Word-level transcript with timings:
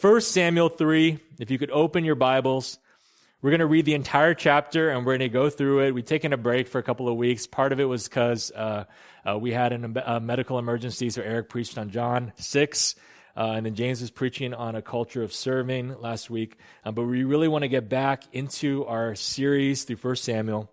1 0.00 0.20
Samuel 0.20 0.68
3, 0.68 1.18
if 1.40 1.50
you 1.50 1.58
could 1.58 1.72
open 1.72 2.04
your 2.04 2.14
Bibles, 2.14 2.78
we're 3.42 3.50
going 3.50 3.58
to 3.58 3.66
read 3.66 3.84
the 3.84 3.94
entire 3.94 4.32
chapter 4.32 4.90
and 4.90 5.04
we're 5.04 5.18
going 5.18 5.28
to 5.28 5.28
go 5.28 5.50
through 5.50 5.80
it. 5.80 5.90
We've 5.92 6.04
taken 6.04 6.32
a 6.32 6.36
break 6.36 6.68
for 6.68 6.78
a 6.78 6.84
couple 6.84 7.08
of 7.08 7.16
weeks. 7.16 7.48
Part 7.48 7.72
of 7.72 7.80
it 7.80 7.84
was 7.84 8.08
because 8.08 8.52
uh, 8.52 8.84
uh, 9.28 9.38
we 9.38 9.52
had 9.52 9.72
an, 9.72 9.98
a 10.06 10.20
medical 10.20 10.56
emergency, 10.56 11.10
so 11.10 11.20
Eric 11.22 11.48
preached 11.48 11.78
on 11.78 11.90
John 11.90 12.32
6. 12.36 12.94
Uh, 13.36 13.54
and 13.56 13.66
then 13.66 13.74
James 13.74 14.00
was 14.00 14.12
preaching 14.12 14.54
on 14.54 14.76
a 14.76 14.82
culture 14.82 15.24
of 15.24 15.32
serving 15.32 16.00
last 16.00 16.30
week. 16.30 16.58
Uh, 16.84 16.92
but 16.92 17.02
we 17.02 17.24
really 17.24 17.48
want 17.48 17.62
to 17.62 17.68
get 17.68 17.88
back 17.88 18.22
into 18.32 18.84
our 18.86 19.16
series 19.16 19.82
through 19.82 19.96
1 19.96 20.14
Samuel. 20.14 20.70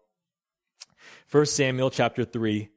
1 1.32 1.46
Samuel 1.48 1.90
chapter 1.90 2.26
3. 2.26 2.70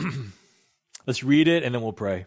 Let's 1.06 1.22
read 1.22 1.46
it 1.46 1.62
and 1.62 1.72
then 1.72 1.82
we'll 1.82 1.92
pray. 1.92 2.26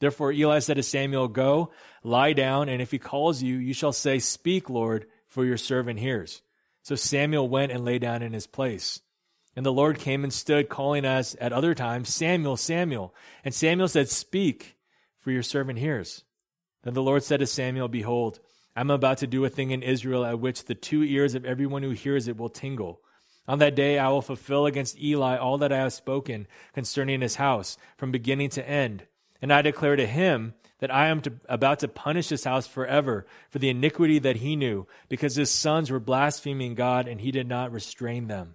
Therefore 0.00 0.32
Eli 0.32 0.60
said 0.60 0.76
to 0.76 0.82
Samuel, 0.82 1.28
Go, 1.28 1.70
lie 2.02 2.32
down, 2.32 2.68
and 2.68 2.80
if 2.80 2.90
he 2.90 2.98
calls 2.98 3.42
you, 3.42 3.56
you 3.56 3.74
shall 3.74 3.92
say, 3.92 4.18
Speak, 4.18 4.70
Lord, 4.70 5.06
for 5.26 5.44
your 5.44 5.56
servant 5.56 5.98
hears. 5.98 6.42
So 6.82 6.94
Samuel 6.94 7.48
went 7.48 7.72
and 7.72 7.84
lay 7.84 7.98
down 7.98 8.22
in 8.22 8.32
his 8.32 8.46
place. 8.46 9.00
And 9.56 9.66
the 9.66 9.72
Lord 9.72 9.98
came 9.98 10.22
and 10.22 10.32
stood, 10.32 10.68
calling 10.68 11.04
us 11.04 11.34
at 11.40 11.52
other 11.52 11.74
times, 11.74 12.08
Samuel, 12.14 12.56
Samuel. 12.56 13.14
And 13.44 13.52
Samuel 13.52 13.88
said, 13.88 14.08
Speak, 14.08 14.76
for 15.18 15.32
your 15.32 15.42
servant 15.42 15.80
hears. 15.80 16.24
Then 16.84 16.94
the 16.94 17.02
Lord 17.02 17.24
said 17.24 17.40
to 17.40 17.46
Samuel, 17.46 17.88
Behold, 17.88 18.38
I'm 18.76 18.90
about 18.90 19.18
to 19.18 19.26
do 19.26 19.44
a 19.44 19.48
thing 19.48 19.72
in 19.72 19.82
Israel 19.82 20.24
at 20.24 20.38
which 20.38 20.64
the 20.64 20.76
two 20.76 21.02
ears 21.02 21.34
of 21.34 21.44
everyone 21.44 21.82
who 21.82 21.90
hears 21.90 22.28
it 22.28 22.36
will 22.36 22.48
tingle. 22.48 23.00
On 23.48 23.58
that 23.58 23.74
day 23.74 23.98
I 23.98 24.08
will 24.10 24.22
fulfill 24.22 24.66
against 24.66 25.00
Eli 25.00 25.36
all 25.36 25.58
that 25.58 25.72
I 25.72 25.78
have 25.78 25.92
spoken 25.92 26.46
concerning 26.74 27.20
his 27.20 27.34
house, 27.34 27.76
from 27.96 28.12
beginning 28.12 28.50
to 28.50 28.68
end. 28.68 29.06
And 29.40 29.52
I 29.52 29.62
declare 29.62 29.96
to 29.96 30.06
him 30.06 30.54
that 30.80 30.94
I 30.94 31.08
am 31.08 31.20
to, 31.22 31.32
about 31.48 31.80
to 31.80 31.88
punish 31.88 32.28
his 32.28 32.44
house 32.44 32.66
forever 32.66 33.26
for 33.50 33.58
the 33.58 33.68
iniquity 33.68 34.18
that 34.20 34.36
he 34.36 34.56
knew, 34.56 34.86
because 35.08 35.36
his 35.36 35.50
sons 35.50 35.90
were 35.90 36.00
blaspheming 36.00 36.74
God, 36.74 37.08
and 37.08 37.20
he 37.20 37.30
did 37.30 37.48
not 37.48 37.72
restrain 37.72 38.26
them. 38.28 38.54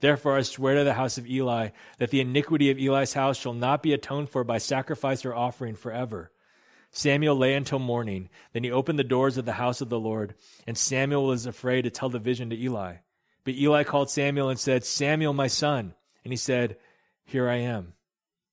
Therefore 0.00 0.36
I 0.36 0.42
swear 0.42 0.74
to 0.76 0.84
the 0.84 0.94
house 0.94 1.16
of 1.16 1.26
Eli 1.26 1.70
that 1.98 2.10
the 2.10 2.20
iniquity 2.20 2.70
of 2.70 2.78
Eli's 2.78 3.14
house 3.14 3.38
shall 3.38 3.54
not 3.54 3.82
be 3.82 3.94
atoned 3.94 4.28
for 4.28 4.44
by 4.44 4.58
sacrifice 4.58 5.24
or 5.24 5.34
offering 5.34 5.74
forever. 5.74 6.30
Samuel 6.90 7.36
lay 7.36 7.54
until 7.54 7.78
morning. 7.78 8.28
Then 8.52 8.64
he 8.64 8.70
opened 8.70 8.98
the 8.98 9.04
doors 9.04 9.36
of 9.36 9.44
the 9.44 9.52
house 9.52 9.80
of 9.80 9.88
the 9.88 10.00
Lord, 10.00 10.34
and 10.66 10.76
Samuel 10.76 11.26
was 11.26 11.46
afraid 11.46 11.82
to 11.82 11.90
tell 11.90 12.08
the 12.08 12.18
vision 12.18 12.50
to 12.50 12.56
Eli. 12.56 12.96
But 13.44 13.54
Eli 13.54 13.84
called 13.84 14.10
Samuel 14.10 14.48
and 14.48 14.58
said, 14.58 14.84
Samuel, 14.84 15.32
my 15.32 15.46
son. 15.46 15.94
And 16.24 16.32
he 16.32 16.36
said, 16.36 16.76
Here 17.24 17.48
I 17.48 17.56
am. 17.56 17.92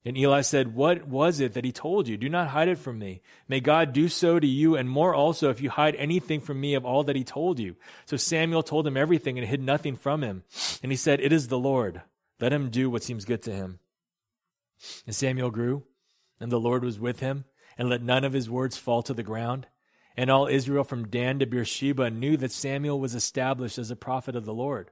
And 0.05 0.17
Eli 0.17 0.41
said, 0.41 0.75
What 0.75 1.07
was 1.07 1.39
it 1.39 1.53
that 1.53 1.63
he 1.63 1.71
told 1.71 2.07
you? 2.07 2.17
Do 2.17 2.27
not 2.27 2.49
hide 2.49 2.67
it 2.67 2.77
from 2.77 2.99
me. 2.99 3.21
May 3.47 3.61
God 3.61 3.93
do 3.93 4.09
so 4.09 4.37
to 4.39 4.47
you, 4.47 4.75
and 4.75 4.89
more 4.89 5.15
also, 5.15 5.49
if 5.49 5.61
you 5.61 5.69
hide 5.69 5.95
anything 5.95 6.41
from 6.41 6.59
me 6.59 6.73
of 6.73 6.85
all 6.85 7.03
that 7.05 7.15
he 7.15 7.23
told 7.23 7.59
you. 7.59 7.75
So 8.05 8.17
Samuel 8.17 8.63
told 8.63 8.85
him 8.85 8.97
everything 8.97 9.37
and 9.39 9.47
hid 9.47 9.61
nothing 9.61 9.95
from 9.95 10.21
him. 10.21 10.43
And 10.81 10.91
he 10.91 10.97
said, 10.97 11.21
It 11.21 11.31
is 11.31 11.47
the 11.47 11.59
Lord. 11.59 12.01
Let 12.39 12.51
him 12.51 12.69
do 12.69 12.89
what 12.89 13.03
seems 13.03 13.23
good 13.23 13.41
to 13.43 13.53
him. 13.53 13.79
And 15.05 15.15
Samuel 15.15 15.51
grew, 15.51 15.83
and 16.39 16.51
the 16.51 16.59
Lord 16.59 16.83
was 16.83 16.99
with 16.99 17.21
him, 17.21 17.45
and 17.77 17.87
let 17.87 18.03
none 18.03 18.25
of 18.25 18.33
his 18.33 18.49
words 18.49 18.77
fall 18.77 19.01
to 19.03 19.13
the 19.13 19.23
ground. 19.23 19.67
And 20.17 20.29
all 20.29 20.47
Israel 20.47 20.83
from 20.83 21.07
Dan 21.07 21.39
to 21.39 21.45
Beersheba 21.45 22.09
knew 22.09 22.35
that 22.37 22.51
Samuel 22.51 22.99
was 22.99 23.15
established 23.15 23.77
as 23.77 23.89
a 23.89 23.95
prophet 23.95 24.35
of 24.35 24.45
the 24.45 24.53
Lord. 24.53 24.91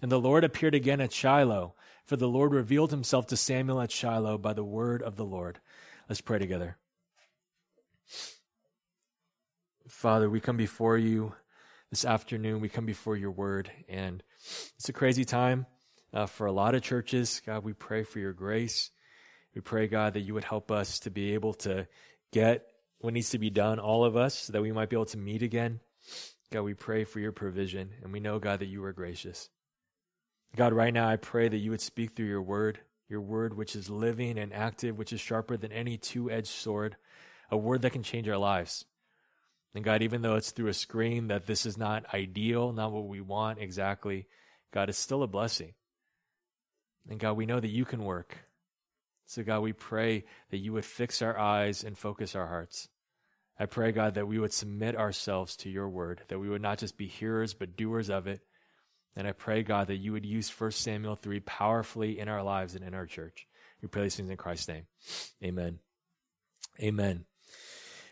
And 0.00 0.10
the 0.10 0.18
Lord 0.20 0.44
appeared 0.44 0.74
again 0.74 1.00
at 1.00 1.12
Shiloh 1.12 1.74
for 2.08 2.16
the 2.16 2.26
Lord 2.26 2.54
revealed 2.54 2.90
himself 2.90 3.26
to 3.26 3.36
Samuel 3.36 3.82
at 3.82 3.92
Shiloh 3.92 4.38
by 4.38 4.54
the 4.54 4.64
word 4.64 5.02
of 5.02 5.16
the 5.16 5.26
Lord. 5.26 5.60
Let's 6.08 6.22
pray 6.22 6.38
together. 6.38 6.78
Father, 9.86 10.30
we 10.30 10.40
come 10.40 10.56
before 10.56 10.96
you 10.96 11.34
this 11.90 12.06
afternoon. 12.06 12.62
We 12.62 12.70
come 12.70 12.86
before 12.86 13.14
your 13.14 13.30
word, 13.30 13.70
and 13.90 14.22
it's 14.78 14.88
a 14.88 14.92
crazy 14.94 15.26
time 15.26 15.66
uh, 16.14 16.24
for 16.24 16.46
a 16.46 16.52
lot 16.52 16.74
of 16.74 16.80
churches. 16.80 17.42
God, 17.44 17.62
we 17.62 17.74
pray 17.74 18.04
for 18.04 18.20
your 18.20 18.32
grace. 18.32 18.90
We 19.54 19.60
pray, 19.60 19.86
God, 19.86 20.14
that 20.14 20.20
you 20.20 20.32
would 20.32 20.44
help 20.44 20.70
us 20.70 21.00
to 21.00 21.10
be 21.10 21.34
able 21.34 21.52
to 21.54 21.86
get 22.32 22.66
what 23.00 23.12
needs 23.12 23.30
to 23.30 23.38
be 23.38 23.50
done, 23.50 23.78
all 23.78 24.06
of 24.06 24.16
us, 24.16 24.34
so 24.34 24.54
that 24.54 24.62
we 24.62 24.72
might 24.72 24.88
be 24.88 24.96
able 24.96 25.04
to 25.06 25.18
meet 25.18 25.42
again. 25.42 25.80
God, 26.50 26.62
we 26.62 26.72
pray 26.72 27.04
for 27.04 27.20
your 27.20 27.32
provision, 27.32 27.90
and 28.02 28.14
we 28.14 28.20
know, 28.20 28.38
God, 28.38 28.60
that 28.60 28.68
you 28.68 28.82
are 28.84 28.94
gracious. 28.94 29.50
God, 30.56 30.72
right 30.72 30.92
now 30.92 31.08
I 31.08 31.16
pray 31.16 31.48
that 31.48 31.58
you 31.58 31.70
would 31.70 31.80
speak 31.80 32.12
through 32.12 32.26
your 32.26 32.42
word, 32.42 32.80
your 33.08 33.20
word 33.20 33.54
which 33.54 33.76
is 33.76 33.90
living 33.90 34.38
and 34.38 34.52
active, 34.52 34.96
which 34.96 35.12
is 35.12 35.20
sharper 35.20 35.56
than 35.56 35.72
any 35.72 35.96
two 35.96 36.30
edged 36.30 36.48
sword, 36.48 36.96
a 37.50 37.56
word 37.56 37.82
that 37.82 37.92
can 37.92 38.02
change 38.02 38.28
our 38.28 38.38
lives. 38.38 38.84
And 39.74 39.84
God, 39.84 40.02
even 40.02 40.22
though 40.22 40.36
it's 40.36 40.50
through 40.50 40.68
a 40.68 40.74
screen 40.74 41.28
that 41.28 41.46
this 41.46 41.66
is 41.66 41.76
not 41.76 42.12
ideal, 42.12 42.72
not 42.72 42.92
what 42.92 43.06
we 43.06 43.20
want 43.20 43.58
exactly, 43.60 44.26
God, 44.72 44.88
it's 44.88 44.98
still 44.98 45.22
a 45.22 45.28
blessing. 45.28 45.74
And 47.08 47.20
God, 47.20 47.36
we 47.36 47.46
know 47.46 47.60
that 47.60 47.68
you 47.68 47.84
can 47.84 48.04
work. 48.04 48.36
So, 49.26 49.42
God, 49.42 49.60
we 49.60 49.72
pray 49.74 50.24
that 50.50 50.58
you 50.58 50.72
would 50.72 50.84
fix 50.84 51.20
our 51.20 51.38
eyes 51.38 51.84
and 51.84 51.96
focus 51.96 52.34
our 52.34 52.46
hearts. 52.46 52.88
I 53.58 53.66
pray, 53.66 53.92
God, 53.92 54.14
that 54.14 54.28
we 54.28 54.38
would 54.38 54.52
submit 54.52 54.96
ourselves 54.96 55.56
to 55.58 55.70
your 55.70 55.88
word, 55.88 56.22
that 56.28 56.38
we 56.38 56.48
would 56.48 56.62
not 56.62 56.78
just 56.78 56.96
be 56.96 57.06
hearers, 57.06 57.54
but 57.54 57.76
doers 57.76 58.08
of 58.08 58.26
it. 58.26 58.40
And 59.16 59.26
I 59.26 59.32
pray, 59.32 59.62
God, 59.62 59.88
that 59.88 59.96
you 59.96 60.12
would 60.12 60.24
use 60.24 60.48
1 60.48 60.70
Samuel 60.72 61.16
3 61.16 61.40
powerfully 61.40 62.18
in 62.18 62.28
our 62.28 62.42
lives 62.42 62.74
and 62.74 62.84
in 62.84 62.94
our 62.94 63.06
church. 63.06 63.46
We 63.82 63.88
pray 63.88 64.04
these 64.04 64.16
things 64.16 64.30
in 64.30 64.36
Christ's 64.36 64.68
name. 64.68 64.86
Amen. 65.42 65.78
Amen. 66.80 67.24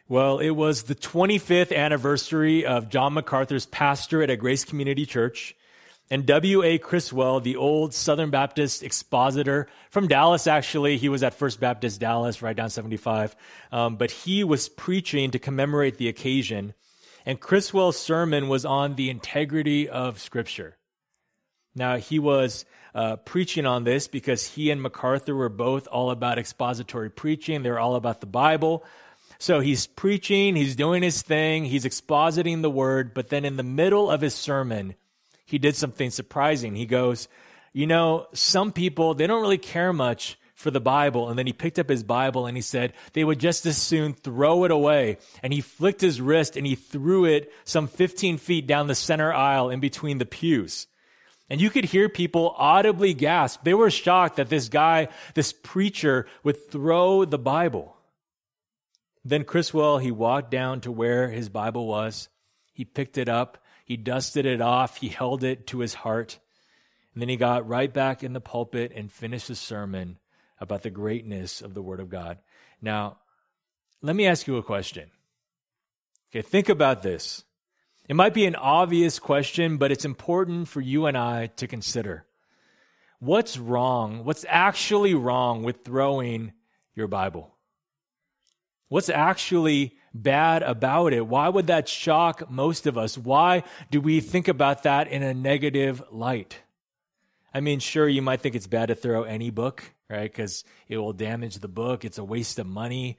Well, 0.08 0.38
it 0.38 0.50
was 0.50 0.84
the 0.84 0.94
25th 0.94 1.74
anniversary 1.74 2.64
of 2.64 2.88
John 2.88 3.14
MacArthur's 3.14 3.66
pastorate 3.66 4.30
at 4.30 4.38
Grace 4.38 4.64
Community 4.64 5.04
Church. 5.04 5.56
And 6.08 6.24
W.A. 6.24 6.78
Criswell, 6.78 7.40
the 7.40 7.56
old 7.56 7.92
Southern 7.92 8.30
Baptist 8.30 8.84
expositor 8.84 9.66
from 9.90 10.06
Dallas, 10.06 10.46
actually, 10.46 10.98
he 10.98 11.08
was 11.08 11.24
at 11.24 11.34
First 11.34 11.58
Baptist 11.58 11.98
Dallas, 11.98 12.42
right 12.42 12.54
down 12.54 12.70
75. 12.70 13.34
Um, 13.72 13.96
but 13.96 14.12
he 14.12 14.44
was 14.44 14.68
preaching 14.68 15.32
to 15.32 15.40
commemorate 15.40 15.98
the 15.98 16.08
occasion. 16.08 16.74
And 17.24 17.40
Criswell's 17.40 17.98
sermon 17.98 18.48
was 18.48 18.64
on 18.64 18.94
the 18.94 19.10
integrity 19.10 19.88
of 19.88 20.20
Scripture. 20.20 20.76
Now, 21.76 21.98
he 21.98 22.18
was 22.18 22.64
uh, 22.94 23.16
preaching 23.16 23.66
on 23.66 23.84
this 23.84 24.08
because 24.08 24.46
he 24.46 24.70
and 24.70 24.82
MacArthur 24.82 25.34
were 25.34 25.50
both 25.50 25.86
all 25.86 26.10
about 26.10 26.38
expository 26.38 27.10
preaching. 27.10 27.62
They're 27.62 27.78
all 27.78 27.94
about 27.94 28.20
the 28.20 28.26
Bible. 28.26 28.84
So 29.38 29.60
he's 29.60 29.86
preaching, 29.86 30.56
he's 30.56 30.76
doing 30.76 31.02
his 31.02 31.20
thing, 31.20 31.66
he's 31.66 31.84
expositing 31.84 32.62
the 32.62 32.70
word, 32.70 33.12
but 33.12 33.28
then 33.28 33.44
in 33.44 33.58
the 33.58 33.62
middle 33.62 34.10
of 34.10 34.22
his 34.22 34.34
sermon, 34.34 34.94
he 35.44 35.58
did 35.58 35.76
something 35.76 36.08
surprising. 36.08 36.74
He 36.74 36.86
goes, 36.86 37.28
You 37.74 37.86
know, 37.86 38.28
some 38.32 38.72
people, 38.72 39.12
they 39.12 39.26
don't 39.26 39.42
really 39.42 39.58
care 39.58 39.92
much 39.92 40.38
for 40.54 40.70
the 40.70 40.80
Bible. 40.80 41.28
And 41.28 41.38
then 41.38 41.46
he 41.46 41.52
picked 41.52 41.78
up 41.78 41.90
his 41.90 42.02
Bible 42.02 42.46
and 42.46 42.56
he 42.56 42.62
said 42.62 42.94
they 43.12 43.24
would 43.24 43.38
just 43.38 43.66
as 43.66 43.76
soon 43.76 44.14
throw 44.14 44.64
it 44.64 44.70
away. 44.70 45.18
And 45.42 45.52
he 45.52 45.60
flicked 45.60 46.00
his 46.00 46.18
wrist 46.18 46.56
and 46.56 46.66
he 46.66 46.74
threw 46.74 47.26
it 47.26 47.52
some 47.64 47.86
15 47.86 48.38
feet 48.38 48.66
down 48.66 48.86
the 48.86 48.94
center 48.94 49.32
aisle 49.32 49.68
in 49.68 49.80
between 49.80 50.16
the 50.16 50.24
pews. 50.24 50.86
And 51.48 51.60
you 51.60 51.70
could 51.70 51.84
hear 51.84 52.08
people 52.08 52.54
audibly 52.58 53.14
gasp. 53.14 53.62
They 53.62 53.74
were 53.74 53.90
shocked 53.90 54.36
that 54.36 54.48
this 54.48 54.68
guy, 54.68 55.08
this 55.34 55.52
preacher, 55.52 56.26
would 56.42 56.70
throw 56.70 57.24
the 57.24 57.38
Bible. 57.38 57.96
Then 59.24 59.44
Criswell, 59.44 59.98
he 59.98 60.10
walked 60.10 60.50
down 60.50 60.80
to 60.82 60.92
where 60.92 61.30
his 61.30 61.48
Bible 61.48 61.86
was, 61.86 62.28
He 62.72 62.84
picked 62.84 63.16
it 63.18 63.28
up, 63.28 63.58
he 63.84 63.96
dusted 63.96 64.46
it 64.46 64.60
off, 64.60 64.98
he 64.98 65.08
held 65.08 65.44
it 65.44 65.66
to 65.68 65.78
his 65.78 65.94
heart, 65.94 66.38
and 67.14 67.22
then 67.22 67.28
he 67.28 67.36
got 67.36 67.66
right 67.66 67.92
back 67.92 68.22
in 68.22 68.32
the 68.32 68.40
pulpit 68.40 68.92
and 68.94 69.10
finished 69.10 69.48
his 69.48 69.58
sermon 69.58 70.18
about 70.60 70.82
the 70.82 70.90
greatness 70.90 71.60
of 71.62 71.74
the 71.74 71.82
Word 71.82 72.00
of 72.00 72.08
God. 72.08 72.38
Now, 72.82 73.18
let 74.02 74.16
me 74.16 74.26
ask 74.26 74.46
you 74.46 74.56
a 74.56 74.62
question. 74.62 75.10
Okay, 76.30 76.42
think 76.42 76.68
about 76.68 77.02
this. 77.02 77.44
It 78.08 78.14
might 78.14 78.34
be 78.34 78.46
an 78.46 78.54
obvious 78.54 79.18
question, 79.18 79.78
but 79.78 79.90
it's 79.90 80.04
important 80.04 80.68
for 80.68 80.80
you 80.80 81.06
and 81.06 81.16
I 81.16 81.48
to 81.56 81.66
consider. 81.66 82.24
What's 83.18 83.58
wrong? 83.58 84.24
What's 84.24 84.44
actually 84.48 85.14
wrong 85.14 85.62
with 85.62 85.84
throwing 85.84 86.52
your 86.94 87.08
Bible? 87.08 87.54
What's 88.88 89.08
actually 89.08 89.96
bad 90.14 90.62
about 90.62 91.12
it? 91.12 91.26
Why 91.26 91.48
would 91.48 91.66
that 91.66 91.88
shock 91.88 92.48
most 92.50 92.86
of 92.86 92.96
us? 92.96 93.18
Why 93.18 93.64
do 93.90 94.00
we 94.00 94.20
think 94.20 94.46
about 94.46 94.84
that 94.84 95.08
in 95.08 95.22
a 95.22 95.34
negative 95.34 96.02
light? 96.10 96.60
I 97.52 97.60
mean, 97.60 97.80
sure, 97.80 98.08
you 98.08 98.22
might 98.22 98.40
think 98.40 98.54
it's 98.54 98.66
bad 98.66 98.86
to 98.86 98.94
throw 98.94 99.24
any 99.24 99.50
book, 99.50 99.82
right? 100.08 100.30
Because 100.30 100.62
it 100.88 100.98
will 100.98 101.12
damage 101.12 101.56
the 101.56 101.68
book. 101.68 102.04
It's 102.04 102.18
a 102.18 102.24
waste 102.24 102.58
of 102.58 102.66
money. 102.66 103.18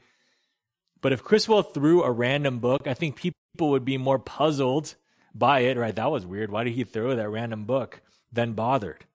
But 1.01 1.12
if 1.12 1.24
Criswell 1.24 1.63
threw 1.63 2.04
a 2.04 2.12
random 2.12 2.60
book, 2.60 2.88
I 2.88 2.94
think 2.94 3.16
people 3.16 3.38
would 3.62 3.86
be 3.86 3.98
more 3.98 4.19
puzzled 4.19 4.95
by 5.33 5.62
it, 5.62 5.77
right? 5.77 5.95
That 5.95 6.12
was 6.12 6.25
weird. 6.25 6.51
Why 6.51 6.63
did 6.63 6.74
he 6.74 6.83
throw 6.83 7.15
that 7.15 7.30
random 7.30 7.65
book? 7.65 8.01
Than 8.31 8.54
bothered. 8.54 9.06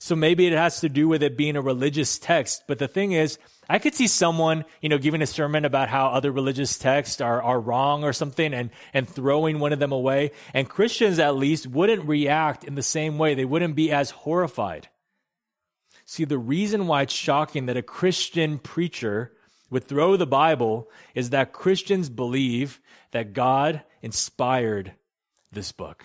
So 0.00 0.14
maybe 0.14 0.46
it 0.46 0.52
has 0.52 0.80
to 0.80 0.88
do 0.88 1.08
with 1.08 1.22
it 1.22 1.36
being 1.36 1.56
a 1.56 1.62
religious 1.62 2.18
text. 2.18 2.64
But 2.68 2.78
the 2.78 2.86
thing 2.86 3.12
is, 3.12 3.38
I 3.68 3.78
could 3.78 3.94
see 3.94 4.06
someone, 4.06 4.64
you 4.80 4.88
know, 4.88 4.98
giving 4.98 5.22
a 5.22 5.26
sermon 5.26 5.64
about 5.64 5.88
how 5.88 6.08
other 6.08 6.30
religious 6.30 6.78
texts 6.78 7.20
are, 7.20 7.42
are 7.42 7.60
wrong 7.60 8.04
or 8.04 8.12
something 8.12 8.54
and, 8.54 8.70
and 8.94 9.08
throwing 9.08 9.58
one 9.58 9.72
of 9.72 9.80
them 9.80 9.92
away. 9.92 10.30
And 10.54 10.68
Christians, 10.68 11.18
at 11.18 11.36
least, 11.36 11.66
wouldn't 11.66 12.06
react 12.06 12.62
in 12.62 12.76
the 12.76 12.82
same 12.82 13.18
way. 13.18 13.34
They 13.34 13.44
wouldn't 13.44 13.74
be 13.74 13.90
as 13.90 14.10
horrified. 14.10 14.88
See, 16.04 16.24
the 16.24 16.38
reason 16.38 16.86
why 16.86 17.02
it's 17.02 17.12
shocking 17.12 17.66
that 17.66 17.76
a 17.76 17.82
Christian 17.82 18.58
preacher 18.58 19.32
would 19.68 19.84
throw 19.84 20.16
the 20.16 20.26
Bible 20.26 20.88
is 21.14 21.30
that 21.30 21.52
Christians 21.52 22.08
believe 22.08 22.80
that 23.12 23.32
God 23.32 23.82
inspired 24.02 24.92
this 25.52 25.72
book 25.72 26.04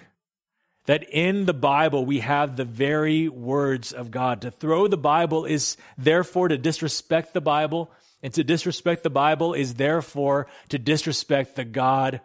that 0.85 1.03
in 1.09 1.45
the 1.45 1.53
Bible 1.53 2.05
we 2.05 2.19
have 2.19 2.55
the 2.55 2.65
very 2.65 3.29
words 3.29 3.93
of 3.93 4.11
God. 4.11 4.41
To 4.41 4.51
throw 4.51 4.87
the 4.87 4.97
Bible 4.97 5.45
is 5.45 5.77
therefore 5.97 6.49
to 6.49 6.57
disrespect 6.57 7.33
the 7.33 7.41
Bible, 7.41 7.91
and 8.21 8.33
to 8.33 8.43
disrespect 8.43 9.03
the 9.03 9.09
Bible 9.09 9.53
is 9.53 9.75
therefore 9.75 10.47
to 10.69 10.77
disrespect 10.77 11.55
the 11.55 11.65
God 11.65 12.21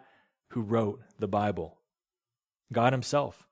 who 0.49 0.61
wrote 0.61 1.01
the 1.19 1.27
Bible, 1.27 1.77
God 2.71 2.93
Himself. 2.93 3.47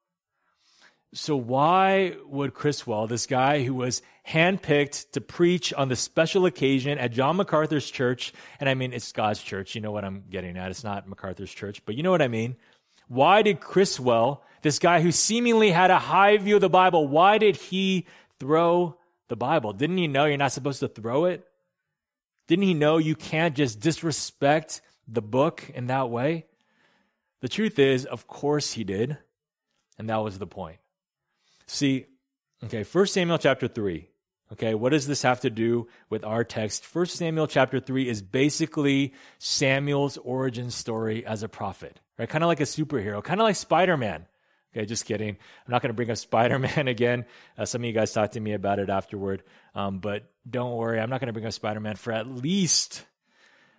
So, 1.13 1.37
why 1.37 2.15
would 2.25 2.53
Criswell, 2.53 3.07
this 3.07 3.27
guy 3.27 3.63
who 3.63 3.73
was 3.73 4.01
handpicked 4.27 5.11
to 5.11 5.21
preach 5.21 5.73
on 5.73 5.87
the 5.87 5.95
special 5.95 6.45
occasion 6.45 6.97
at 6.99 7.13
John 7.13 7.37
MacArthur's 7.37 7.89
church, 7.89 8.33
and 8.59 8.67
I 8.67 8.73
mean, 8.73 8.91
it's 8.91 9.13
God's 9.13 9.41
church, 9.41 9.73
you 9.73 9.79
know 9.79 9.91
what 9.91 10.03
I'm 10.03 10.25
getting 10.29 10.57
at. 10.57 10.69
It's 10.69 10.83
not 10.83 11.07
MacArthur's 11.07 11.53
church, 11.53 11.81
but 11.85 11.95
you 11.95 12.03
know 12.03 12.11
what 12.11 12.21
I 12.21 12.27
mean. 12.27 12.57
Why 13.07 13.41
did 13.41 13.61
Criswell, 13.61 14.43
this 14.63 14.79
guy 14.79 14.99
who 15.01 15.13
seemingly 15.13 15.71
had 15.71 15.91
a 15.91 15.99
high 15.99 16.35
view 16.37 16.55
of 16.55 16.61
the 16.61 16.69
Bible, 16.69 17.07
why 17.07 17.37
did 17.37 17.55
he 17.55 18.05
throw 18.37 18.97
the 19.29 19.37
Bible? 19.37 19.71
Didn't 19.71 19.97
he 19.97 20.07
know 20.07 20.25
you're 20.25 20.37
not 20.37 20.51
supposed 20.51 20.81
to 20.81 20.89
throw 20.89 21.23
it? 21.23 21.47
Didn't 22.47 22.65
he 22.65 22.73
know 22.73 22.97
you 22.97 23.15
can't 23.15 23.55
just 23.55 23.79
disrespect 23.79 24.81
the 25.07 25.21
book 25.21 25.69
in 25.73 25.87
that 25.87 26.09
way? 26.09 26.45
The 27.39 27.49
truth 27.49 27.79
is, 27.79 28.05
of 28.05 28.27
course 28.27 28.73
he 28.73 28.83
did. 28.83 29.17
And 29.97 30.09
that 30.09 30.17
was 30.17 30.37
the 30.37 30.47
point. 30.47 30.79
See, 31.67 32.05
okay, 32.63 32.83
1 32.83 33.07
Samuel 33.07 33.37
chapter 33.37 33.67
3. 33.67 34.07
Okay, 34.53 34.73
what 34.73 34.91
does 34.93 35.07
this 35.07 35.23
have 35.23 35.41
to 35.41 35.49
do 35.49 35.87
with 36.09 36.23
our 36.23 36.45
text? 36.45 36.85
1 36.95 37.05
Samuel 37.07 37.47
chapter 37.47 37.81
3 37.81 38.07
is 38.07 38.21
basically 38.21 39.13
Samuel's 39.39 40.17
origin 40.17 40.71
story 40.71 41.25
as 41.25 41.43
a 41.43 41.49
prophet, 41.49 41.99
right? 42.17 42.29
Kind 42.29 42.45
of 42.45 42.47
like 42.47 42.61
a 42.61 42.63
superhero, 42.63 43.21
kind 43.21 43.41
of 43.41 43.43
like 43.43 43.57
Spider 43.57 43.97
Man. 43.97 44.25
Okay, 44.73 44.85
just 44.85 45.05
kidding. 45.05 45.29
I'm 45.29 45.71
not 45.71 45.81
going 45.81 45.89
to 45.89 45.93
bring 45.93 46.09
up 46.09 46.17
Spider 46.17 46.59
Man 46.59 46.87
again. 46.87 47.25
Uh, 47.57 47.65
some 47.65 47.81
of 47.81 47.85
you 47.85 47.91
guys 47.91 48.13
talked 48.13 48.33
to 48.33 48.39
me 48.39 48.53
about 48.53 48.79
it 48.79 48.89
afterward. 48.89 49.43
Um, 49.75 49.99
but 49.99 50.31
don't 50.49 50.77
worry, 50.77 50.99
I'm 50.99 51.09
not 51.09 51.19
going 51.19 51.27
to 51.27 51.33
bring 51.33 51.45
up 51.45 51.53
Spider 51.53 51.81
Man 51.81 51.97
for 51.97 52.13
at 52.13 52.27
least 52.27 53.03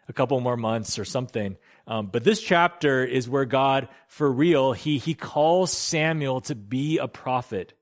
a 0.06 0.12
couple 0.12 0.38
more 0.40 0.56
months 0.56 0.98
or 0.98 1.04
something. 1.06 1.56
Um, 1.86 2.06
but 2.06 2.24
this 2.24 2.42
chapter 2.42 3.04
is 3.04 3.28
where 3.28 3.46
God, 3.46 3.88
for 4.06 4.30
real, 4.30 4.72
he, 4.72 4.98
he 4.98 5.14
calls 5.14 5.72
Samuel 5.72 6.42
to 6.42 6.54
be 6.54 6.98
a 6.98 7.08
prophet. 7.08 7.72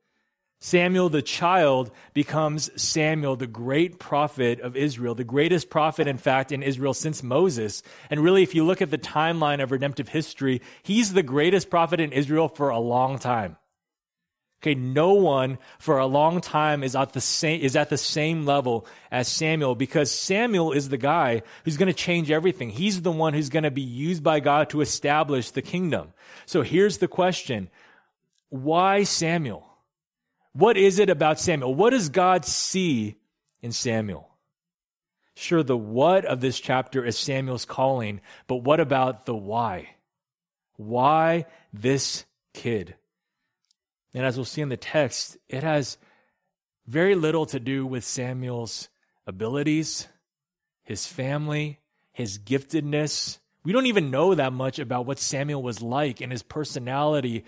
Samuel 0.67 1.11
the 1.11 1.23
child 1.23 1.93
becomes 2.13 2.73
Samuel, 2.75 3.37
the 3.37 3.47
great 3.47 4.01
prophet 4.01 4.59
of 4.59 4.75
Israel, 4.75 5.15
the 5.15 5.23
greatest 5.23 5.71
prophet, 5.71 6.09
in 6.09 6.19
fact, 6.19 6.51
in 6.51 6.61
Israel 6.61 6.93
since 6.93 7.23
Moses. 7.23 7.85
And 8.11 8.19
really, 8.19 8.43
if 8.43 8.53
you 8.53 8.65
look 8.65 8.83
at 8.83 8.91
the 8.91 8.99
timeline 8.99 9.63
of 9.63 9.71
redemptive 9.71 10.09
history, 10.09 10.61
he's 10.83 11.13
the 11.13 11.23
greatest 11.23 11.71
prophet 11.71 12.01
in 12.01 12.11
Israel 12.11 12.49
for 12.49 12.71
a 12.71 12.81
long 12.81 13.21
time. 13.21 13.59
Okay, 14.61 14.75
no 14.75 15.13
one 15.13 15.59
for 15.79 15.99
a 15.99 16.07
long 16.07 16.41
time 16.41 16.83
is 16.83 16.97
at 16.97 17.12
the 17.12 17.21
same, 17.21 17.61
is 17.61 17.77
at 17.77 17.89
the 17.89 17.97
same 17.97 18.45
level 18.45 18.89
as 19.12 19.29
Samuel 19.29 19.77
because 19.77 20.11
Samuel 20.11 20.73
is 20.73 20.89
the 20.89 20.99
guy 20.99 21.43
who's 21.65 21.77
going 21.77 21.87
to 21.87 21.95
change 21.95 22.33
everything. 22.33 22.71
He's 22.71 23.03
the 23.03 23.12
one 23.12 23.35
who's 23.35 23.51
going 23.51 23.62
to 23.62 23.71
be 23.71 23.83
used 23.83 24.25
by 24.25 24.41
God 24.41 24.71
to 24.71 24.81
establish 24.81 25.53
the 25.53 25.62
kingdom. 25.62 26.12
So 26.45 26.62
here's 26.62 26.99
the 26.99 27.07
question. 27.07 27.71
Why 28.49 29.05
Samuel? 29.05 29.66
What 30.56 30.79
is 30.79 30.99
it 30.99 31.11
about 31.11 31.38
Samuel? 31.38 31.75
What 31.75 31.91
does 31.91 32.08
God 32.08 32.47
see 32.47 33.17
in 33.61 33.73
Samuel? 33.73 34.31
Sure, 35.35 35.62
the 35.62 35.76
what 35.76 36.25
of 36.25 36.41
this 36.41 36.58
chapter 36.58 37.05
is 37.05 37.19
Samuel's 37.19 37.67
calling, 37.67 38.23
but 38.47 38.56
what 38.56 38.81
about 38.81 39.26
the 39.26 39.35
why? 39.35 39.97
Why 40.76 41.44
this 41.75 42.25
kid? 42.55 42.94
And 44.14 44.25
as 44.25 44.37
we'll 44.37 44.47
see 44.47 44.62
in 44.62 44.70
the 44.70 44.79
text, 44.79 45.37
it 45.47 45.62
has 45.62 45.99
very 46.87 47.14
little 47.14 47.44
to 47.47 47.61
do 47.61 47.85
with 47.85 48.02
Samuel's 48.02 48.88
abilities, 49.26 50.09
his 50.85 51.06
family, 51.06 51.81
his 52.14 52.38
giftedness. 52.38 53.41
We 53.62 53.73
don't 53.73 53.87
even 53.87 54.11
know 54.11 54.35
that 54.35 54.55
much 54.55 54.79
about 54.79 55.05
what 55.05 55.19
Samuel 55.19 55.62
was 55.62 55.82
like 55.82 56.23
and 56.23 56.32
his 56.32 56.43
personality. 56.43 57.44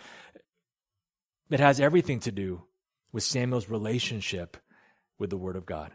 It 1.48 1.60
has 1.60 1.80
everything 1.80 2.20
to 2.20 2.32
do 2.32 2.64
with 3.12 3.22
Samuel's 3.22 3.68
relationship 3.68 4.56
with 5.18 5.30
the 5.30 5.36
Word 5.36 5.56
of 5.56 5.66
God. 5.66 5.92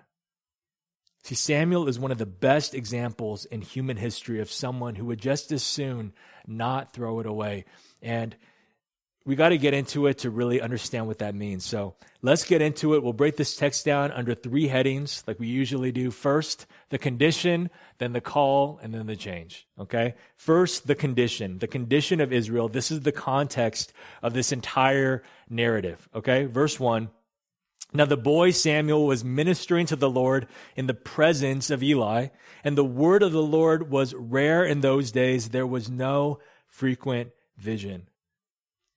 See, 1.24 1.36
Samuel 1.36 1.88
is 1.88 1.98
one 1.98 2.12
of 2.12 2.18
the 2.18 2.26
best 2.26 2.74
examples 2.74 3.46
in 3.46 3.62
human 3.62 3.96
history 3.96 4.42
of 4.42 4.52
someone 4.52 4.96
who 4.96 5.06
would 5.06 5.22
just 5.22 5.52
as 5.54 5.64
soon 5.64 6.14
not 6.46 6.92
throw 6.92 7.20
it 7.22 7.26
away. 7.26 7.64
And 8.02 8.36
we 9.26 9.36
got 9.36 9.50
to 9.50 9.58
get 9.58 9.74
into 9.74 10.08
it 10.08 10.20
to 10.20 10.30
really 10.30 10.60
understand 10.60 11.08
what 11.08 11.20
that 11.20 11.34
means. 11.34 11.64
So 11.64 11.96
let's 12.22 12.44
get 12.44 12.62
into 12.62 12.94
it. 12.94 13.04
We'll 13.04 13.14
break 13.14 13.38
this 13.38 13.56
text 13.56 13.86
down 13.86 14.12
under 14.12 14.36
three 14.36 14.68
headings, 14.68 15.24
like 15.26 15.40
we 15.40 15.48
usually 15.48 15.92
do. 15.94 16.12
First, 16.12 16.66
the 16.90 16.98
condition, 16.98 17.70
then 18.00 18.12
the 18.12 18.22
call, 18.22 18.80
and 18.84 18.94
then 18.94 19.08
the 19.08 19.16
change. 19.16 19.66
Okay? 19.80 20.16
First, 20.36 20.88
the 20.88 20.96
condition. 20.96 21.60
The 21.60 21.68
condition 21.68 22.20
of 22.20 22.34
Israel. 22.34 22.68
This 22.68 22.92
is 22.92 23.02
the 23.02 23.14
context 23.14 23.94
of 24.22 24.34
this 24.34 24.52
entire 24.52 25.24
narrative. 25.50 26.10
Okay? 26.14 26.46
Verse 26.46 26.78
1. 26.80 27.10
Now 27.94 28.06
the 28.06 28.18
boy 28.18 28.52
Samuel 28.52 29.06
was 29.06 29.24
ministering 29.24 29.86
to 29.86 29.96
the 29.96 30.10
Lord 30.10 30.48
in 30.76 30.88
the 30.88 30.96
presence 30.96 31.70
of 31.70 31.84
Eli, 31.84 32.28
and 32.64 32.76
the 32.76 32.84
word 32.84 33.22
of 33.22 33.32
the 33.32 33.44
Lord 33.44 33.90
was 33.92 34.16
rare 34.16 34.66
in 34.66 34.82
those 34.82 35.12
days. 35.12 35.50
There 35.50 35.68
was 35.68 35.90
no 35.90 36.40
frequent 36.68 37.32
vision. 37.56 38.08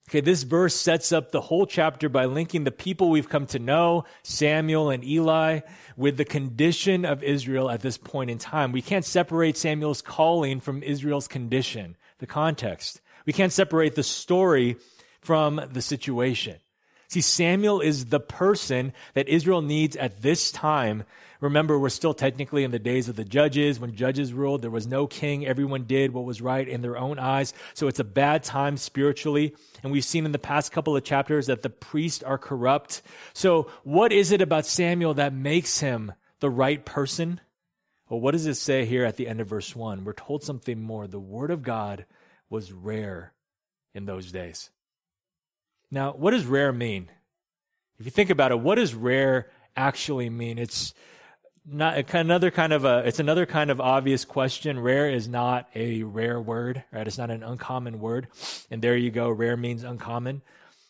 Okay, 0.09 0.21
this 0.21 0.45
verse 0.45 0.77
sets 0.77 1.11
up 1.11 1.33
the 1.33 1.41
whole 1.41 1.67
chapter 1.67 2.09
by 2.09 2.27
linking 2.27 2.63
the 2.63 2.71
people 2.71 3.11
we've 3.11 3.29
come 3.29 3.47
to 3.47 3.59
know, 3.59 4.05
Samuel 4.23 4.89
and 4.89 5.05
Eli, 5.05 5.61
with 5.97 6.17
the 6.17 6.25
condition 6.25 7.05
of 7.05 7.25
Israel 7.25 7.69
at 7.69 7.81
this 7.81 7.99
point 7.99 8.31
in 8.31 8.39
time. 8.39 8.71
We 8.71 8.83
can't 8.83 9.05
separate 9.05 9.57
Samuel's 9.57 10.03
calling 10.03 10.61
from 10.61 10.85
Israel's 10.85 11.27
condition, 11.27 11.97
the 12.19 12.27
context. 12.27 13.01
We 13.27 13.33
can't 13.33 13.53
separate 13.53 13.97
the 13.97 14.05
story 14.05 14.77
from 15.23 15.61
the 15.73 15.83
situation. 15.83 16.59
See, 17.09 17.21
Samuel 17.21 17.81
is 17.81 18.07
the 18.07 18.21
person 18.21 18.93
that 19.15 19.29
Israel 19.29 19.61
needs 19.61 19.97
at 19.97 20.23
this 20.23 20.53
time. 20.53 21.03
Remember, 21.41 21.79
we're 21.79 21.89
still 21.89 22.15
technically 22.15 22.65
in 22.65 22.71
the 22.71 22.79
days 22.79 23.09
of 23.09 23.17
the 23.17 23.25
judges. 23.25 23.79
When 23.79 23.95
judges 23.95 24.33
ruled, 24.33 24.63
there 24.63 24.71
was 24.71 24.87
no 24.87 25.07
king. 25.07 25.47
Everyone 25.47 25.85
did 25.85 26.13
what 26.13 26.25
was 26.25 26.41
right 26.41 26.67
in 26.67 26.83
their 26.83 26.97
own 26.97 27.19
eyes. 27.19 27.53
So 27.75 27.89
it's 27.89 28.01
a 28.01 28.05
bad 28.05 28.43
time 28.43 28.77
spiritually. 28.77 29.55
And 29.83 29.93
we've 29.93 30.05
seen 30.05 30.25
in 30.25 30.33
the 30.33 30.39
past 30.39 30.73
couple 30.73 30.97
of 30.97 31.05
chapters 31.05 31.47
that 31.47 31.63
the 31.63 31.71
priests 31.71 32.23
are 32.23 32.39
corrupt. 32.39 33.03
So 33.33 33.71
what 33.85 34.13
is 34.13 34.33
it 34.33 34.41
about 34.41 34.67
Samuel 34.67 35.15
that 35.15 35.33
makes 35.33 35.81
him 35.81 36.13
the 36.41 36.51
right 36.51 36.85
person? 36.85 37.41
Well, 38.09 38.21
what 38.21 38.33
does 38.33 38.47
it 38.47 38.55
say 38.55 38.85
here 38.85 39.05
at 39.05 39.17
the 39.17 39.27
end 39.27 39.41
of 39.41 39.49
verse 39.49 39.75
1? 39.75 40.05
We're 40.05 40.13
told 40.13 40.45
something 40.45 40.81
more. 40.81 41.07
The 41.07 41.19
word 41.19 41.51
of 41.51 41.63
God 41.63 42.07
was 42.49 42.73
rare 42.73 43.33
in 43.95 44.07
those 44.07 44.31
days. 44.31 44.71
Now, 45.91 46.13
what 46.13 46.31
does 46.33 46.45
rare 46.45 46.73
mean? 46.73 47.11
If 47.99 48.05
you 48.05 48.11
think 48.11 48.31
about 48.31 48.53
it, 48.53 48.61
what 48.61 48.77
does 48.77 48.95
rare 48.95 49.51
actually 49.77 50.31
mean? 50.31 50.59
It's 50.59 50.95
not 51.69 52.15
another 52.15 52.51
kind 52.51 52.73
of 52.73 52.85
a 52.85 53.03
it's 53.07 53.19
another 53.19 53.45
kind 53.45 53.71
of 53.71 53.81
obvious 53.81 54.25
question. 54.25 54.79
Rare 54.79 55.11
is 55.11 55.27
not 55.27 55.69
a 55.75 56.03
rare 56.05 56.41
word 56.41 56.85
right? 56.93 57.07
It's 57.07 57.19
not 57.19 57.31
an 57.31 57.43
uncommon 57.43 58.01
word. 58.01 58.29
And 58.71 58.81
there 58.81 58.97
you 58.97 59.11
go. 59.11 59.31
Rare 59.31 59.57
means 59.57 59.83
uncommon. 59.83 60.43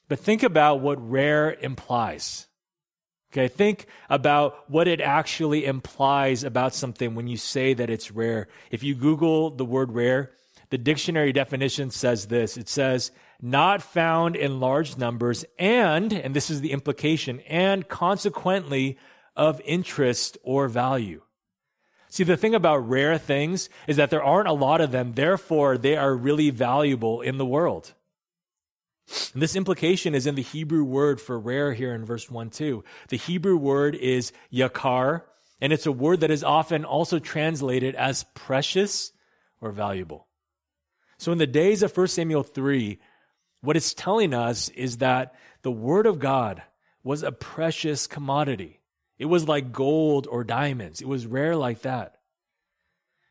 But 0.09 0.21
think 0.21 0.43
about 0.43 0.81
what 0.81 1.11
rare 1.11 1.53
implies. 1.53 2.47
Okay 3.33 3.49
think 3.49 3.87
about 4.11 4.71
what 4.71 4.87
it 4.87 5.01
actually 5.01 5.65
implies 5.65 6.45
about 6.45 6.75
something 6.75 7.15
when 7.15 7.27
you 7.27 7.37
say 7.37 7.75
that 7.75 7.91
it's 7.91 8.11
rare. 8.11 8.49
If 8.71 8.83
you 8.83 8.95
google 8.95 9.51
the 9.51 9.65
word 9.65 9.93
rare 9.93 10.33
the 10.71 10.79
dictionary 10.79 11.33
definition 11.33 11.91
says 11.91 12.27
this. 12.27 12.57
It 12.57 12.69
says 12.69 13.13
not 13.41 13.83
found 13.83 14.37
in 14.37 14.61
large 14.61 14.97
numbers 14.99 15.45
and 15.59 16.13
and 16.13 16.35
this 16.35 16.51
is 16.51 16.61
the 16.61 16.73
implication 16.73 17.41
and 17.41 17.89
consequently 17.89 18.99
of 19.37 19.61
interest 19.65 20.39
or 20.43 20.69
value. 20.69 21.23
See, 22.09 22.25
the 22.25 22.37
thing 22.37 22.55
about 22.55 22.89
rare 22.89 23.19
things 23.19 23.69
is 23.87 23.97
that 23.97 24.11
there 24.11 24.23
aren't 24.23 24.49
a 24.49 24.53
lot 24.53 24.81
of 24.81 24.91
them, 24.91 25.13
therefore, 25.13 25.77
they 25.77 25.97
are 25.97 26.15
really 26.15 26.51
valuable 26.51 27.21
in 27.21 27.37
the 27.37 27.47
world. 27.47 27.93
And 29.35 29.43
this 29.43 29.55
implication 29.55 30.15
is 30.15 30.27
in 30.27 30.35
the 30.35 30.43
Hebrew 30.43 30.83
word 30.83 31.21
for 31.21 31.39
rare 31.39 31.73
here 31.75 31.95
in 31.95 32.05
verse 32.05 32.31
1 32.31 32.51
2. 32.51 32.83
The 33.09 33.17
Hebrew 33.17 33.57
word 33.57 33.95
is 33.95 34.33
yakar, 34.53 35.23
and 35.61 35.73
it's 35.73 35.87
a 35.87 35.93
word 35.93 36.21
that 36.21 36.31
is 36.31 36.43
often 36.43 36.85
also 36.85 37.19
translated 37.19 37.95
as 37.95 38.25
precious 38.35 39.13
or 39.61 39.71
valuable. 39.71 40.27
So 41.19 41.33
in 41.33 41.39
the 41.39 41.47
days 41.47 41.83
of 41.83 41.97
1 41.97 42.09
Samuel 42.09 42.43
3, 42.43 42.99
what 43.61 43.77
it's 43.77 43.95
telling 43.95 44.35
us 44.35 44.69
is 44.71 44.99
that 44.99 45.35
the 45.63 45.71
word 45.71 46.07
of 46.07 46.19
God 46.19 46.63
was 47.03 47.23
a 47.23 47.33
precious 47.33 48.07
commodity. 48.07 48.76
It 49.19 49.27
was 49.27 49.49
like 49.49 49.73
gold 49.73 50.27
or 50.31 50.45
diamonds. 50.45 51.01
It 51.01 51.09
was 51.09 51.27
rare 51.27 51.57
like 51.57 51.83
that. 51.83 52.17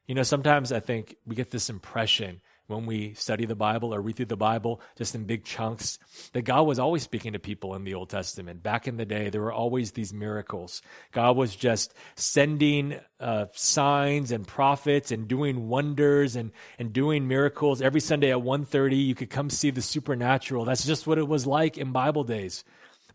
You 0.08 0.16
know, 0.16 0.24
sometimes 0.24 0.72
I 0.72 0.80
think 0.80 1.16
we 1.26 1.36
get 1.36 1.52
this 1.52 1.70
impression 1.70 2.42
when 2.68 2.86
we 2.86 3.14
study 3.14 3.46
the 3.46 3.56
Bible 3.56 3.94
or 3.94 4.02
read 4.02 4.16
through 4.16 4.26
the 4.26 4.38
Bible 4.38 4.82
just 4.98 5.14
in 5.14 5.26
big 5.26 5.44
chunks 5.44 6.00
that 6.34 6.44
God 6.44 6.64
was 6.64 6.80
always 6.80 7.04
speaking 7.04 7.34
to 7.34 7.40
people 7.40 7.76
in 7.76 7.84
the 7.84 7.94
Old 7.94 8.10
Testament. 8.10 8.64
Back 8.64 8.88
in 8.88 8.98
the 8.98 9.06
day, 9.06 9.30
there 9.30 9.42
were 9.42 9.54
always 9.54 9.92
these 9.92 10.14
miracles. 10.14 10.82
God 11.12 11.38
was 11.38 11.56
just 11.56 11.94
sending 12.16 13.00
uh, 13.20 13.46
signs 13.54 14.32
and 14.32 14.48
prophets 14.48 15.12
and 15.12 15.28
doing 15.28 15.68
wonders 15.68 16.36
and, 16.36 16.52
and 16.80 16.92
doing 16.92 17.28
miracles. 17.28 17.82
Every 17.82 18.02
Sunday 18.02 18.32
at 18.32 18.38
1.30, 18.38 19.06
you 19.06 19.16
could 19.16 19.30
come 19.30 19.50
see 19.50 19.70
the 19.70 19.82
supernatural. 19.82 20.66
That's 20.66 20.86
just 20.86 21.06
what 21.06 21.18
it 21.18 21.28
was 21.28 21.46
like 21.46 21.78
in 21.78 21.92
Bible 21.92 22.24
days. 22.24 22.64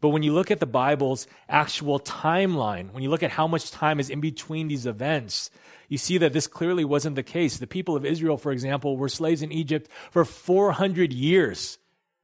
But 0.01 0.11
when 0.11 0.23
you 0.23 0.33
look 0.33 0.51
at 0.51 0.61
the 0.61 0.67
Bible's 0.67 1.27
actual 1.49 2.01
timeline, 2.01 2.93
when 2.93 3.03
you 3.03 3.11
look 3.11 3.23
at 3.23 3.31
how 3.31 3.47
much 3.47 3.71
time 3.71 4.01
is 4.01 4.09
in 4.09 4.21
between 4.21 4.69
these 4.69 4.87
events, 4.87 5.51
you 5.89 5.99
see 5.99 6.19
that 6.19 6.33
this 6.33 6.47
clearly 6.47 6.85
wasn't 6.85 7.17
the 7.17 7.23
case. 7.23 7.59
The 7.59 7.67
people 7.67 7.97
of 7.97 8.07
Israel, 8.07 8.37
for 8.37 8.53
example, 8.53 8.97
were 8.97 9.09
slaves 9.09 9.43
in 9.43 9.53
Egypt 9.53 9.91
for 10.11 10.25
400 10.25 11.13
years 11.13 11.79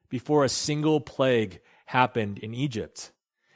before 0.08 0.44
a 0.44 0.48
single 0.48 1.00
plague 1.00 1.60
happened 1.84 2.38
in 2.38 2.54
Egypt. 2.54 3.10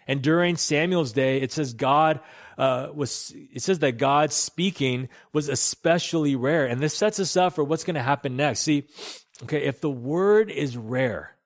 And 0.06 0.22
during 0.22 0.56
Samuel's 0.56 1.12
day, 1.12 1.40
it 1.40 1.52
says 1.52 1.72
God 1.72 2.20
uh, 2.58 2.88
was. 2.92 3.32
It 3.54 3.62
says 3.62 3.78
that 3.78 3.96
God 3.96 4.32
speaking 4.32 5.08
was 5.32 5.48
especially 5.48 6.34
rare, 6.34 6.66
and 6.66 6.80
this 6.80 6.96
sets 6.96 7.20
us 7.20 7.36
up 7.36 7.54
for 7.54 7.62
what's 7.62 7.84
going 7.84 7.94
to 7.94 8.02
happen 8.02 8.36
next. 8.36 8.60
See, 8.60 8.88
okay, 9.44 9.62
if 9.64 9.80
the 9.80 9.90
word 9.90 10.50
is 10.50 10.76
rare, 10.76 11.36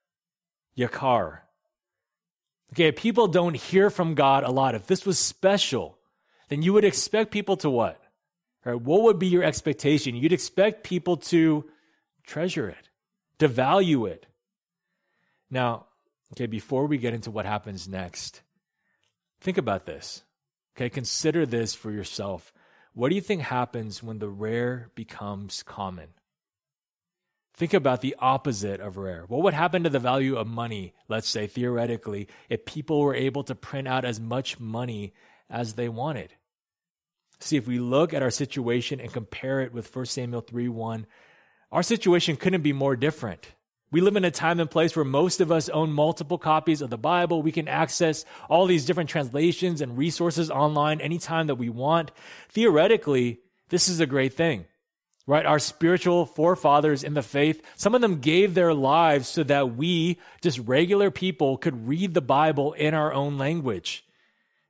yakar, 0.78 1.40
Okay, 2.75 2.90
people 2.90 3.28
don't 3.28 3.54
hear 3.54 3.88
from 3.88 4.16
God 4.16 4.43
a 4.43 4.50
lot. 4.50 4.75
If 4.75 4.88
this 4.88 5.07
was 5.07 5.16
special, 5.16 5.97
then 6.49 6.62
you 6.62 6.73
would 6.73 6.85
expect 6.85 7.31
people 7.31 7.57
to 7.59 7.71
what? 7.71 8.00
Right? 8.64 8.81
What 8.81 9.02
would 9.02 9.21
be 9.21 9.28
your 9.28 9.45
expectation? 9.45 10.16
You'd 10.16 10.33
expect 10.33 10.83
people 10.83 11.19
to 11.19 11.71
treasure 12.26 12.69
it, 12.69 12.88
to 13.38 13.47
value 13.47 14.07
it. 14.07 14.26
Now, 15.52 15.87
okay, 16.33 16.47
before 16.47 16.87
we 16.87 16.99
get 16.99 17.14
into 17.14 17.31
what 17.31 17.47
happens 17.47 17.87
next, 17.87 18.43
think 19.40 19.57
about 19.57 19.87
this. 19.87 20.25
Okay, 20.76 20.90
consider 20.90 21.47
this 21.47 21.76
for 21.76 21.93
yourself. 21.93 22.52
What 22.93 23.11
do 23.11 23.14
you 23.14 23.21
think 23.21 23.43
happens 23.43 24.02
when 24.02 24.19
the 24.19 24.28
rare 24.28 24.90
becomes 24.97 25.62
common? 25.62 26.09
Think 27.57 27.73
about 27.73 28.01
the 28.01 28.17
opposite 28.19 28.81
of 28.81 28.97
rare. 28.97 29.25
What 29.29 29.43
would 29.43 29.55
happen 29.55 29.85
to 29.85 29.91
the 29.91 30.01
value 30.01 30.37
of 30.37 30.49
money, 30.49 30.93
let's 31.09 31.29
say 31.29 31.47
theoretically, 31.47 32.27
if 32.49 32.65
people 32.65 33.01
were 33.01 33.15
able 33.15 33.45
to 33.45 33.55
print 33.55 33.87
out 33.87 34.05
as 34.05 34.19
much 34.19 34.59
money 34.59 35.15
as 35.49 35.75
they 35.75 35.89
wanted? 35.89 36.35
See, 37.39 37.57
if 37.57 37.69
we 37.69 37.79
look 37.79 38.13
at 38.13 38.23
our 38.23 38.31
situation 38.31 39.01
and 39.01 39.13
compare 39.13 39.61
it 39.61 39.73
with 39.73 39.95
1 39.95 40.07
Samuel 40.07 40.41
3 40.41 40.69
1, 40.69 41.07
our 41.71 41.83
situation 41.85 42.37
couldn't 42.37 42.63
be 42.63 42.73
more 42.73 42.97
different. 42.97 43.47
We 43.93 44.01
live 44.01 44.17
in 44.17 44.25
a 44.25 44.33
time 44.33 44.59
and 44.59 44.69
place 44.69 44.97
where 44.97 45.05
most 45.05 45.41
of 45.41 45.53
us 45.53 45.69
own 45.69 45.93
multiple 45.93 46.39
copies 46.39 46.83
of 46.83 46.91
the 46.91 46.99
Bible. 46.99 47.43
We 47.43 47.53
can 47.53 47.69
access 47.69 48.25
all 48.49 48.67
these 48.67 48.85
different 48.85 49.11
translations 49.11 49.81
and 49.81 49.97
resources 49.97 50.51
online 50.51 51.01
anytime 51.01 51.47
that 51.47 51.55
we 51.55 51.69
want. 51.69 52.11
Theoretically, 52.49 53.39
this 53.69 53.89
is 53.89 54.01
a 54.01 54.07
great 54.07 54.35
thing 54.35 54.67
right? 55.26 55.47
Our 55.47 55.59
spiritual 55.59 56.26
forefathers 56.26 57.02
in 57.02 57.14
the 57.14 57.23
faith, 57.23 57.62
some 57.76 57.95
of 57.95 58.00
them 58.00 58.21
gave 58.21 58.54
their 58.54 58.75
lives 58.75 59.28
so 59.28 59.43
that 59.45 59.76
we, 59.76 60.19
just 60.43 60.59
regular 60.59 61.11
people, 61.11 61.57
could 61.57 61.88
read 61.88 62.14
the 62.14 62.21
Bible 62.21 62.73
in 62.75 62.95
our 62.95 63.12
own 63.12 63.38
language. 63.38 64.04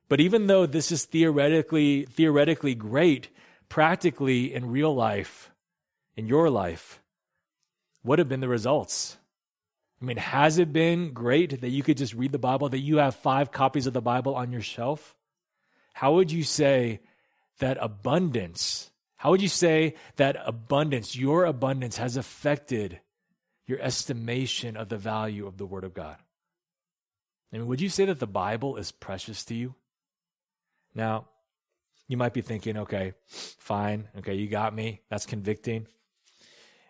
But 0.07 0.21
even 0.21 0.47
though 0.47 0.65
this 0.65 0.91
is 0.91 1.05
theoretically, 1.05 2.05
theoretically 2.05 2.75
great, 2.75 3.29
practically 3.69 4.53
in 4.53 4.71
real 4.71 4.93
life, 4.93 5.51
in 6.15 6.27
your 6.27 6.49
life, 6.49 7.01
what 8.03 8.19
have 8.19 8.29
been 8.29 8.39
the 8.39 8.47
results? 8.47 9.17
I 10.01 10.05
mean, 10.05 10.17
has 10.17 10.57
it 10.57 10.71
been 10.71 11.11
great 11.11 11.61
that 11.61 11.69
you 11.69 11.81
could 11.81 11.97
just 11.97 12.13
read 12.13 12.31
the 12.31 12.37
Bible, 12.37 12.69
that 12.69 12.79
you 12.79 12.97
have 12.97 13.15
five 13.15 13.51
copies 13.51 13.87
of 13.87 13.93
the 13.93 14.01
Bible 14.01 14.35
on 14.35 14.51
your 14.51 14.61
shelf? 14.61 15.15
How 15.93 16.13
would 16.13 16.31
you 16.31 16.43
say 16.43 16.99
that 17.59 17.77
abundance 17.81 18.91
how 19.25 19.31
would 19.31 19.41
you 19.41 19.47
say 19.47 19.95
that 20.17 20.37
abundance, 20.45 21.15
your 21.15 21.45
abundance, 21.45 21.97
has 21.97 22.15
affected 22.15 22.99
your 23.65 23.79
estimation 23.79 24.77
of 24.77 24.87
the 24.87 24.99
value 24.99 25.47
of 25.47 25.57
the 25.57 25.65
Word 25.65 25.83
of 25.83 25.95
God? 25.95 26.17
I 27.51 27.57
mean, 27.57 27.65
would 27.65 27.81
you 27.81 27.89
say 27.89 28.05
that 28.05 28.19
the 28.19 28.27
Bible 28.27 28.77
is 28.77 28.91
precious 28.91 29.43
to 29.45 29.55
you? 29.55 29.73
Now, 30.93 31.25
you 32.07 32.17
might 32.17 32.35
be 32.35 32.41
thinking, 32.41 32.77
okay, 32.77 33.13
fine, 33.25 34.09
okay, 34.19 34.35
you 34.35 34.47
got 34.47 34.75
me. 34.75 35.01
That's 35.09 35.25
convicting. 35.25 35.87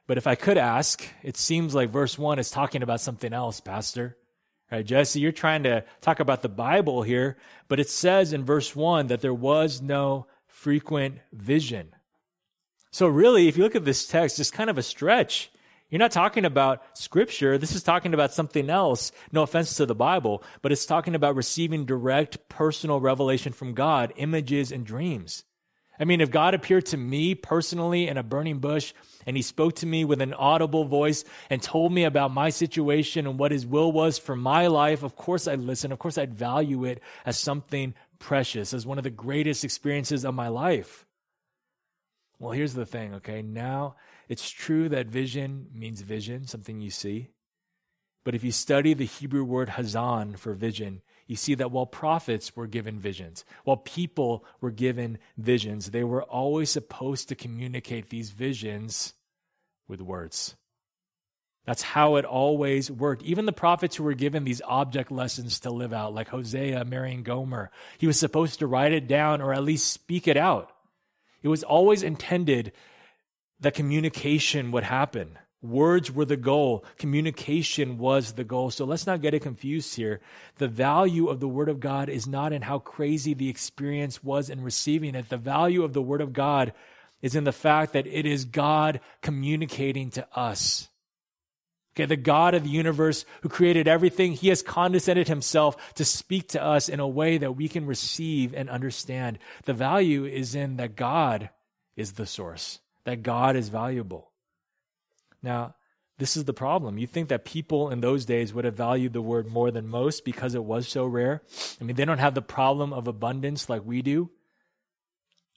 But 0.05 0.17
if 0.17 0.27
I 0.27 0.35
could 0.35 0.57
ask, 0.57 1.07
it 1.23 1.37
seems 1.37 1.73
like 1.73 1.89
verse 1.89 2.19
1 2.19 2.37
is 2.37 2.51
talking 2.51 2.83
about 2.83 2.99
something 2.99 3.31
else, 3.31 3.61
Pastor. 3.61 4.17
Right, 4.69 4.85
Jesse, 4.85 5.21
you're 5.21 5.31
trying 5.31 5.63
to 5.63 5.85
talk 6.01 6.19
about 6.19 6.41
the 6.41 6.49
Bible 6.49 7.01
here, 7.01 7.37
but 7.69 7.79
it 7.79 7.87
says 7.89 8.33
in 8.33 8.43
verse 8.43 8.75
1 8.75 9.07
that 9.07 9.21
there 9.21 9.33
was 9.33 9.81
no 9.81 10.27
frequent 10.47 11.19
vision. 11.31 11.93
So, 12.95 13.09
really, 13.09 13.49
if 13.49 13.57
you 13.57 13.63
look 13.63 13.75
at 13.75 13.83
this 13.83 14.07
text, 14.07 14.39
it's 14.39 14.49
kind 14.49 14.69
of 14.69 14.77
a 14.77 14.81
stretch. 14.81 15.51
You're 15.89 15.99
not 15.99 16.11
talking 16.11 16.45
about 16.45 16.97
scripture. 16.97 17.57
This 17.57 17.75
is 17.75 17.83
talking 17.83 18.13
about 18.13 18.31
something 18.31 18.69
else. 18.69 19.11
No 19.33 19.43
offense 19.43 19.73
to 19.73 19.85
the 19.85 19.93
Bible, 19.93 20.41
but 20.61 20.71
it's 20.71 20.85
talking 20.85 21.13
about 21.13 21.35
receiving 21.35 21.83
direct 21.83 22.47
personal 22.47 23.01
revelation 23.01 23.51
from 23.51 23.73
God, 23.73 24.13
images 24.15 24.71
and 24.71 24.85
dreams. 24.85 25.43
I 25.99 26.05
mean, 26.05 26.21
if 26.21 26.31
God 26.31 26.53
appeared 26.53 26.85
to 26.85 26.97
me 26.97 27.35
personally 27.35 28.07
in 28.07 28.15
a 28.15 28.23
burning 28.23 28.59
bush 28.59 28.93
and 29.25 29.35
he 29.35 29.43
spoke 29.43 29.75
to 29.77 29.85
me 29.85 30.05
with 30.05 30.21
an 30.21 30.33
audible 30.33 30.85
voice 30.85 31.25
and 31.49 31.61
told 31.61 31.91
me 31.91 32.05
about 32.05 32.31
my 32.31 32.49
situation 32.49 33.27
and 33.27 33.37
what 33.37 33.51
his 33.51 33.65
will 33.65 33.91
was 33.91 34.17
for 34.17 34.37
my 34.37 34.67
life, 34.67 35.03
of 35.03 35.17
course 35.17 35.49
I'd 35.49 35.59
listen. 35.59 35.91
Of 35.91 35.99
course 35.99 36.17
I'd 36.17 36.33
value 36.33 36.85
it 36.85 37.01
as 37.25 37.37
something 37.37 37.93
precious, 38.19 38.73
as 38.73 38.85
one 38.85 38.97
of 38.97 39.03
the 39.03 39.09
greatest 39.09 39.65
experiences 39.65 40.23
of 40.23 40.33
my 40.33 40.47
life. 40.47 41.04
Well, 42.39 42.51
here's 42.51 42.73
the 42.73 42.85
thing, 42.85 43.13
okay? 43.15 43.41
Now, 43.41 43.95
it's 44.27 44.49
true 44.49 44.89
that 44.89 45.07
vision 45.07 45.67
means 45.73 46.01
vision, 46.01 46.47
something 46.47 46.81
you 46.81 46.89
see. 46.89 47.29
But 48.23 48.35
if 48.35 48.43
you 48.43 48.51
study 48.51 48.93
the 48.93 49.05
Hebrew 49.05 49.43
word 49.43 49.69
hazan 49.69 50.37
for 50.37 50.53
vision, 50.53 51.01
you 51.27 51.35
see 51.35 51.55
that 51.55 51.71
while 51.71 51.85
prophets 51.85 52.55
were 52.55 52.67
given 52.67 52.99
visions, 52.99 53.45
while 53.63 53.77
people 53.77 54.45
were 54.61 54.71
given 54.71 55.19
visions, 55.37 55.91
they 55.91 56.03
were 56.03 56.23
always 56.23 56.69
supposed 56.69 57.29
to 57.29 57.35
communicate 57.35 58.09
these 58.09 58.31
visions 58.31 59.13
with 59.87 60.01
words. 60.01 60.55
That's 61.65 61.81
how 61.81 62.15
it 62.15 62.25
always 62.25 62.91
worked. 62.91 63.23
Even 63.23 63.45
the 63.45 63.51
prophets 63.51 63.95
who 63.95 64.03
were 64.03 64.13
given 64.13 64.43
these 64.43 64.61
object 64.65 65.11
lessons 65.11 65.59
to 65.61 65.71
live 65.71 65.93
out, 65.93 66.13
like 66.13 66.29
Hosea 66.29 66.85
marrying 66.85 67.23
Gomer, 67.23 67.71
he 67.97 68.05
was 68.05 68.19
supposed 68.19 68.59
to 68.59 68.67
write 68.67 68.93
it 68.93 69.07
down 69.07 69.41
or 69.41 69.51
at 69.53 69.63
least 69.63 69.91
speak 69.91 70.27
it 70.27 70.37
out. 70.37 70.74
It 71.45 71.49
was 71.49 71.63
always 71.63 72.01
intended 72.01 72.71
that 73.59 73.75
communication 73.75 74.71
would 74.71 74.83
happen. 74.83 75.37
Words 75.61 76.11
were 76.11 76.25
the 76.25 76.37
goal. 76.37 76.83
Communication 76.97 77.99
was 77.99 78.33
the 78.33 78.43
goal. 78.43 78.71
So 78.71 78.83
let's 78.83 79.05
not 79.05 79.21
get 79.21 79.35
it 79.35 79.43
confused 79.43 79.95
here. 79.95 80.21
The 80.55 80.67
value 80.67 81.27
of 81.27 81.39
the 81.39 81.47
Word 81.47 81.69
of 81.69 81.79
God 81.79 82.09
is 82.09 82.25
not 82.25 82.51
in 82.51 82.63
how 82.63 82.79
crazy 82.79 83.35
the 83.35 83.47
experience 83.47 84.23
was 84.23 84.49
in 84.49 84.63
receiving 84.63 85.13
it. 85.13 85.29
The 85.29 85.37
value 85.37 85.83
of 85.83 85.93
the 85.93 86.01
Word 86.01 86.19
of 86.19 86.33
God 86.33 86.73
is 87.21 87.35
in 87.35 87.43
the 87.43 87.51
fact 87.51 87.93
that 87.93 88.07
it 88.07 88.25
is 88.25 88.45
God 88.45 88.99
communicating 89.21 90.09
to 90.11 90.27
us. 90.35 90.89
Okay, 91.95 92.05
the 92.05 92.17
God 92.17 92.55
of 92.55 92.63
the 92.63 92.69
universe 92.69 93.25
who 93.41 93.47
created 93.47 93.87
everything, 93.87 94.33
He 94.33 94.49
has 94.49 94.61
condescended 94.61 95.29
Himself 95.29 95.93
to 95.95 96.03
speak 96.03 96.49
to 96.49 96.61
us 96.61 96.89
in 96.89 96.99
a 96.99 97.07
way 97.07 97.37
that 97.37 97.55
we 97.55 97.69
can 97.69 97.85
receive 97.85 98.53
and 98.53 98.69
understand. 98.69 99.39
The 99.63 99.73
value 99.73 100.25
is 100.25 100.55
in 100.55 100.75
that 100.75 100.97
God 100.97 101.51
is 101.95 102.13
the 102.13 102.25
source, 102.25 102.79
that 103.05 103.23
God 103.23 103.55
is 103.55 103.69
valuable. 103.69 104.31
Now, 105.41 105.75
this 106.17 106.35
is 106.35 106.45
the 106.45 106.53
problem. 106.53 106.97
You 106.97 107.07
think 107.07 107.29
that 107.29 107.45
people 107.45 107.89
in 107.89 108.01
those 108.01 108.25
days 108.25 108.53
would 108.53 108.65
have 108.65 108.75
valued 108.75 109.13
the 109.13 109.21
word 109.21 109.47
more 109.47 109.71
than 109.71 109.87
most 109.87 110.25
because 110.25 110.53
it 110.53 110.63
was 110.63 110.87
so 110.87 111.05
rare? 111.05 111.43
I 111.79 111.83
mean, 111.83 111.95
they 111.95 112.05
don't 112.05 112.19
have 112.19 112.35
the 112.35 112.41
problem 112.41 112.91
of 112.91 113.07
abundance 113.07 113.69
like 113.69 113.85
we 113.85 114.01
do. 114.01 114.29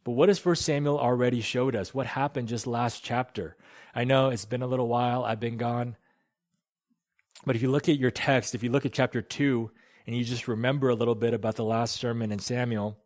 But 0.04 0.12
what 0.12 0.28
has 0.28 0.38
First 0.38 0.64
Samuel 0.64 0.99
already 0.99 1.40
showed 1.40 1.75
us? 1.76 1.92
What 1.92 2.07
happened 2.07 2.49
just 2.49 2.66
last 2.66 3.04
chapter? 3.04 3.57
I 3.95 4.04
know 4.04 4.30
it's 4.30 4.45
been 4.45 4.62
a 4.62 4.66
little 4.66 4.88
while, 4.88 5.25
I've 5.25 5.40
been 5.40 5.57
gone. 5.57 5.97
But 7.48 7.56
if 7.56 7.62
you 7.62 7.70
look 7.70 7.88
at 7.88 7.98
your 7.98 8.10
text, 8.10 8.54
if 8.54 8.62
you 8.62 8.70
look 8.70 8.84
at 8.84 8.92
chapter 8.92 9.22
2, 9.22 9.70
and 10.06 10.14
you 10.14 10.22
just 10.22 10.46
remember 10.46 10.90
a 10.90 10.94
little 10.94 11.14
bit 11.14 11.32
about 11.32 11.56
the 11.56 11.64
last 11.64 11.96
sermon 11.96 12.30
in 12.30 12.38
Samuel, 12.38 12.98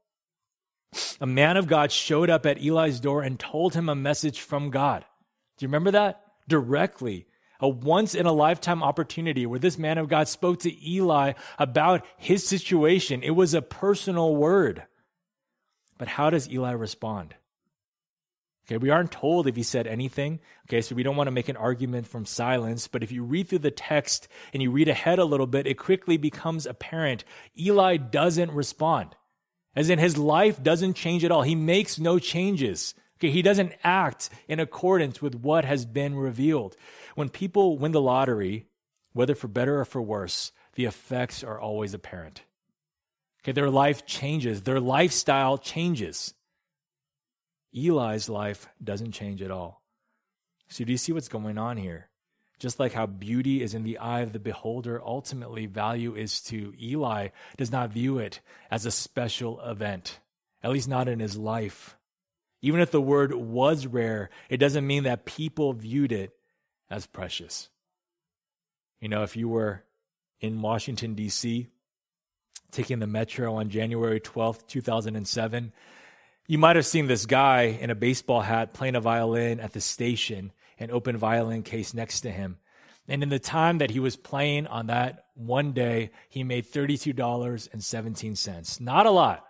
a 1.20 1.26
man 1.26 1.56
of 1.56 1.68
God 1.68 1.92
showed 1.92 2.28
up 2.28 2.44
at 2.44 2.60
Eli's 2.60 2.98
door 2.98 3.22
and 3.22 3.38
told 3.38 3.74
him 3.74 3.88
a 3.88 3.94
message 3.94 4.40
from 4.40 4.70
God. 4.70 5.04
Do 5.56 5.64
you 5.64 5.68
remember 5.68 5.92
that? 5.92 6.22
directly. 6.48 7.26
A 7.60 7.68
once 7.68 8.16
in 8.16 8.26
a 8.26 8.32
lifetime 8.32 8.82
opportunity 8.82 9.46
where 9.46 9.60
this 9.60 9.78
man 9.78 9.96
of 9.96 10.08
God 10.08 10.26
spoke 10.26 10.58
to 10.60 10.90
Eli 10.90 11.34
about 11.56 12.04
his 12.16 12.44
situation. 12.44 13.22
It 13.22 13.36
was 13.36 13.54
a 13.54 13.62
personal 13.62 14.34
word. 14.34 14.82
But 15.98 16.08
how 16.08 16.30
does 16.30 16.50
Eli 16.50 16.72
respond? 16.72 17.36
Okay, 18.66 18.76
we 18.76 18.90
aren't 18.90 19.10
told 19.10 19.46
if 19.46 19.56
he 19.56 19.62
said 19.62 19.86
anything. 19.86 20.38
Okay, 20.68 20.80
so 20.80 20.94
we 20.94 21.02
don't 21.02 21.16
want 21.16 21.26
to 21.26 21.32
make 21.32 21.48
an 21.48 21.56
argument 21.56 22.06
from 22.06 22.24
silence. 22.24 22.86
But 22.86 23.02
if 23.02 23.10
you 23.10 23.24
read 23.24 23.48
through 23.48 23.58
the 23.58 23.72
text 23.72 24.28
and 24.52 24.62
you 24.62 24.70
read 24.70 24.88
ahead 24.88 25.18
a 25.18 25.24
little 25.24 25.48
bit, 25.48 25.66
it 25.66 25.78
quickly 25.78 26.16
becomes 26.16 26.66
apparent 26.66 27.24
Eli 27.58 27.96
doesn't 27.96 28.52
respond. 28.52 29.16
As 29.74 29.90
in, 29.90 29.98
his 29.98 30.16
life 30.18 30.62
doesn't 30.62 30.94
change 30.94 31.24
at 31.24 31.32
all. 31.32 31.42
He 31.42 31.54
makes 31.54 31.98
no 31.98 32.18
changes. 32.18 32.94
Okay, 33.18 33.30
he 33.30 33.42
doesn't 33.42 33.72
act 33.82 34.30
in 34.48 34.60
accordance 34.60 35.22
with 35.22 35.34
what 35.34 35.64
has 35.64 35.84
been 35.84 36.14
revealed. 36.14 36.76
When 37.14 37.28
people 37.28 37.78
win 37.78 37.92
the 37.92 38.00
lottery, 38.00 38.66
whether 39.12 39.34
for 39.34 39.48
better 39.48 39.80
or 39.80 39.84
for 39.84 40.02
worse, 40.02 40.52
the 40.74 40.84
effects 40.84 41.42
are 41.42 41.60
always 41.60 41.94
apparent. 41.94 42.42
Okay, 43.42 43.52
their 43.52 43.70
life 43.70 44.06
changes, 44.06 44.62
their 44.62 44.80
lifestyle 44.80 45.58
changes. 45.58 46.34
Eli's 47.74 48.28
life 48.28 48.68
doesn't 48.82 49.12
change 49.12 49.42
at 49.42 49.50
all. 49.50 49.82
So, 50.68 50.84
do 50.84 50.92
you 50.92 50.98
see 50.98 51.12
what's 51.12 51.28
going 51.28 51.58
on 51.58 51.76
here? 51.76 52.08
Just 52.58 52.78
like 52.78 52.92
how 52.92 53.06
beauty 53.06 53.60
is 53.62 53.74
in 53.74 53.82
the 53.82 53.98
eye 53.98 54.20
of 54.20 54.32
the 54.32 54.38
beholder, 54.38 55.02
ultimately 55.04 55.66
value 55.66 56.14
is 56.14 56.40
to 56.42 56.72
Eli, 56.80 57.28
does 57.56 57.72
not 57.72 57.90
view 57.90 58.18
it 58.18 58.40
as 58.70 58.86
a 58.86 58.90
special 58.90 59.60
event, 59.60 60.20
at 60.62 60.70
least 60.70 60.88
not 60.88 61.08
in 61.08 61.18
his 61.18 61.36
life. 61.36 61.96
Even 62.60 62.80
if 62.80 62.92
the 62.92 63.00
word 63.00 63.34
was 63.34 63.86
rare, 63.86 64.30
it 64.48 64.58
doesn't 64.58 64.86
mean 64.86 65.02
that 65.02 65.24
people 65.24 65.72
viewed 65.72 66.12
it 66.12 66.30
as 66.88 67.06
precious. 67.06 67.68
You 69.00 69.08
know, 69.08 69.24
if 69.24 69.36
you 69.36 69.48
were 69.48 69.82
in 70.40 70.62
Washington, 70.62 71.14
D.C., 71.14 71.66
taking 72.70 73.00
the 73.00 73.06
metro 73.08 73.56
on 73.56 73.68
January 73.68 74.20
12th, 74.20 74.68
2007, 74.68 75.72
you 76.46 76.58
might 76.58 76.76
have 76.76 76.86
seen 76.86 77.06
this 77.06 77.26
guy 77.26 77.62
in 77.62 77.90
a 77.90 77.94
baseball 77.94 78.40
hat 78.40 78.74
playing 78.74 78.96
a 78.96 79.00
violin 79.00 79.60
at 79.60 79.72
the 79.72 79.80
station, 79.80 80.52
an 80.78 80.90
open 80.90 81.16
violin 81.16 81.62
case 81.62 81.94
next 81.94 82.22
to 82.22 82.30
him. 82.30 82.58
And 83.08 83.22
in 83.22 83.28
the 83.28 83.38
time 83.38 83.78
that 83.78 83.90
he 83.90 84.00
was 84.00 84.16
playing 84.16 84.66
on 84.66 84.86
that 84.86 85.26
one 85.34 85.72
day, 85.72 86.10
he 86.28 86.44
made 86.44 86.70
$32.17. 86.70 88.80
Not 88.80 89.06
a 89.06 89.10
lot. 89.10 89.44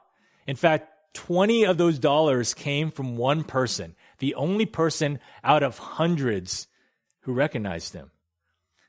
In 0.47 0.57
fact, 0.57 0.89
20 1.15 1.67
of 1.67 1.77
those 1.77 1.99
dollars 1.99 2.55
came 2.55 2.91
from 2.91 3.17
one 3.17 3.45
person, 3.45 3.95
the 4.19 4.35
only 4.35 4.67
person 4.67 5.19
out 5.45 5.63
of 5.63 5.79
hundreds 5.79 6.67
who 7.21 7.33
recognized 7.33 7.93
him. 7.93 8.11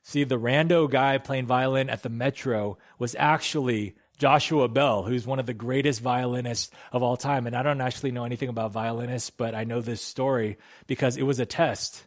See, 0.04 0.24
the 0.24 0.40
rando 0.40 0.90
guy 0.90 1.18
playing 1.18 1.46
violin 1.46 1.90
at 1.90 2.04
the 2.04 2.10
Metro 2.10 2.78
was 3.00 3.16
actually 3.18 3.96
Joshua 4.24 4.70
Bell, 4.70 5.04
who's 5.04 5.28
one 5.28 5.40
of 5.40 5.48
the 5.48 5.54
greatest 5.54 6.00
violinists 6.00 6.72
of 6.94 7.04
all 7.04 7.18
time. 7.18 7.46
And 7.46 7.54
I 7.54 7.62
don't 7.62 7.82
actually 7.82 8.12
know 8.12 8.24
anything 8.24 8.48
about 8.48 8.72
violinists, 8.72 9.30
but 9.30 9.54
I 9.54 9.66
know 9.66 9.82
this 9.82 10.02
story 10.02 10.58
because 10.88 11.18
it 11.18 11.24
was 11.24 11.42
a 11.42 11.46
test. 11.46 12.06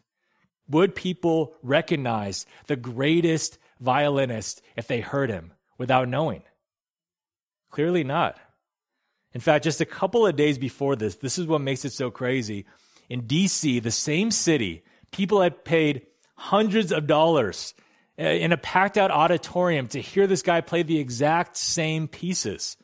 Would 0.71 0.95
people 0.95 1.53
recognize 1.63 2.47
the 2.69 2.77
greatest 2.77 3.59
violinist 3.81 4.63
if 4.79 4.87
they 4.87 5.03
heard 5.03 5.29
him 5.29 5.53
without 5.77 6.09
knowing? 6.09 6.43
Clearly 7.71 8.03
not. 8.03 8.39
In 9.35 9.43
fact, 9.43 9.65
just 9.65 9.83
a 9.83 9.85
couple 9.85 10.27
of 10.27 10.37
days 10.37 10.57
before 10.57 10.97
this, 10.97 11.17
this 11.17 11.37
is 11.37 11.47
what 11.47 11.61
makes 11.61 11.85
it 11.85 11.93
so 11.93 12.11
crazy. 12.11 12.65
In 13.11 13.25
DC, 13.25 13.83
the 13.83 13.91
same 13.91 14.31
city, 14.31 14.85
people 15.13 15.43
had 15.43 15.67
paid 15.67 16.07
hundreds 16.35 16.93
of 16.93 17.07
dollars 17.07 17.75
Uh, 18.19 18.25
in 18.25 18.51
a 18.51 18.57
packed 18.57 18.97
out 18.97 19.11
auditorium 19.11 19.89
to 19.89 20.01
hear 20.01 20.27
this 20.27 20.43
guy 20.43 20.63
play 20.63 20.83
the 20.83 20.99
exact 20.99 21.57
same 21.57 22.09
pieces. 22.09 22.77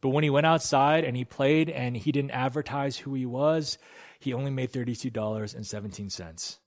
But 0.00 0.10
when 0.10 0.24
he 0.24 0.30
went 0.30 0.46
outside 0.46 1.04
and 1.04 1.16
he 1.16 1.24
played 1.24 1.70
and 1.70 1.96
he 1.96 2.10
didn't 2.10 2.32
advertise 2.32 2.96
who 2.96 3.14
he 3.14 3.26
was, 3.26 3.78
he 4.18 4.32
only 4.32 4.50
made 4.50 4.72
$32.17. 4.72 6.58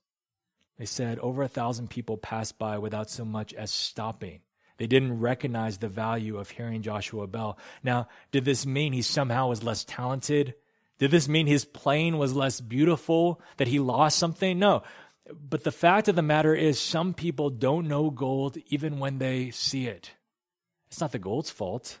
They 0.78 0.84
said 0.86 1.18
over 1.18 1.42
a 1.42 1.48
thousand 1.48 1.90
people 1.90 2.16
passed 2.16 2.58
by 2.58 2.78
without 2.78 3.10
so 3.10 3.24
much 3.24 3.52
as 3.54 3.70
stopping. 3.70 4.40
They 4.78 4.86
didn't 4.86 5.20
recognize 5.20 5.78
the 5.78 5.88
value 5.88 6.38
of 6.38 6.50
hearing 6.50 6.82
Joshua 6.82 7.26
Bell. 7.26 7.58
Now, 7.82 8.08
did 8.30 8.44
this 8.44 8.64
mean 8.66 8.92
he 8.92 9.02
somehow 9.02 9.48
was 9.48 9.62
less 9.62 9.84
talented? 9.84 10.54
Did 10.98 11.10
this 11.10 11.28
mean 11.28 11.46
his 11.46 11.64
playing 11.64 12.16
was 12.16 12.34
less 12.34 12.60
beautiful, 12.60 13.40
that 13.58 13.68
he 13.68 13.80
lost 13.80 14.18
something? 14.18 14.58
No. 14.58 14.82
But 15.32 15.64
the 15.64 15.72
fact 15.72 16.08
of 16.08 16.16
the 16.16 16.22
matter 16.22 16.54
is, 16.54 16.78
some 16.78 17.14
people 17.14 17.50
don't 17.50 17.88
know 17.88 18.10
gold 18.10 18.58
even 18.68 18.98
when 18.98 19.18
they 19.18 19.50
see 19.50 19.86
it. 19.86 20.10
It's 20.88 21.00
not 21.00 21.12
the 21.12 21.18
gold's 21.18 21.50
fault. 21.50 21.98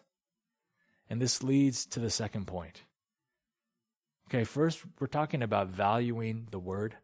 And 1.08 1.20
this 1.20 1.42
leads 1.42 1.86
to 1.86 2.00
the 2.00 2.10
second 2.10 2.46
point. 2.46 2.82
Okay, 4.28 4.44
first, 4.44 4.82
we're 4.98 5.06
talking 5.06 5.42
about 5.42 5.68
valuing 5.68 6.48
the 6.50 6.58
word 6.58 6.96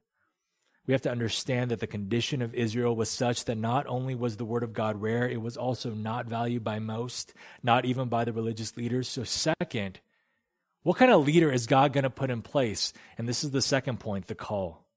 we 0.89 0.95
have 0.95 1.03
to 1.03 1.11
understand 1.11 1.71
that 1.71 1.81
the 1.81 1.87
condition 1.87 2.41
of 2.41 2.55
Israel 2.55 2.97
was 2.97 3.11
such 3.11 3.45
that 3.45 3.57
not 3.57 3.87
only 3.87 4.15
was 4.15 4.39
the 4.39 4.47
word 4.47 4.63
of 4.63 4.73
God 4.73 5.03
rare, 5.03 5.29
it 5.29 5.41
was 5.41 5.59
also 5.59 5.91
not 5.91 6.25
valued 6.25 6.65
by 6.65 6.79
most, 6.79 7.35
not 7.63 7.85
even 7.85 8.09
by 8.09 8.25
the 8.25 8.33
religious 8.33 8.75
leaders. 8.75 9.07
So, 9.07 9.23
second, 9.23 10.01
what 10.85 10.97
kind 10.97 11.13
of 11.13 11.27
leader 11.27 11.53
is 11.53 11.67
God 11.67 11.93
going 11.93 12.05
to 12.05 12.11
put 12.11 12.31
in 12.31 12.41
place? 12.41 12.95
And 13.19 13.29
this 13.29 13.45
is 13.45 13.51
the 13.51 13.61
second 13.61 14.01
point 14.01 14.29
the 14.29 14.35
call. 14.35 14.88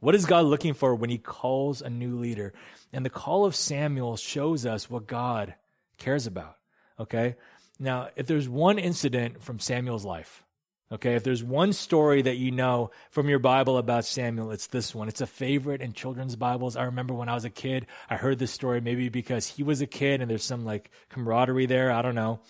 What 0.00 0.14
is 0.14 0.26
God 0.26 0.46
looking 0.46 0.74
for 0.74 0.94
when 0.94 1.10
he 1.10 1.18
calls 1.18 1.82
a 1.82 1.90
new 1.90 2.16
leader? 2.16 2.52
And 2.92 3.04
the 3.04 3.10
call 3.10 3.44
of 3.44 3.56
Samuel 3.56 4.16
shows 4.16 4.64
us 4.64 4.88
what 4.88 5.06
God 5.06 5.54
cares 5.96 6.26
about. 6.26 6.56
Okay? 7.00 7.36
Now, 7.78 8.08
if 8.16 8.26
there's 8.26 8.48
one 8.48 8.78
incident 8.78 9.42
from 9.42 9.58
Samuel's 9.58 10.04
life, 10.04 10.44
Okay, 10.90 11.16
if 11.16 11.22
there's 11.22 11.44
one 11.44 11.74
story 11.74 12.22
that 12.22 12.38
you 12.38 12.50
know 12.50 12.90
from 13.10 13.28
your 13.28 13.38
Bible 13.38 13.76
about 13.76 14.06
Samuel, 14.06 14.52
it's 14.52 14.68
this 14.68 14.94
one. 14.94 15.06
It's 15.06 15.20
a 15.20 15.26
favorite 15.26 15.82
in 15.82 15.92
children's 15.92 16.34
Bibles. 16.34 16.76
I 16.76 16.84
remember 16.84 17.12
when 17.12 17.28
I 17.28 17.34
was 17.34 17.44
a 17.44 17.50
kid, 17.50 17.86
I 18.08 18.16
heard 18.16 18.38
this 18.38 18.52
story 18.52 18.80
maybe 18.80 19.10
because 19.10 19.46
he 19.46 19.62
was 19.62 19.82
a 19.82 19.86
kid 19.86 20.22
and 20.22 20.30
there's 20.30 20.44
some 20.44 20.64
like 20.64 20.90
camaraderie 21.10 21.66
there. 21.66 21.92
I 21.92 22.00
don't 22.00 22.14
know. 22.14 22.40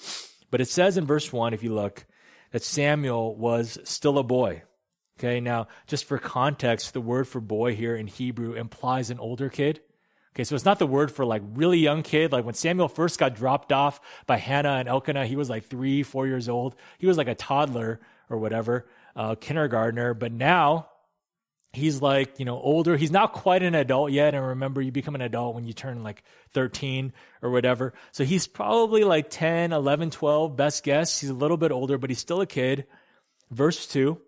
But 0.52 0.60
it 0.60 0.68
says 0.68 0.96
in 0.96 1.04
verse 1.04 1.32
1, 1.32 1.52
if 1.52 1.64
you 1.64 1.74
look, 1.74 2.06
that 2.52 2.62
Samuel 2.62 3.34
was 3.34 3.76
still 3.82 4.18
a 4.18 4.22
boy. 4.22 4.62
Okay, 5.18 5.40
now 5.40 5.66
just 5.88 6.04
for 6.04 6.16
context, 6.18 6.92
the 6.92 7.00
word 7.00 7.26
for 7.26 7.40
boy 7.40 7.74
here 7.74 7.96
in 7.96 8.06
Hebrew 8.06 8.52
implies 8.52 9.10
an 9.10 9.18
older 9.18 9.48
kid. 9.48 9.80
Okay, 10.32 10.44
so 10.44 10.54
it's 10.54 10.64
not 10.64 10.78
the 10.78 10.86
word 10.86 11.10
for 11.10 11.24
like 11.24 11.42
really 11.54 11.78
young 11.78 12.04
kid. 12.04 12.30
Like 12.30 12.44
when 12.44 12.54
Samuel 12.54 12.86
first 12.86 13.18
got 13.18 13.34
dropped 13.34 13.72
off 13.72 14.00
by 14.28 14.36
Hannah 14.36 14.74
and 14.74 14.88
Elkanah, 14.88 15.26
he 15.26 15.34
was 15.34 15.50
like 15.50 15.64
three, 15.64 16.04
four 16.04 16.28
years 16.28 16.48
old. 16.48 16.76
He 16.98 17.08
was 17.08 17.16
like 17.16 17.26
a 17.26 17.34
toddler 17.34 17.98
or 18.30 18.38
whatever, 18.38 18.86
uh, 19.16 19.34
kindergartner. 19.34 20.14
But 20.14 20.30
now 20.30 20.88
he's 21.72 22.00
like, 22.00 22.38
you 22.38 22.44
know, 22.44 22.60
older. 22.60 22.96
He's 22.96 23.10
not 23.10 23.32
quite 23.32 23.64
an 23.64 23.74
adult 23.74 24.12
yet. 24.12 24.34
And 24.34 24.46
remember, 24.46 24.80
you 24.80 24.92
become 24.92 25.16
an 25.16 25.22
adult 25.22 25.56
when 25.56 25.64
you 25.64 25.72
turn 25.72 26.04
like 26.04 26.22
13 26.52 27.12
or 27.42 27.50
whatever. 27.50 27.92
So 28.12 28.22
he's 28.22 28.46
probably 28.46 29.02
like 29.02 29.30
10, 29.30 29.72
11, 29.72 30.10
12, 30.10 30.56
best 30.56 30.84
guess. 30.84 31.20
He's 31.20 31.30
a 31.30 31.34
little 31.34 31.56
bit 31.56 31.72
older, 31.72 31.98
but 31.98 32.10
he's 32.10 32.20
still 32.20 32.40
a 32.40 32.46
kid. 32.46 32.86
Verse 33.50 33.84
2 33.88 34.20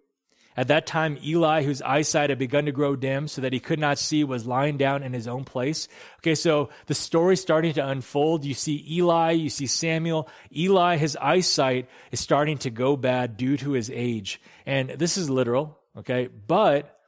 At 0.57 0.69
that 0.69 0.87
time, 0.87 1.17
Eli, 1.25 1.63
whose 1.63 1.81
eyesight 1.81 2.31
had 2.31 2.39
begun 2.39 2.67
to 2.67 2.73
grow 2.73 2.97
dim 2.97 3.29
so 3.29 3.41
that 3.41 3.53
he 3.53 3.61
could 3.61 3.79
not 3.79 3.99
see, 3.99 4.25
was 4.25 4.47
lying 4.47 4.77
down 4.77 5.03
in 5.03 5.13
his 5.13 5.29
own 5.29 5.45
place. 5.45 5.89
Okay, 6.19 6.35
so 6.35 6.71
the 6.87 6.95
story's 6.95 7.41
starting 7.41 7.73
to 7.75 7.87
unfold. 7.87 8.45
You 8.45 8.55
see 8.55 8.85
Eli, 8.91 9.31
you 9.33 9.49
see 9.49 9.67
Samuel. 9.67 10.29
Eli, 10.55 10.97
his 10.97 11.17
eyesight 11.17 11.89
is 12.11 12.21
starting 12.21 12.59
to 12.59 12.71
go 12.71 12.97
bad 12.97 13.37
due 13.37 13.57
to 13.59 13.71
his 13.73 13.91
age. 13.91 14.41
And 14.67 14.91
this 14.91 15.17
is 15.17 15.31
literal, 15.31 15.79
okay? 15.97 16.29
But 16.29 16.99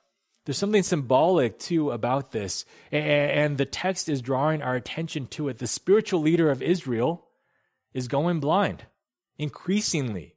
there's 0.45 0.59
something 0.59 0.83
symbolic 0.83 1.59
too 1.59 1.91
about 1.91 2.33
this. 2.33 2.65
And 2.91 3.59
the 3.59 3.67
text 3.67 4.09
is 4.09 4.23
drawing 4.23 4.63
our 4.63 4.77
attention 4.77 5.27
to 5.29 5.49
it. 5.49 5.59
The 5.59 5.67
spiritual 5.67 6.21
leader 6.21 6.51
of 6.51 6.63
Israel 6.63 7.27
is 7.93 8.09
going 8.09 8.41
blind 8.41 8.87
increasingly. 9.37 10.37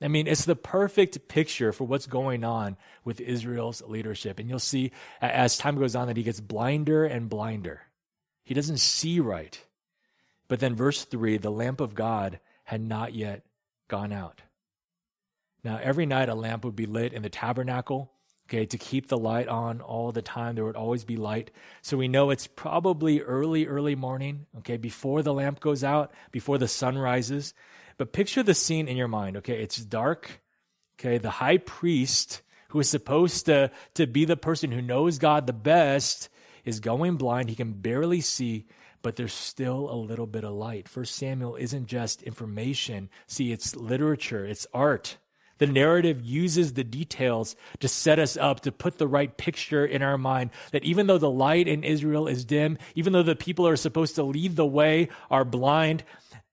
I 0.00 0.08
mean, 0.08 0.28
it's 0.28 0.44
the 0.44 0.54
perfect 0.54 1.28
picture 1.28 1.72
for 1.72 1.84
what's 1.84 2.06
going 2.06 2.44
on 2.44 2.76
with 3.04 3.20
Israel's 3.20 3.82
leadership. 3.82 4.38
And 4.38 4.48
you'll 4.48 4.60
see 4.60 4.92
as 5.20 5.58
time 5.58 5.76
goes 5.76 5.96
on 5.96 6.06
that 6.06 6.16
he 6.16 6.22
gets 6.22 6.40
blinder 6.40 7.04
and 7.04 7.28
blinder. 7.28 7.82
He 8.44 8.54
doesn't 8.54 8.78
see 8.78 9.18
right. 9.20 9.60
But 10.46 10.60
then, 10.60 10.74
verse 10.74 11.04
3 11.04 11.38
the 11.38 11.50
lamp 11.50 11.80
of 11.80 11.94
God 11.94 12.40
had 12.64 12.80
not 12.80 13.14
yet 13.14 13.44
gone 13.88 14.12
out. 14.12 14.42
Now, 15.64 15.78
every 15.82 16.06
night 16.06 16.28
a 16.28 16.34
lamp 16.34 16.64
would 16.64 16.76
be 16.76 16.86
lit 16.86 17.12
in 17.12 17.22
the 17.22 17.28
tabernacle, 17.28 18.12
okay, 18.46 18.64
to 18.66 18.78
keep 18.78 19.08
the 19.08 19.18
light 19.18 19.48
on 19.48 19.80
all 19.80 20.12
the 20.12 20.22
time. 20.22 20.54
There 20.54 20.64
would 20.64 20.76
always 20.76 21.04
be 21.04 21.16
light. 21.16 21.50
So 21.82 21.96
we 21.96 22.08
know 22.08 22.30
it's 22.30 22.46
probably 22.46 23.20
early, 23.20 23.66
early 23.66 23.96
morning, 23.96 24.46
okay, 24.58 24.76
before 24.76 25.22
the 25.22 25.34
lamp 25.34 25.60
goes 25.60 25.82
out, 25.82 26.12
before 26.30 26.58
the 26.58 26.68
sun 26.68 26.96
rises. 26.96 27.52
But 27.98 28.12
picture 28.12 28.42
the 28.42 28.54
scene 28.54 28.88
in 28.88 28.96
your 28.96 29.08
mind, 29.08 29.36
okay? 29.38 29.60
It's 29.60 29.76
dark. 29.76 30.40
Okay, 30.98 31.18
the 31.18 31.30
high 31.30 31.58
priest 31.58 32.42
who 32.70 32.80
is 32.80 32.88
supposed 32.88 33.46
to, 33.46 33.70
to 33.94 34.06
be 34.06 34.24
the 34.24 34.36
person 34.36 34.72
who 34.72 34.82
knows 34.82 35.18
God 35.18 35.46
the 35.46 35.52
best 35.52 36.28
is 36.64 36.80
going 36.80 37.16
blind. 37.16 37.48
He 37.48 37.56
can 37.56 37.72
barely 37.72 38.20
see, 38.20 38.66
but 39.02 39.16
there's 39.16 39.32
still 39.32 39.90
a 39.90 39.94
little 39.94 40.26
bit 40.26 40.44
of 40.44 40.52
light. 40.52 40.88
First 40.88 41.14
Samuel 41.14 41.56
isn't 41.56 41.86
just 41.86 42.22
information. 42.22 43.10
See, 43.26 43.52
it's 43.52 43.76
literature, 43.76 44.44
it's 44.44 44.66
art. 44.74 45.18
The 45.58 45.66
narrative 45.66 46.24
uses 46.24 46.74
the 46.74 46.84
details 46.84 47.56
to 47.80 47.88
set 47.88 48.18
us 48.18 48.36
up, 48.36 48.60
to 48.60 48.72
put 48.72 48.98
the 48.98 49.08
right 49.08 49.36
picture 49.36 49.84
in 49.84 50.02
our 50.02 50.18
mind 50.18 50.50
that 50.70 50.84
even 50.84 51.06
though 51.06 51.18
the 51.18 51.30
light 51.30 51.66
in 51.66 51.82
Israel 51.82 52.28
is 52.28 52.44
dim, 52.44 52.78
even 52.94 53.12
though 53.12 53.24
the 53.24 53.34
people 53.34 53.66
are 53.66 53.76
supposed 53.76 54.14
to 54.16 54.22
lead 54.22 54.56
the 54.56 54.66
way 54.66 55.08
are 55.30 55.44
blind, 55.44 56.04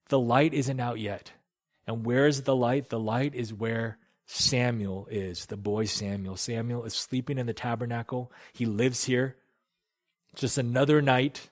the 0.10 0.20
light 0.20 0.54
isn't 0.54 0.80
out 0.80 1.00
yet. 1.00 1.32
And 1.88 2.06
where 2.06 2.28
is 2.28 2.44
the 2.44 2.56
light? 2.56 2.90
The 2.90 3.00
light 3.00 3.36
is 3.36 3.54
where 3.54 3.98
Samuel 4.26 5.08
is, 5.12 5.46
the 5.46 5.58
boy 5.58 5.86
Samuel. 5.86 6.36
Samuel 6.36 6.84
is 6.84 6.96
sleeping 6.96 7.38
in 7.38 7.46
the 7.46 7.54
tabernacle. 7.54 8.32
He 8.54 8.66
lives 8.66 9.06
here. 9.06 9.36
Just 10.36 10.58
another 10.58 11.02
night. 11.02 11.50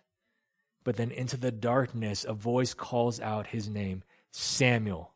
But 0.83 0.97
then 0.97 1.11
into 1.11 1.37
the 1.37 1.51
darkness, 1.51 2.25
a 2.27 2.33
voice 2.33 2.73
calls 2.73 3.19
out 3.19 3.47
his 3.47 3.69
name, 3.69 4.03
Samuel. 4.31 5.11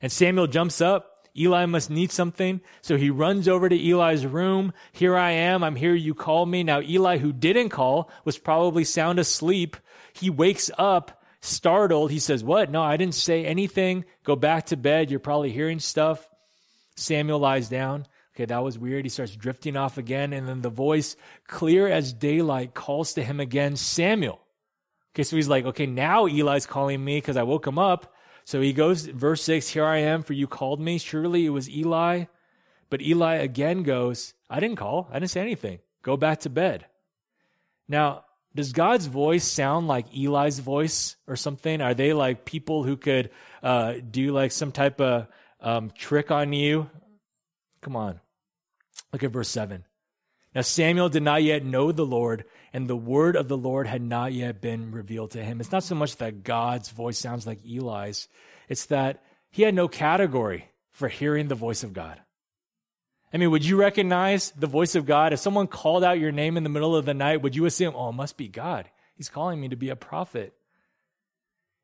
And 0.00 0.10
Samuel 0.10 0.46
jumps 0.46 0.80
up. 0.80 1.28
Eli 1.38 1.66
must 1.66 1.90
need 1.90 2.10
something. 2.10 2.62
So 2.80 2.96
he 2.96 3.10
runs 3.10 3.46
over 3.46 3.68
to 3.68 3.90
Eli's 3.90 4.26
room. 4.26 4.72
Here 4.92 5.16
I 5.16 5.32
am. 5.32 5.62
I'm 5.62 5.76
here. 5.76 5.94
You 5.94 6.14
called 6.14 6.48
me. 6.48 6.64
Now, 6.64 6.80
Eli, 6.80 7.18
who 7.18 7.32
didn't 7.32 7.68
call, 7.68 8.10
was 8.24 8.38
probably 8.38 8.84
sound 8.84 9.18
asleep. 9.18 9.76
He 10.14 10.30
wakes 10.30 10.70
up 10.78 11.22
startled. 11.40 12.10
He 12.10 12.18
says, 12.18 12.42
What? 12.42 12.70
No, 12.70 12.82
I 12.82 12.96
didn't 12.96 13.14
say 13.14 13.44
anything. 13.44 14.04
Go 14.24 14.36
back 14.36 14.66
to 14.66 14.76
bed. 14.76 15.10
You're 15.10 15.20
probably 15.20 15.50
hearing 15.50 15.78
stuff. 15.78 16.28
Samuel 16.96 17.38
lies 17.38 17.68
down. 17.68 18.06
Okay, 18.34 18.46
that 18.46 18.62
was 18.62 18.78
weird. 18.78 19.04
He 19.04 19.08
starts 19.08 19.34
drifting 19.34 19.76
off 19.76 19.98
again. 19.98 20.32
And 20.32 20.46
then 20.46 20.60
the 20.60 20.70
voice, 20.70 21.16
clear 21.46 21.88
as 21.88 22.12
daylight, 22.12 22.74
calls 22.74 23.14
to 23.14 23.22
him 23.22 23.40
again, 23.40 23.76
Samuel. 23.76 24.40
Okay, 25.14 25.22
so 25.22 25.36
he's 25.36 25.48
like, 25.48 25.64
Okay, 25.64 25.86
now 25.86 26.26
Eli's 26.26 26.66
calling 26.66 27.04
me 27.04 27.18
because 27.18 27.36
I 27.36 27.42
woke 27.44 27.66
him 27.66 27.78
up. 27.78 28.12
So 28.44 28.60
he 28.60 28.72
goes, 28.72 29.06
verse 29.06 29.42
6, 29.42 29.68
Here 29.68 29.84
I 29.84 29.98
am, 29.98 30.22
for 30.22 30.32
you 30.32 30.46
called 30.46 30.80
me. 30.80 30.98
Surely 30.98 31.46
it 31.46 31.50
was 31.50 31.68
Eli. 31.68 32.26
But 32.90 33.02
Eli 33.02 33.36
again 33.36 33.82
goes, 33.82 34.34
I 34.48 34.60
didn't 34.60 34.76
call. 34.76 35.08
I 35.10 35.14
didn't 35.18 35.30
say 35.30 35.40
anything. 35.40 35.80
Go 36.02 36.16
back 36.16 36.40
to 36.40 36.50
bed. 36.50 36.86
Now, 37.88 38.24
does 38.56 38.72
God's 38.72 39.06
voice 39.06 39.44
sound 39.44 39.86
like 39.86 40.06
Eli's 40.16 40.58
voice 40.58 41.16
or 41.28 41.36
something? 41.36 41.80
Are 41.80 41.94
they 41.94 42.12
like 42.12 42.44
people 42.44 42.82
who 42.82 42.96
could 42.96 43.30
uh, 43.62 43.94
do 44.10 44.32
like 44.32 44.50
some 44.50 44.72
type 44.72 45.00
of 45.00 45.28
um, 45.60 45.90
trick 45.90 46.30
on 46.30 46.52
you? 46.52 46.90
Come 47.82 47.96
on. 47.96 48.18
Look 49.12 49.22
at 49.22 49.30
verse 49.30 49.50
7. 49.50 49.84
Now 50.54 50.62
Samuel 50.62 51.10
did 51.10 51.22
not 51.22 51.42
yet 51.42 51.64
know 51.64 51.92
the 51.92 52.06
Lord, 52.06 52.46
and 52.72 52.88
the 52.88 52.96
word 52.96 53.36
of 53.36 53.46
the 53.46 53.58
Lord 53.58 53.86
had 53.86 54.00
not 54.00 54.32
yet 54.32 54.62
been 54.62 54.90
revealed 54.90 55.32
to 55.32 55.44
him. 55.44 55.60
It's 55.60 55.70
not 55.70 55.84
so 55.84 55.94
much 55.94 56.16
that 56.16 56.42
God's 56.42 56.88
voice 56.88 57.18
sounds 57.18 57.46
like 57.46 57.60
Eli's, 57.64 58.26
it's 58.68 58.86
that 58.86 59.22
he 59.50 59.62
had 59.62 59.74
no 59.74 59.86
category 59.86 60.70
for 60.90 61.08
hearing 61.08 61.48
the 61.48 61.54
voice 61.54 61.84
of 61.84 61.92
God. 61.92 62.20
I 63.32 63.38
mean, 63.38 63.50
would 63.50 63.64
you 63.64 63.76
recognize 63.76 64.52
the 64.52 64.66
voice 64.66 64.94
of 64.94 65.06
God? 65.06 65.32
If 65.32 65.40
someone 65.40 65.66
called 65.66 66.04
out 66.04 66.20
your 66.20 66.32
name 66.32 66.56
in 66.56 66.62
the 66.62 66.70
middle 66.70 66.94
of 66.94 67.04
the 67.04 67.14
night, 67.14 67.42
would 67.42 67.56
you 67.56 67.66
assume, 67.66 67.94
oh, 67.96 68.10
it 68.10 68.12
must 68.12 68.36
be 68.36 68.48
God? 68.48 68.88
He's 69.16 69.28
calling 69.28 69.60
me 69.60 69.68
to 69.68 69.76
be 69.76 69.88
a 69.88 69.96
prophet. 69.96 70.54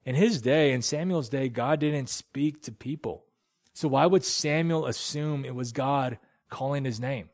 In 0.05 0.15
his 0.15 0.41
day, 0.41 0.73
in 0.73 0.83
Samuel's 0.83 1.29
day, 1.29 1.49
God 1.49 1.81
didn't 1.81 2.09
speak 2.09 2.63
to 2.63 2.73
people. 2.73 3.25
So 3.75 3.89
why 3.89 4.07
would 4.07 4.25
Samuel 4.25 4.87
assume 4.87 5.45
it 5.45 5.55
was 5.55 5.73
God 5.73 6.19
calling 6.49 6.85
his 6.85 7.01
name? 7.01 7.31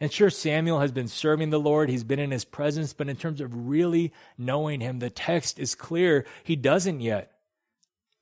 And 0.00 0.12
sure, 0.12 0.30
Samuel 0.30 0.80
has 0.80 0.92
been 0.92 1.08
serving 1.08 1.50
the 1.50 1.58
Lord. 1.58 1.88
He's 1.88 2.04
been 2.04 2.18
in 2.18 2.30
his 2.30 2.44
presence, 2.44 2.92
but 2.92 3.08
in 3.08 3.16
terms 3.16 3.40
of 3.40 3.68
really 3.68 4.12
knowing 4.36 4.80
him, 4.80 4.98
the 4.98 5.10
text 5.10 5.58
is 5.58 5.74
clear. 5.74 6.26
He 6.44 6.54
doesn't 6.54 7.00
yet. 7.00 7.32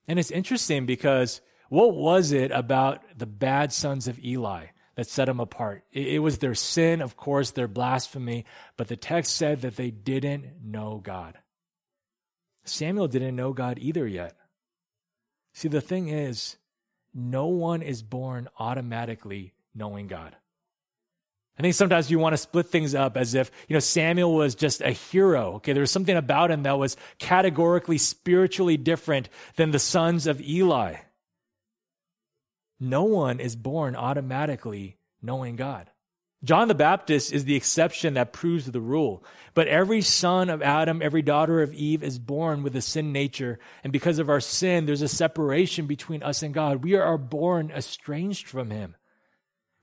And 0.07 0.19
it's 0.19 0.31
interesting 0.31 0.87
because 0.87 1.41
what 1.69 1.95
was 1.95 2.31
it 2.31 2.53
about 2.53 3.03
the 3.17 3.27
bad 3.27 3.73
sons 3.73 4.07
of 4.07 4.23
Eli 4.25 4.67
that 4.97 5.09
set 5.09 5.27
them 5.27 5.41
apart. 5.41 5.85
It, 5.93 6.23
was 6.23 6.39
their 6.39 6.55
sin, 6.55 7.03
of 7.03 7.17
course, 7.17 7.51
their 7.51 7.69
blasphemy, 7.69 8.45
but 8.77 8.89
the 8.89 8.97
text 8.97 9.35
said 9.35 9.63
that 9.63 9.77
they 9.77 9.91
didn't 9.91 10.65
know 10.65 11.01
God. 11.03 11.39
Samuel 12.65 13.09
didn't 13.09 13.37
know 13.37 13.53
God 13.53 13.79
either 13.81 14.07
yet. 14.07 14.37
See, 15.53 15.69
the 15.69 15.81
thing 15.81 16.09
is, 16.09 16.57
no 17.13 17.47
one 17.47 17.83
is 17.83 18.03
born 18.03 18.49
automatically 18.59 19.55
knowing 19.75 20.07
God. 20.07 20.37
I 21.57 21.63
think 21.63 21.75
sometimes 21.75 22.11
you 22.11 22.19
want 22.19 22.33
to 22.33 22.39
split 22.39 22.67
things 22.67 22.97
up 22.97 23.17
as 23.17 23.35
if, 23.35 23.51
you 23.69 23.75
know, 23.75 23.81
Samuel 23.81 24.35
was 24.35 24.57
just 24.57 24.81
a 24.81 24.91
hero. 24.91 25.55
Okay, 25.55 25.73
there 25.73 25.83
was 25.83 25.91
something 25.91 26.17
about 26.17 26.51
him 26.51 26.65
that 26.65 26.79
was 26.79 26.97
categorically 27.19 27.99
spiritually 27.99 28.77
different 28.77 29.29
than 29.55 29.71
the 29.71 29.79
sons 29.79 30.27
of 30.27 30.41
Eli. 30.41 30.97
No 32.85 33.05
one 33.05 33.41
is 33.41 33.57
born 33.57 33.97
automatically 33.97 34.99
knowing 35.23 35.57
God. 35.57 35.91
John 36.45 36.69
the 36.69 36.75
Baptist 36.75 37.33
is 37.33 37.47
the 37.47 37.57
exception 37.57 38.15
that 38.15 38.35
proves 38.35 38.71
the 38.71 38.81
rule. 38.81 39.25
But 39.55 39.69
every 39.69 40.03
son 40.03 40.51
of 40.51 40.61
Adam, 40.61 41.01
every 41.01 41.23
daughter 41.23 41.63
of 41.63 41.73
Eve 41.73 42.03
is 42.03 42.19
born 42.19 42.63
with 42.63 42.77
a 42.77 42.83
sin 42.83 43.13
nature. 43.13 43.59
And 43.83 43.91
because 43.91 44.19
of 44.19 44.29
our 44.29 44.41
sin, 44.41 44.85
there's 44.85 45.01
a 45.01 45.09
separation 45.09 45.87
between 45.87 46.23
us 46.23 46.43
and 46.43 46.53
God. 46.53 46.85
We 46.85 46.95
are 46.95 47.17
born 47.17 47.71
estranged 47.71 48.47
from 48.47 48.71
Him. 48.71 48.97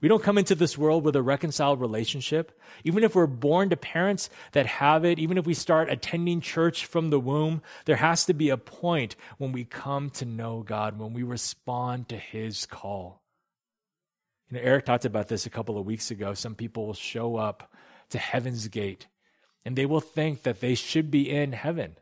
We 0.02 0.08
don't 0.08 0.24
come 0.24 0.40
into 0.40 0.56
this 0.56 0.78
world 0.78 1.04
with 1.04 1.16
a 1.16 1.22
reconciled 1.22 1.80
relationship. 1.80 2.60
Even 2.84 3.04
if 3.04 3.16
we're 3.16 3.28
born 3.28 3.70
to 3.70 3.78
parents 3.78 4.30
that 4.54 4.66
have 4.66 5.06
it, 5.06 5.20
even 5.20 5.38
if 5.38 5.46
we 5.46 5.54
start 5.54 5.92
attending 5.92 6.42
church 6.42 6.86
from 6.86 7.12
the 7.12 7.20
womb, 7.20 7.62
there 7.86 7.98
has 7.98 8.26
to 8.26 8.34
be 8.34 8.50
a 8.50 8.58
point 8.58 9.16
when 9.38 9.52
we 9.52 9.64
come 9.64 10.10
to 10.12 10.26
know 10.26 10.64
God, 10.64 10.98
when 10.98 11.14
we 11.14 11.22
respond 11.22 12.10
to 12.10 12.18
His 12.18 12.66
call. 12.66 13.22
You 14.50 14.58
know, 14.58 14.64
Eric 14.64 14.86
talked 14.86 15.06
about 15.06 15.28
this 15.28 15.46
a 15.46 15.52
couple 15.52 15.78
of 15.78 15.86
weeks 15.86 16.10
ago. 16.10 16.34
Some 16.34 16.56
people 16.56 16.88
will 16.88 16.94
show 16.96 17.38
up 17.38 17.72
to 18.10 18.18
heaven's 18.18 18.68
gate 18.68 19.08
and 19.64 19.76
they 19.76 19.86
will 19.86 20.02
think 20.02 20.44
that 20.44 20.60
they 20.60 20.76
should 20.76 21.12
be 21.12 21.30
in 21.30 21.52
heaven. 21.54 21.96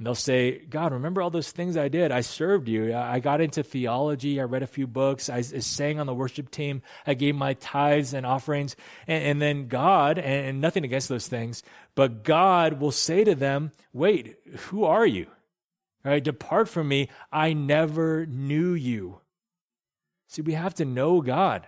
And 0.00 0.06
they'll 0.06 0.14
say, 0.14 0.60
God, 0.60 0.94
remember 0.94 1.20
all 1.20 1.28
those 1.28 1.52
things 1.52 1.76
I 1.76 1.88
did? 1.88 2.10
I 2.10 2.22
served 2.22 2.68
you. 2.70 2.94
I 2.96 3.20
got 3.20 3.42
into 3.42 3.62
theology. 3.62 4.40
I 4.40 4.44
read 4.44 4.62
a 4.62 4.66
few 4.66 4.86
books. 4.86 5.28
I 5.28 5.42
sang 5.42 6.00
on 6.00 6.06
the 6.06 6.14
worship 6.14 6.50
team. 6.50 6.80
I 7.06 7.12
gave 7.12 7.34
my 7.34 7.52
tithes 7.52 8.14
and 8.14 8.24
offerings. 8.24 8.76
And, 9.06 9.22
and 9.22 9.42
then 9.42 9.68
God, 9.68 10.18
and 10.18 10.58
nothing 10.58 10.84
against 10.84 11.10
those 11.10 11.28
things, 11.28 11.62
but 11.94 12.24
God 12.24 12.80
will 12.80 12.92
say 12.92 13.24
to 13.24 13.34
them, 13.34 13.72
Wait, 13.92 14.36
who 14.68 14.84
are 14.84 15.04
you? 15.04 15.26
All 16.02 16.12
right, 16.12 16.24
depart 16.24 16.70
from 16.70 16.88
me. 16.88 17.10
I 17.30 17.52
never 17.52 18.24
knew 18.24 18.72
you. 18.72 19.20
See, 20.28 20.40
we 20.40 20.54
have 20.54 20.72
to 20.76 20.86
know 20.86 21.20
God. 21.20 21.66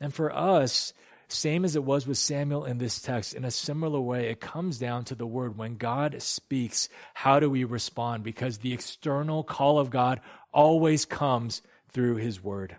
And 0.00 0.14
for 0.14 0.34
us, 0.34 0.94
same 1.28 1.64
as 1.64 1.74
it 1.74 1.84
was 1.84 2.06
with 2.06 2.18
Samuel 2.18 2.64
in 2.64 2.78
this 2.78 3.00
text, 3.00 3.34
in 3.34 3.44
a 3.44 3.50
similar 3.50 4.00
way, 4.00 4.28
it 4.28 4.40
comes 4.40 4.78
down 4.78 5.04
to 5.06 5.14
the 5.14 5.26
word. 5.26 5.58
When 5.58 5.76
God 5.76 6.22
speaks, 6.22 6.88
how 7.14 7.40
do 7.40 7.50
we 7.50 7.64
respond? 7.64 8.22
Because 8.22 8.58
the 8.58 8.72
external 8.72 9.42
call 9.42 9.78
of 9.78 9.90
God 9.90 10.20
always 10.52 11.04
comes 11.04 11.62
through 11.88 12.16
his 12.16 12.42
word. 12.42 12.76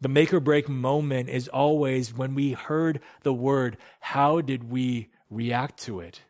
The 0.00 0.08
make 0.08 0.32
or 0.32 0.40
break 0.40 0.68
moment 0.68 1.28
is 1.28 1.48
always 1.48 2.14
when 2.14 2.34
we 2.34 2.52
heard 2.52 3.00
the 3.22 3.34
word, 3.34 3.76
how 4.00 4.40
did 4.40 4.70
we 4.70 5.08
react 5.30 5.80
to 5.82 6.00
it? 6.00 6.22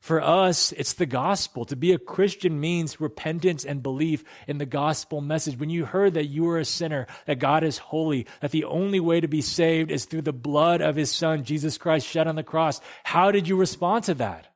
For 0.00 0.22
us, 0.22 0.72
it's 0.72 0.92
the 0.92 1.06
gospel. 1.06 1.64
To 1.64 1.74
be 1.76 1.92
a 1.92 1.98
Christian 1.98 2.60
means 2.60 3.00
repentance 3.00 3.64
and 3.64 3.82
belief 3.82 4.22
in 4.46 4.58
the 4.58 4.66
gospel 4.66 5.20
message. 5.20 5.58
When 5.58 5.70
you 5.70 5.86
heard 5.86 6.14
that 6.14 6.26
you 6.26 6.48
are 6.50 6.58
a 6.58 6.64
sinner, 6.64 7.06
that 7.26 7.40
God 7.40 7.64
is 7.64 7.78
holy, 7.78 8.26
that 8.40 8.52
the 8.52 8.64
only 8.64 9.00
way 9.00 9.20
to 9.20 9.26
be 9.26 9.40
saved 9.40 9.90
is 9.90 10.04
through 10.04 10.22
the 10.22 10.32
blood 10.32 10.80
of 10.80 10.94
his 10.94 11.10
son, 11.10 11.42
Jesus 11.42 11.78
Christ, 11.78 12.06
shed 12.06 12.28
on 12.28 12.36
the 12.36 12.44
cross, 12.44 12.80
how 13.02 13.32
did 13.32 13.48
you 13.48 13.56
respond 13.56 14.04
to 14.04 14.14
that? 14.14 14.46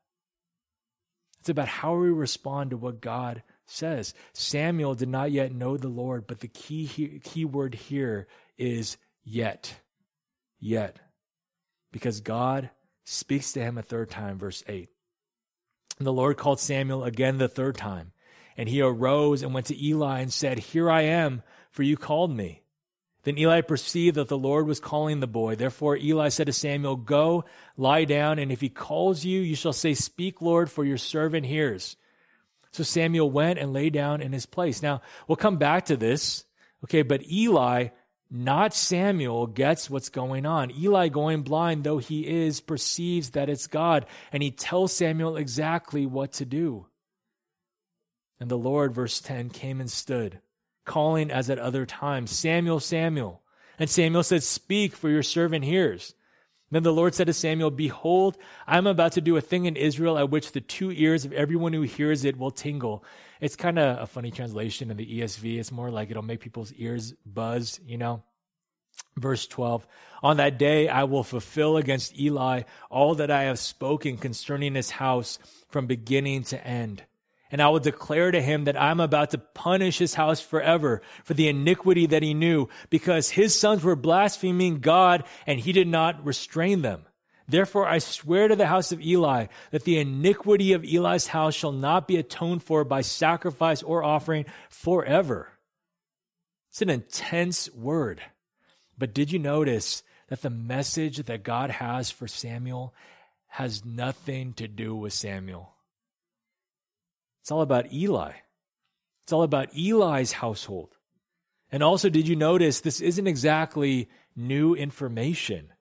It's 1.41 1.49
about 1.49 1.67
how 1.67 1.97
we 1.97 2.09
respond 2.11 2.71
to 2.71 2.77
what 2.77 3.01
God 3.01 3.43
says. 3.67 4.15
Samuel 4.33 4.95
did 4.95 5.09
not 5.09 5.33
yet 5.33 5.53
know 5.53 5.77
the 5.77 5.89
Lord, 5.89 6.29
but 6.29 6.39
the 6.39 6.47
key, 6.47 7.21
key 7.25 7.45
word 7.45 7.75
here 7.75 8.29
is 8.57 8.97
yet. 9.25 9.75
Yet. 10.61 11.01
Because 11.91 12.21
God 12.21 12.71
speaks 13.05 13.53
to 13.53 13.61
him 13.61 13.77
a 13.77 13.83
third 13.83 14.09
time, 14.09 14.39
verse 14.39 14.63
8. 14.69 14.89
And 15.99 16.07
the 16.07 16.13
Lord 16.13 16.37
called 16.37 16.61
Samuel 16.61 17.05
again 17.05 17.39
the 17.39 17.49
third 17.49 17.77
time. 17.77 18.13
And 18.57 18.69
he 18.69 18.81
arose 18.81 19.43
and 19.43 19.55
went 19.55 19.67
to 19.67 19.87
Eli 19.87 20.21
and 20.21 20.33
said, 20.33 20.59
Here 20.59 20.91
I 20.91 21.03
am, 21.03 21.43
for 21.71 21.83
you 21.83 21.97
called 21.97 22.35
me. 22.35 22.63
Then 23.25 23.39
Eli 23.39 23.61
perceived 23.61 24.17
that 24.17 24.29
the 24.29 24.37
Lord 24.37 24.67
was 24.67 24.81
calling 24.81 25.21
the 25.21 25.27
boy. 25.27 25.55
Therefore 25.55 25.97
Eli 25.97 26.29
said 26.29 26.47
to 26.47 26.53
Samuel, 26.53 26.97
Go, 26.97 27.45
lie 27.77 28.05
down, 28.05 28.39
and 28.39 28.51
if 28.51 28.61
he 28.61 28.69
calls 28.69 29.25
you, 29.25 29.41
you 29.41 29.55
shall 29.55 29.73
say, 29.73 29.95
Speak, 29.95 30.43
Lord, 30.43 30.71
for 30.71 30.85
your 30.85 30.99
servant 30.99 31.47
hears. 31.47 31.97
So 32.73 32.83
Samuel 32.83 33.31
went 33.31 33.59
and 33.59 33.73
lay 33.73 33.91
down 33.91 34.21
in 34.21 34.33
his 34.33 34.47
place. 34.47 34.83
Now, 34.83 35.03
we'll 35.29 35.37
come 35.37 35.59
back 35.59 35.87
to 35.87 35.97
this, 35.97 36.45
okay, 36.85 37.03
but 37.03 37.31
Eli 37.31 37.89
not 38.35 38.73
Samuel 38.73 39.47
gets 39.47 39.91
what's 39.91 40.09
going 40.09 40.47
on. 40.47 40.71
Eli, 40.71 41.09
going 41.09 41.43
blind 41.43 41.85
though 41.85 41.99
he 41.99 42.27
is, 42.27 42.63
perceives 42.63 43.31
that 43.31 43.51
it's 43.51 43.67
God, 43.67 44.07
and 44.33 44.43
he 44.43 44.51
tells 44.51 44.95
Samuel 44.95 45.37
exactly 45.37 46.07
what 46.07 46.33
to 46.35 46.47
do. 46.47 46.87
And 48.41 48.51
the 48.51 48.57
Lord, 48.57 48.95
verse 48.95 49.21
10, 49.21 49.51
came 49.51 49.81
and 49.81 49.91
stood, 49.91 50.41
calling 50.87 51.31
as 51.31 51.51
at 51.51 51.59
other 51.59 51.85
times, 51.85 52.31
Samuel, 52.31 52.81
Samuel. 52.81 53.43
And 53.79 53.91
Samuel 53.91 54.23
said, 54.23 54.43
Speak, 54.43 54.97
for 54.97 55.11
your 55.11 55.23
servant 55.23 55.65
hears. 55.65 56.15
Then 56.71 56.85
the 56.85 56.93
Lord 56.93 57.15
said 57.15 57.27
to 57.27 57.35
Samuel, 57.35 57.71
Behold, 57.71 58.39
I 58.67 58.79
am 58.79 58.87
about 58.87 59.13
to 59.13 59.21
do 59.21 59.37
a 59.37 59.43
thing 59.43 59.67
in 59.67 59.77
Israel 59.77 60.17
at 60.17 60.31
which 60.31 60.53
the 60.53 60.61
two 60.63 60.91
ears 60.91 61.27
of 61.27 61.33
everyone 61.35 61.75
who 61.75 61.83
hears 61.83 62.25
it 62.25 62.39
will 62.39 62.51
tingle. 62.51 63.05
It's 63.43 63.57
kind 63.57 63.77
of 63.77 63.99
a 63.99 64.07
funny 64.07 64.31
translation 64.31 64.93
in 64.93 64.97
the 64.97 65.19
ESV. 65.19 65.59
It's 65.59 65.73
more 65.73 65.91
like 65.91 66.13
it'll 66.13 66.23
make 66.23 66.39
people's 66.39 66.73
ears 66.75 67.13
buzz, 67.27 67.81
you 67.85 67.99
know? 67.99 68.23
Verse 69.17 69.49
12 69.49 69.85
On 70.23 70.37
that 70.37 70.61
day 70.61 70.89
I 70.89 71.03
will 71.05 71.25
fulfill 71.25 71.77
against 71.77 72.17
Eli 72.17 72.63
all 72.89 73.17
that 73.17 73.33
I 73.33 73.43
have 73.43 73.59
spoken 73.59 74.17
concerning 74.17 74.77
his 74.77 74.91
house 74.91 75.41
from 75.69 75.89
beginning 75.89 76.45
to 76.45 76.65
end. 76.65 77.03
And 77.51 77.61
I 77.61 77.69
will 77.69 77.81
declare 77.81 78.31
to 78.31 78.41
him 78.41 78.63
that 78.65 78.81
I'm 78.81 79.01
about 79.01 79.31
to 79.31 79.39
punish 79.39 79.99
his 79.99 80.15
house 80.15 80.41
forever 80.41 81.03
for 81.25 81.35
the 81.35 81.49
iniquity 81.49 82.07
that 82.07 82.23
he 82.23 82.35
knew, 82.35 82.69
because 82.91 83.31
his 83.31 83.59
sons 83.59 83.83
were 83.83 83.97
blaspheming 83.97 84.79
God 84.79 85.25
and 85.49 85.59
he 85.59 85.73
did 85.73 85.89
not 85.89 86.25
restrain 86.25 86.83
them. 86.83 87.07
Therefore, 87.53 87.87
I 87.87 87.99
swear 87.99 88.49
to 88.49 88.57
the 88.57 88.67
house 88.67 88.93
of 88.93 89.03
Eli 89.03 89.49
that 89.73 89.85
the 89.85 89.99
iniquity 89.99 90.73
of 90.73 90.85
Eli's 90.85 91.27
house 91.27 91.55
shall 91.55 91.71
not 91.71 92.09
be 92.09 92.17
atoned 92.17 92.63
for 92.63 92.83
by 92.83 93.03
sacrifice 93.03 93.83
or 93.83 94.03
offering 94.03 94.47
forever. 94.71 95.51
It's 96.71 96.81
an 96.81 96.89
intense 96.89 97.71
word. 97.75 98.23
But 98.97 99.13
did 99.13 99.33
you 99.33 99.39
notice 99.39 100.03
that 100.29 100.41
the 100.41 100.49
message 100.49 101.19
that 101.19 101.43
God 101.43 101.69
has 101.69 102.11
for 102.11 102.27
Samuel 102.27 102.95
has 103.49 103.85
nothing 103.85 104.55
to 104.55 104.67
do 104.67 104.95
with 104.95 105.13
Samuel? 105.13 105.75
It's 107.43 107.51
all 107.51 107.61
about 107.61 107.93
Eli. 107.93 108.33
It's 109.25 109.33
all 109.35 109.43
about 109.43 109.77
Eli's 109.77 110.33
household. 110.33 110.97
And 111.71 111.83
also, 111.83 112.09
did 112.09 112.29
you 112.29 112.35
notice 112.35 112.81
this 112.81 113.03
isn't 113.03 113.27
exactly 113.27 114.09
new 114.35 114.75
information? 114.75 115.72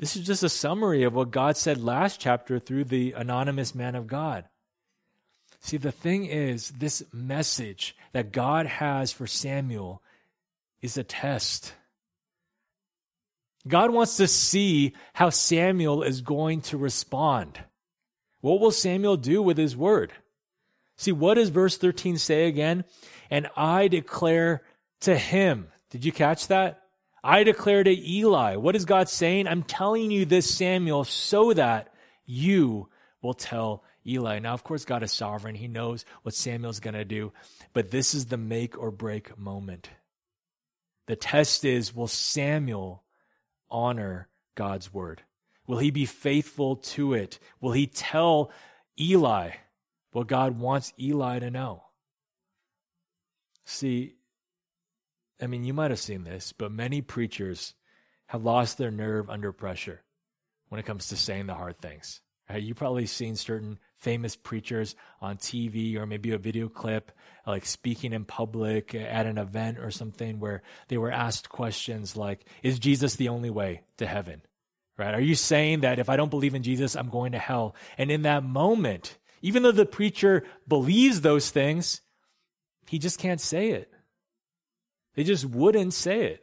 This 0.00 0.16
is 0.16 0.26
just 0.26 0.42
a 0.42 0.48
summary 0.48 1.02
of 1.02 1.12
what 1.12 1.30
God 1.30 1.58
said 1.58 1.84
last 1.84 2.18
chapter 2.18 2.58
through 2.58 2.84
the 2.84 3.12
anonymous 3.12 3.74
man 3.74 3.94
of 3.94 4.06
God. 4.06 4.46
See, 5.60 5.76
the 5.76 5.92
thing 5.92 6.24
is, 6.24 6.70
this 6.70 7.02
message 7.12 7.94
that 8.12 8.32
God 8.32 8.64
has 8.64 9.12
for 9.12 9.26
Samuel 9.26 10.02
is 10.80 10.96
a 10.96 11.04
test. 11.04 11.74
God 13.68 13.90
wants 13.90 14.16
to 14.16 14.26
see 14.26 14.94
how 15.12 15.28
Samuel 15.28 16.02
is 16.02 16.22
going 16.22 16.62
to 16.62 16.78
respond. 16.78 17.60
What 18.40 18.58
will 18.58 18.70
Samuel 18.70 19.18
do 19.18 19.42
with 19.42 19.58
his 19.58 19.76
word? 19.76 20.14
See, 20.96 21.12
what 21.12 21.34
does 21.34 21.50
verse 21.50 21.76
13 21.76 22.16
say 22.16 22.46
again? 22.46 22.84
And 23.30 23.48
I 23.54 23.88
declare 23.88 24.62
to 25.00 25.18
him. 25.18 25.68
Did 25.90 26.06
you 26.06 26.12
catch 26.12 26.46
that? 26.46 26.79
I 27.22 27.42
declare 27.44 27.84
to 27.84 27.90
Eli. 27.90 28.56
What 28.56 28.76
is 28.76 28.84
God 28.84 29.08
saying? 29.08 29.46
I'm 29.46 29.62
telling 29.62 30.10
you 30.10 30.24
this, 30.24 30.52
Samuel, 30.52 31.04
so 31.04 31.52
that 31.52 31.92
you 32.24 32.88
will 33.22 33.34
tell 33.34 33.84
Eli. 34.06 34.38
Now, 34.38 34.54
of 34.54 34.64
course, 34.64 34.84
God 34.84 35.02
is 35.02 35.12
sovereign. 35.12 35.54
He 35.54 35.68
knows 35.68 36.04
what 36.22 36.34
Samuel's 36.34 36.80
going 36.80 36.94
to 36.94 37.04
do, 37.04 37.32
but 37.72 37.90
this 37.90 38.14
is 38.14 38.26
the 38.26 38.38
make 38.38 38.78
or 38.78 38.90
break 38.90 39.38
moment. 39.38 39.90
The 41.06 41.16
test 41.16 41.64
is 41.64 41.94
will 41.94 42.08
Samuel 42.08 43.02
honor 43.70 44.28
God's 44.54 44.92
word? 44.92 45.22
Will 45.66 45.78
he 45.78 45.90
be 45.90 46.06
faithful 46.06 46.76
to 46.76 47.14
it? 47.14 47.38
Will 47.60 47.72
he 47.72 47.86
tell 47.86 48.50
Eli 48.98 49.52
what 50.12 50.26
God 50.26 50.58
wants 50.58 50.92
Eli 50.98 51.38
to 51.38 51.50
know. 51.50 51.84
See, 53.64 54.14
I 55.42 55.46
mean, 55.46 55.64
you 55.64 55.72
might 55.72 55.90
have 55.90 56.00
seen 56.00 56.24
this, 56.24 56.52
but 56.52 56.72
many 56.72 57.00
preachers 57.00 57.74
have 58.26 58.44
lost 58.44 58.78
their 58.78 58.90
nerve 58.90 59.30
under 59.30 59.52
pressure 59.52 60.02
when 60.68 60.78
it 60.78 60.86
comes 60.86 61.08
to 61.08 61.16
saying 61.16 61.46
the 61.46 61.54
hard 61.54 61.76
things. 61.76 62.20
Right? 62.48 62.62
You've 62.62 62.76
probably 62.76 63.06
seen 63.06 63.36
certain 63.36 63.78
famous 63.96 64.34
preachers 64.34 64.96
on 65.20 65.36
TV 65.36 65.96
or 65.96 66.06
maybe 66.06 66.32
a 66.32 66.38
video 66.38 66.68
clip, 66.68 67.12
like 67.46 67.64
speaking 67.64 68.12
in 68.12 68.24
public 68.24 68.94
at 68.94 69.26
an 69.26 69.38
event 69.38 69.78
or 69.78 69.90
something 69.90 70.40
where 70.40 70.62
they 70.88 70.98
were 70.98 71.12
asked 71.12 71.48
questions 71.48 72.16
like, 72.16 72.44
Is 72.62 72.78
Jesus 72.78 73.16
the 73.16 73.28
only 73.28 73.50
way 73.50 73.82
to 73.98 74.06
heaven? 74.06 74.42
Right? 74.96 75.14
Are 75.14 75.20
you 75.20 75.34
saying 75.34 75.80
that 75.80 75.98
if 75.98 76.08
I 76.08 76.16
don't 76.16 76.30
believe 76.30 76.54
in 76.54 76.62
Jesus, 76.62 76.96
I'm 76.96 77.08
going 77.08 77.32
to 77.32 77.38
hell? 77.38 77.74
And 77.96 78.10
in 78.10 78.22
that 78.22 78.44
moment, 78.44 79.16
even 79.42 79.62
though 79.62 79.72
the 79.72 79.86
preacher 79.86 80.44
believes 80.68 81.20
those 81.20 81.50
things, 81.50 82.00
he 82.86 82.98
just 82.98 83.18
can't 83.18 83.40
say 83.40 83.70
it. 83.70 83.90
They 85.20 85.24
just 85.24 85.44
wouldn't 85.44 85.92
say 85.92 86.28
it. 86.28 86.42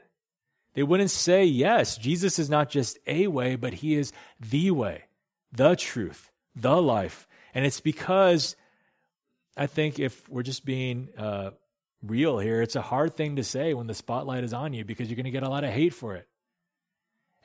They 0.76 0.84
wouldn't 0.84 1.10
say, 1.10 1.46
yes, 1.46 1.98
Jesus 1.98 2.38
is 2.38 2.48
not 2.48 2.70
just 2.70 3.00
a 3.08 3.26
way, 3.26 3.56
but 3.56 3.74
he 3.74 3.96
is 3.96 4.13
the 4.40 4.70
way, 4.70 5.06
the 5.52 5.76
truth, 5.76 6.30
the 6.56 6.80
life. 6.80 7.28
And 7.56 7.66
it's 7.66 7.80
because 7.80 8.56
I 9.58 9.66
think 9.66 9.98
if 9.98 10.30
we're 10.30 10.44
just 10.44 10.63
being 10.63 11.10
uh, 11.18 11.54
real 12.04 12.38
here, 12.38 12.62
it's 12.62 12.76
a 12.76 12.84
hard 12.84 13.16
thing 13.16 13.38
to 13.38 13.44
say 13.44 13.74
when 13.74 13.88
the 13.88 13.96
spotlight 13.96 14.44
is 14.44 14.54
on 14.54 14.74
you 14.74 14.86
because 14.86 15.10
you're 15.10 15.16
going 15.16 15.24
to 15.24 15.32
get 15.32 15.42
a 15.42 15.50
lot 15.50 15.63
of 15.63 15.72
hate 15.72 15.96
for 15.96 16.16
it. 16.16 16.28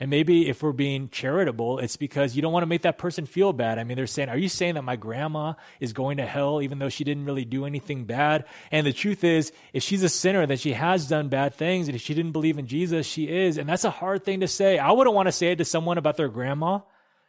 And 0.01 0.11
maybe 0.11 0.49
if 0.49 0.63
we're 0.63 0.73
being 0.73 1.11
charitable, 1.11 1.79
it's 1.79 1.97
because 1.97 2.35
you 2.35 2.43
don't 2.43 2.53
want 2.53 2.63
to 2.63 2.69
make 2.69 2.83
that 2.83 2.99
person 2.99 3.25
feel 3.25 3.53
bad. 3.53 3.79
I 3.79 3.85
mean, 3.85 3.97
they're 3.97 4.07
saying, 4.07 4.31
Are 4.31 4.39
you 4.39 4.49
saying 4.49 4.75
that 4.75 4.83
my 4.83 4.97
grandma 4.97 5.55
is 5.81 5.93
going 5.93 6.17
to 6.17 6.27
hell 6.27 6.61
even 6.61 6.79
though 6.79 6.89
she 6.89 7.05
didn't 7.05 7.27
really 7.27 7.45
do 7.45 7.67
anything 7.67 8.05
bad? 8.05 8.47
And 8.71 8.87
the 8.87 8.93
truth 8.93 9.23
is, 9.23 9.53
if 9.73 9.83
she's 9.83 10.03
a 10.03 10.09
sinner, 10.09 10.47
then 10.47 10.57
she 10.57 10.73
has 10.73 11.07
done 11.07 11.29
bad 11.29 11.55
things. 11.55 11.89
And 11.89 11.95
if 11.95 12.01
she 12.01 12.15
didn't 12.15 12.33
believe 12.33 12.59
in 12.59 12.67
Jesus, 12.67 13.07
she 13.07 13.29
is. 13.29 13.59
And 13.59 13.69
that's 13.69 13.85
a 13.85 13.91
hard 13.91 14.25
thing 14.25 14.41
to 14.41 14.49
say. 14.49 14.79
I 14.79 14.91
wouldn't 14.91 15.15
want 15.15 15.29
to 15.29 15.33
say 15.33 15.53
it 15.53 15.57
to 15.57 15.65
someone 15.65 15.99
about 15.99 16.17
their 16.17 16.29
grandma. 16.29 16.81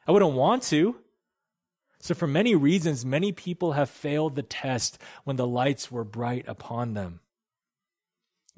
I 0.07 0.11
wouldn't 0.11 0.33
want 0.33 0.63
to. 0.63 0.95
So, 1.99 2.15
for 2.15 2.27
many 2.27 2.55
reasons, 2.55 3.05
many 3.05 3.31
people 3.31 3.73
have 3.73 3.89
failed 3.89 4.35
the 4.35 4.41
test 4.41 4.97
when 5.23 5.35
the 5.35 5.47
lights 5.47 5.91
were 5.91 6.03
bright 6.03 6.45
upon 6.47 6.95
them. 6.95 7.19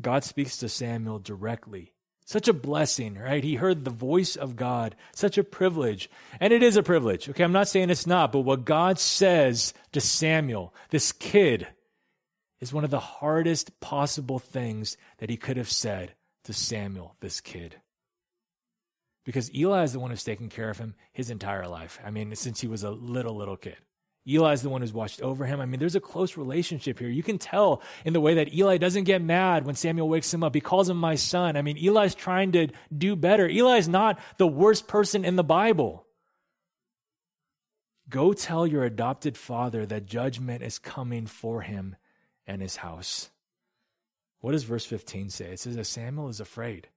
God 0.02 0.24
speaks 0.24 0.58
to 0.58 0.70
Samuel 0.70 1.20
directly 1.20 1.95
such 2.26 2.48
a 2.48 2.54
blessing, 2.54 3.18
right? 3.18 3.44
He 3.44 3.56
heard 3.56 3.86
the 3.86 3.92
voice 3.92 4.36
of 4.36 4.56
God. 4.56 4.96
Such 5.14 5.38
a 5.38 5.44
privilege. 5.44 6.10
And 6.40 6.52
it 6.52 6.64
is 6.64 6.76
a 6.76 6.84
privilege. 6.84 7.30
Okay, 7.30 7.44
I'm 7.44 7.52
not 7.52 7.68
saying 7.68 7.92
it's 7.92 8.08
not, 8.08 8.32
but 8.32 8.40
what 8.40 8.66
God 8.66 9.00
says 9.00 9.74
to 9.92 10.02
Samuel, 10.02 10.74
this 10.90 11.12
kid, 11.12 11.68
is 12.60 12.74
one 12.74 12.84
of 12.84 12.90
the 12.90 13.00
hardest 13.00 13.80
possible 13.80 14.40
things 14.40 14.98
that 15.20 15.30
he 15.30 15.38
could 15.38 15.58
have 15.58 15.70
said 15.70 16.16
to 16.46 16.54
Samuel, 16.54 17.16
this 17.20 17.42
kid. 17.42 17.76
Because 19.24 19.54
Eli 19.54 19.84
is 19.84 19.94
the 19.94 20.00
one 20.00 20.10
who's 20.10 20.24
taken 20.24 20.50
care 20.50 20.70
of 20.70 20.80
him 20.80 20.96
his 21.14 21.30
entire 21.30 21.68
life. 21.68 22.00
I 22.04 22.10
mean, 22.10 22.36
since 22.36 22.60
he 22.62 22.68
was 22.68 22.84
a 22.84 22.92
little, 22.92 23.36
little 23.36 23.58
kid. 23.58 23.78
Eli's 24.28 24.64
the 24.64 24.70
one 24.70 24.82
who's 24.82 24.94
watched 24.94 25.22
over 25.22 25.46
him. 25.46 25.62
I 25.62 25.66
mean, 25.66 25.80
there's 25.80 25.96
a 25.96 26.02
close 26.02 26.36
relationship 26.36 26.98
here. 26.98 27.10
You 27.10 27.22
can 27.22 27.38
tell 27.38 27.84
in 28.04 28.14
the 28.14 28.22
way 28.22 28.36
that 28.36 28.54
Eli 28.54 28.78
doesn't 28.78 29.04
get 29.04 29.22
mad 29.22 29.66
when 29.66 29.76
Samuel 29.76 30.10
wakes 30.10 30.34
him 30.34 30.44
up. 30.44 30.56
He 30.56 30.62
calls 30.62 30.90
him 30.90 30.98
my 30.98 31.16
son. 31.16 31.56
I 31.56 31.62
mean, 31.62 31.78
Eli's 31.78 32.16
trying 32.16 32.52
to 32.54 32.70
do 32.96 33.16
better. 33.16 33.48
Eli's 33.48 33.88
not 33.88 34.20
the 34.38 34.48
worst 34.48 34.88
person 34.88 35.24
in 35.24 35.36
the 35.36 35.44
Bible. 35.44 36.08
Go 38.10 38.34
tell 38.34 38.66
your 38.66 38.84
adopted 38.84 39.38
father 39.38 39.86
that 39.86 40.06
judgment 40.06 40.64
is 40.64 40.80
coming 40.80 41.28
for 41.28 41.62
him 41.62 41.96
and 42.48 42.62
his 42.62 42.78
house. 42.78 43.30
What 44.40 44.52
does 44.52 44.64
verse 44.64 44.86
15 44.86 45.30
say? 45.30 45.46
It 45.52 45.60
says 45.60 45.76
that 45.76 45.86
Samuel 45.86 46.30
is 46.30 46.40
afraid. 46.40 46.88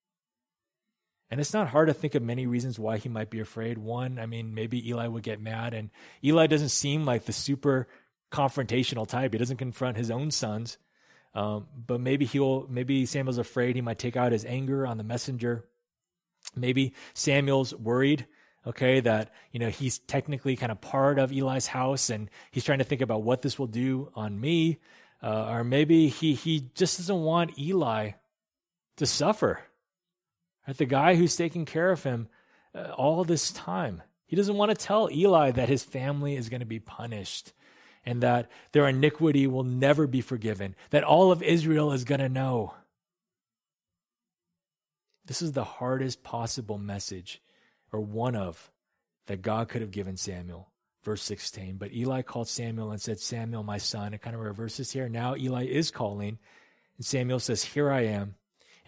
And 1.31 1.41
it's 1.41 1.53
not 1.53 1.69
hard 1.69 1.89
to 1.89 1.95
think 1.95 2.15
of 2.15 2.23
many 2.23 2.47
reasons 2.47 2.79
why 2.79 2.97
he 2.97 3.09
might 3.09 3.29
be 3.29 3.41
afraid. 3.41 3.77
One, 3.77 4.19
I 4.19 4.27
mean, 4.27 4.55
maybe 4.55 4.89
Eli 4.89 5.07
would 5.07 5.23
get 5.23 5.41
mad, 5.41 5.75
and 5.75 5.91
Eli 6.25 6.47
doesn't 6.47 6.71
seem 6.71 7.05
like 7.05 7.25
the 7.25 7.33
super 7.33 7.87
confrontational 8.33 9.07
type. 9.07 9.33
He 9.33 9.39
doesn't 9.39 9.57
confront 9.59 9.97
his 9.97 10.11
own 10.11 10.31
sons. 10.31 10.79
Um, 11.35 11.67
but 11.87 12.01
maybe 12.01 12.25
he'll, 12.25 12.67
maybe 12.69 13.07
Samuel's 13.07 13.39
afraid 13.39 13.77
he 13.77 13.83
might 13.83 13.99
take 13.99 14.17
out 14.17 14.33
his 14.33 14.45
anger 14.45 14.87
on 14.87 14.97
the 14.99 15.05
messenger. 15.05 15.65
Maybe 16.57 16.95
Samuel's 17.15 17.75
worried, 17.75 18.27
okay, 18.67 19.01
that, 19.01 19.33
you 19.53 19.61
know, 19.61 19.69
he's 19.69 19.99
technically 19.99 20.57
kind 20.57 20.73
of 20.73 20.81
part 20.81 21.19
of 21.19 21.31
Eli's 21.31 21.67
house 21.67 22.11
and 22.11 22.31
he's 22.51 22.65
trying 22.65 22.79
to 22.79 22.85
think 22.85 23.03
about 23.03 23.23
what 23.23 23.43
this 23.43 23.59
will 23.59 23.67
do 23.67 24.11
on 24.15 24.41
me. 24.41 24.79
Uh, 25.23 25.47
or 25.51 25.65
maybe 25.65 26.09
he, 26.09 26.35
he 26.35 26.71
just 26.75 26.97
doesn't 26.97 27.23
want 27.23 27.59
Eli 27.59 28.13
to 28.97 29.07
suffer. 29.07 29.61
Right? 30.69 30.77
The 30.77 30.85
guy 30.85 31.15
who's 31.15 31.35
taking 31.35 31.65
care 31.65 31.91
of 31.91 32.03
him 32.03 32.29
uh, 32.75 32.91
all 32.91 33.25
this 33.25 33.51
time. 33.51 34.03
He 34.27 34.37
doesn't 34.37 34.57
want 34.57 34.71
to 34.71 34.77
tell 34.77 35.09
Eli 35.11 35.51
that 35.53 35.71
his 35.71 35.83
family 35.83 36.37
is 36.37 36.51
going 36.51 36.61
to 36.61 36.67
be 36.67 36.79
punished 36.79 37.55
and 38.05 38.23
that 38.23 38.51
their 38.73 38.87
iniquity 38.87 39.47
will 39.47 39.65
never 39.65 40.07
be 40.07 40.21
forgiven, 40.21 40.77
that 40.91 41.05
all 41.05 41.33
of 41.33 41.43
Israel 41.43 41.93
is 41.93 42.05
going 42.05 42.21
to 42.21 42.29
know. 42.29 42.75
This 45.25 45.41
is 45.41 45.53
the 45.53 45.65
hardest 45.65 46.23
possible 46.23 46.79
message, 46.79 47.43
or 47.91 48.01
one 48.01 48.37
of, 48.37 48.71
that 49.27 49.43
God 49.43 49.69
could 49.69 49.81
have 49.81 49.91
given 49.91 50.17
Samuel. 50.17 50.71
Verse 51.03 51.23
16. 51.23 51.77
But 51.77 51.93
Eli 51.95 52.23
called 52.23 52.49
Samuel 52.49 52.91
and 52.91 53.01
said, 53.01 53.21
Samuel, 53.21 53.63
my 53.63 53.79
son. 53.79 54.13
It 54.13 54.21
kind 54.21 54.37
of 54.37 54.43
reverses 54.43 54.93
here. 54.93 55.09
Now 55.09 55.35
Eli 55.37 55.65
is 55.65 55.91
calling, 55.91 56.39
and 56.97 57.07
Samuel 57.07 57.41
says, 57.41 57.65
Here 57.65 57.91
I 57.91 58.03
am. 58.03 58.35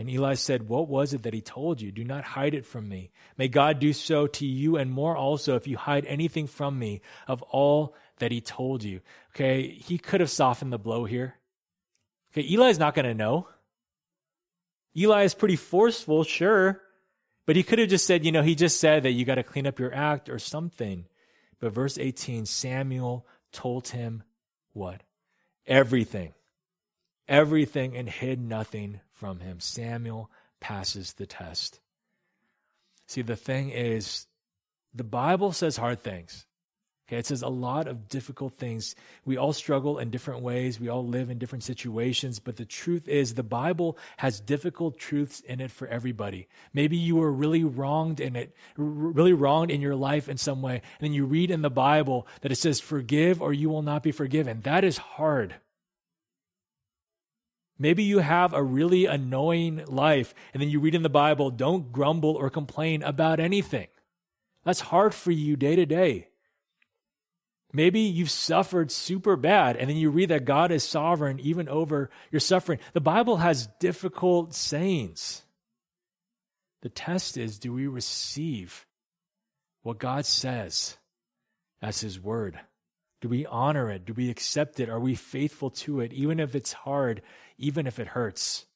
And 0.01 0.09
Eli 0.09 0.33
said, 0.33 0.67
What 0.67 0.89
was 0.89 1.13
it 1.13 1.25
that 1.25 1.35
he 1.35 1.43
told 1.43 1.83
you? 1.83 1.93
Do 1.93 2.05
not 2.05 2.25
hide 2.25 2.55
it 2.55 2.65
from 2.65 2.89
me. 2.89 3.11
May 3.37 3.49
God 3.49 3.79
do 3.79 3.93
so 3.93 4.27
to 4.29 4.47
you 4.47 4.79
and 4.79 4.91
more 4.91 5.15
also 5.15 5.57
if 5.57 5.67
you 5.67 5.77
hide 5.77 6.07
anything 6.07 6.47
from 6.47 6.79
me 6.79 7.03
of 7.29 7.43
all 7.43 7.95
that 8.17 8.33
he 8.33 8.41
told 8.41 8.83
you. 8.83 9.03
Okay, 9.35 9.69
he 9.69 9.99
could 9.99 10.21
have 10.21 10.31
softened 10.31 10.73
the 10.73 10.79
blow 10.79 11.05
here. 11.05 11.35
Okay, 12.33 12.49
Eli's 12.51 12.79
not 12.79 12.95
going 12.95 13.05
to 13.05 13.13
know. 13.13 13.47
Eli 14.97 15.25
is 15.25 15.35
pretty 15.35 15.57
forceful, 15.57 16.25
sure, 16.25 16.81
but 17.45 17.55
he 17.55 17.63
could 17.63 17.79
have 17.79 17.91
just 17.91 18.07
said, 18.07 18.25
you 18.25 18.33
know, 18.33 18.43
he 18.43 18.55
just 18.55 18.81
said 18.81 19.03
that 19.03 19.13
you 19.13 19.27
got 19.27 19.35
to 19.35 19.43
clean 19.43 19.67
up 19.67 19.79
your 19.79 19.95
act 19.95 20.31
or 20.31 20.39
something. 20.39 21.05
But 21.59 21.75
verse 21.75 21.99
18, 21.99 22.47
Samuel 22.47 23.27
told 23.53 23.89
him 23.89 24.23
what? 24.73 25.03
Everything. 25.67 26.33
Everything 27.31 27.97
and 27.97 28.09
hid 28.09 28.41
nothing 28.41 29.01
from 29.13 29.41
him. 29.41 29.61
Samuel 29.61 30.31
passes 30.61 31.15
the 31.15 31.27
test. 31.27 31.81
See, 33.07 33.23
the 33.23 33.37
thing 33.37 33.71
is, 33.71 34.27
the 34.93 35.05
Bible 35.05 35.53
says 35.53 35.77
hard 35.77 36.03
things. 36.03 36.47
Okay, 37.09 37.19
it 37.19 37.27
says 37.27 37.43
a 37.43 37.49
lot 37.49 37.89
of 37.89 38.09
difficult 38.09 38.55
things. 38.55 38.95
We 39.25 39.37
all 39.37 39.53
struggle 39.53 39.99
in 39.99 40.11
different 40.11 40.43
ways. 40.43 40.79
We 40.79 40.89
all 40.89 41.05
live 41.05 41.29
in 41.29 41.39
different 41.39 41.65
situations. 41.65 42.39
But 42.39 42.57
the 42.57 42.65
truth 42.65 43.09
is, 43.09 43.35
the 43.35 43.43
Bible 43.43 43.99
has 44.19 44.41
difficult 44.41 44.99
truths 44.99 45.41
in 45.41 45.61
it 45.61 45.73
for 45.73 45.89
everybody. 45.89 46.47
Maybe 46.73 46.97
you 46.97 47.17
were 47.17 47.33
really 47.33 47.65
wronged 47.65 48.21
in 48.21 48.37
it, 48.37 48.55
really 48.77 49.33
wronged 49.33 49.73
in 49.73 49.81
your 49.81 49.97
life 49.97 50.29
in 50.29 50.37
some 50.37 50.63
way. 50.63 50.75
And 50.75 50.83
then 51.01 51.13
you 51.13 51.27
read 51.27 51.51
in 51.51 51.63
the 51.63 51.71
Bible 51.71 52.29
that 52.43 52.53
it 52.53 52.57
says, 52.57 52.79
forgive 52.79 53.43
or 53.43 53.53
you 53.53 53.69
will 53.69 53.83
not 53.83 54.05
be 54.05 54.13
forgiven. 54.13 54.61
That 54.61 54.85
is 54.85 54.99
hard. 54.99 55.57
Maybe 57.81 58.03
you 58.03 58.19
have 58.19 58.53
a 58.53 58.63
really 58.63 59.07
annoying 59.07 59.83
life, 59.87 60.35
and 60.53 60.61
then 60.61 60.69
you 60.69 60.81
read 60.81 60.95
in 60.95 61.03
the 61.03 61.09
Bible, 61.09 61.51
don't 61.51 61.91
grumble 61.91 62.37
or 62.37 62.51
complain 62.51 63.03
about 63.03 63.41
anything. 63.41 63.89
That's 64.67 64.81
hard 64.81 65.15
for 65.15 65.31
you 65.31 65.57
day 65.57 65.77
to 65.77 65.87
day. 65.87 66.29
Maybe 67.73 68.01
you've 68.01 68.31
suffered 68.31 68.93
super 68.93 69.35
bad, 69.35 69.79
and 69.79 69.89
then 69.89 69.97
you 69.97 70.11
read 70.11 70.29
that 70.29 70.45
God 70.45 70.71
is 70.71 70.85
sovereign 70.85 71.41
even 71.41 71.71
over 71.71 72.11
your 72.31 72.41
suffering. 72.41 72.81
The 72.93 73.01
Bible 73.01 73.39
has 73.39 73.69
difficult 73.79 74.55
sayings. 74.55 75.43
The 76.83 76.91
test 76.91 77.39
is 77.39 77.59
do 77.59 77.73
we 77.73 77.87
receive 77.87 78.87
what 79.83 79.99
God 79.99 80.27
says 80.27 80.99
as 81.81 82.03
His 82.03 82.21
word? 82.21 82.61
Do 83.21 83.29
we 83.29 83.47
honor 83.47 83.91
it? 83.91 84.07
Do 84.07 84.15
we 84.15 84.31
accept 84.31 84.81
it? 84.81 84.89
Are 84.89 85.01
we 85.01 85.15
faithful 85.15 85.71
to 85.71 86.01
it, 86.01 86.13
even 86.13 86.41
if 86.41 86.55
it's 86.55 86.73
hard, 86.73 87.23
even 87.61 87.87
if 87.87 87.99
it 87.99 88.09
hurts? 88.09 88.67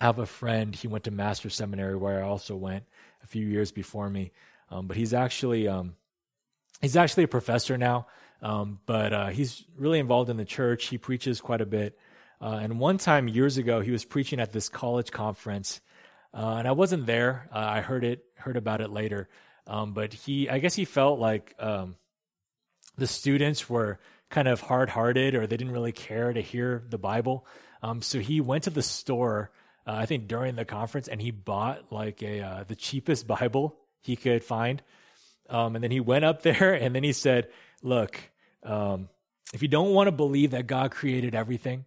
I 0.00 0.04
have 0.04 0.18
a 0.18 0.26
friend, 0.26 0.74
he 0.74 0.88
went 0.88 1.04
to 1.04 1.10
Master 1.10 1.48
Seminary 1.48 1.96
where 1.96 2.22
I 2.22 2.26
also 2.28 2.54
went 2.54 2.84
a 3.24 3.26
few 3.26 3.46
years 3.46 3.72
before 3.72 4.08
me. 4.08 4.32
Um, 4.70 4.86
but 4.86 4.96
he's 4.96 5.14
actually 5.14 5.68
um, 5.68 5.94
he's 6.80 6.96
actually 6.96 7.24
a 7.24 7.28
professor 7.28 7.78
now. 7.78 8.06
Um, 8.42 8.80
but 8.86 9.12
uh, 9.12 9.26
he's 9.28 9.64
really 9.76 9.98
involved 9.98 10.28
in 10.28 10.36
the 10.36 10.44
church. 10.44 10.86
He 10.86 10.98
preaches 10.98 11.40
quite 11.40 11.60
a 11.60 11.66
bit. 11.66 11.98
Uh, 12.40 12.58
and 12.62 12.78
one 12.78 12.98
time 12.98 13.28
years 13.28 13.56
ago, 13.56 13.80
he 13.80 13.90
was 13.90 14.04
preaching 14.04 14.40
at 14.40 14.52
this 14.52 14.68
college 14.68 15.10
conference, 15.10 15.80
uh, 16.34 16.56
and 16.58 16.68
I 16.68 16.72
wasn't 16.72 17.06
there. 17.06 17.48
Uh, 17.50 17.58
I 17.58 17.80
heard 17.80 18.04
it, 18.04 18.24
heard 18.34 18.58
about 18.58 18.82
it 18.82 18.90
later. 18.90 19.30
Um, 19.66 19.94
but 19.94 20.12
he, 20.12 20.48
I 20.50 20.58
guess 20.58 20.74
he 20.74 20.84
felt 20.84 21.18
like 21.18 21.54
um, 21.58 21.96
the 22.98 23.06
students 23.06 23.70
were 23.70 23.98
kind 24.30 24.48
of 24.48 24.60
hard 24.60 24.90
hearted 24.90 25.34
or 25.34 25.46
they 25.46 25.56
didn't 25.56 25.72
really 25.72 25.92
care 25.92 26.32
to 26.32 26.40
hear 26.40 26.82
the 26.88 26.98
Bible. 26.98 27.46
Um, 27.82 28.02
so 28.02 28.18
he 28.18 28.40
went 28.40 28.64
to 28.64 28.70
the 28.70 28.82
store, 28.82 29.50
uh, 29.86 29.92
I 29.92 30.06
think 30.06 30.28
during 30.28 30.56
the 30.56 30.64
conference, 30.64 31.08
and 31.08 31.20
he 31.20 31.30
bought 31.30 31.92
like 31.92 32.22
a 32.22 32.40
uh, 32.40 32.64
the 32.66 32.76
cheapest 32.76 33.26
Bible 33.26 33.76
he 34.02 34.16
could 34.16 34.44
find. 34.44 34.82
Um, 35.48 35.76
and 35.76 35.84
then 35.84 35.90
he 35.90 36.00
went 36.00 36.24
up 36.24 36.42
there 36.48 36.74
and 36.74 36.94
then 36.94 37.04
he 37.04 37.12
said, 37.12 37.48
"Look, 37.82 38.18
um, 38.62 39.08
if 39.54 39.62
you 39.62 39.68
don't 39.68 39.92
want 39.92 40.08
to 40.08 40.12
believe 40.12 40.50
that 40.52 40.66
God 40.66 40.90
created 40.90 41.34
everything, 41.34 41.84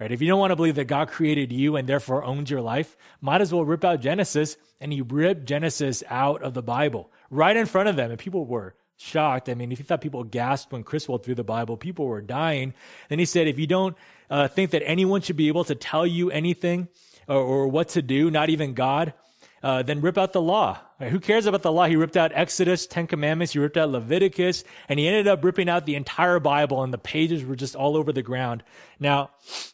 Right? 0.00 0.12
If 0.12 0.22
you 0.22 0.28
don't 0.28 0.38
want 0.38 0.52
to 0.52 0.56
believe 0.56 0.76
that 0.76 0.84
God 0.84 1.08
created 1.08 1.50
you 1.50 1.74
and 1.74 1.88
therefore 1.88 2.22
owns 2.22 2.50
your 2.50 2.60
life, 2.60 2.96
might 3.20 3.40
as 3.40 3.52
well 3.52 3.64
rip 3.64 3.84
out 3.84 4.00
Genesis. 4.00 4.56
And 4.80 4.92
he 4.92 5.02
ripped 5.02 5.44
Genesis 5.44 6.04
out 6.08 6.42
of 6.42 6.54
the 6.54 6.62
Bible 6.62 7.10
right 7.30 7.56
in 7.56 7.66
front 7.66 7.88
of 7.88 7.96
them. 7.96 8.10
And 8.10 8.18
people 8.18 8.44
were 8.44 8.76
shocked. 8.98 9.48
I 9.48 9.54
mean, 9.54 9.72
if 9.72 9.78
you 9.78 9.84
thought 9.84 10.00
people 10.00 10.24
gasped 10.24 10.72
when 10.72 10.82
Criswell 10.82 11.18
threw 11.18 11.34
the 11.34 11.44
Bible, 11.44 11.76
people 11.76 12.06
were 12.06 12.20
dying. 12.20 12.74
Then 13.08 13.18
he 13.18 13.24
said, 13.24 13.46
if 13.48 13.58
you 13.58 13.66
don't 13.66 13.96
uh, 14.28 14.48
think 14.48 14.72
that 14.72 14.86
anyone 14.86 15.22
should 15.22 15.36
be 15.36 15.48
able 15.48 15.64
to 15.64 15.74
tell 15.74 16.06
you 16.06 16.30
anything 16.30 16.88
or, 17.26 17.36
or 17.36 17.68
what 17.68 17.88
to 17.90 18.02
do, 18.02 18.30
not 18.30 18.50
even 18.50 18.74
God, 18.74 19.14
uh, 19.62 19.82
then 19.82 20.00
rip 20.00 20.18
out 20.18 20.32
the 20.32 20.42
law. 20.42 20.78
Right? 21.00 21.10
Who 21.10 21.20
cares 21.20 21.46
about 21.46 21.62
the 21.62 21.72
law? 21.72 21.86
He 21.86 21.96
ripped 21.96 22.16
out 22.16 22.32
Exodus, 22.34 22.86
Ten 22.86 23.06
Commandments, 23.06 23.52
he 23.52 23.58
ripped 23.58 23.76
out 23.76 23.90
Leviticus, 23.90 24.64
and 24.88 24.98
he 24.98 25.08
ended 25.08 25.28
up 25.28 25.44
ripping 25.44 25.68
out 25.68 25.86
the 25.86 25.94
entire 25.94 26.40
Bible, 26.40 26.82
and 26.82 26.92
the 26.92 26.98
pages 26.98 27.44
were 27.44 27.56
just 27.56 27.76
all 27.76 27.96
over 27.96 28.12
the 28.12 28.22
ground. 28.22 28.62
Now, 28.98 29.30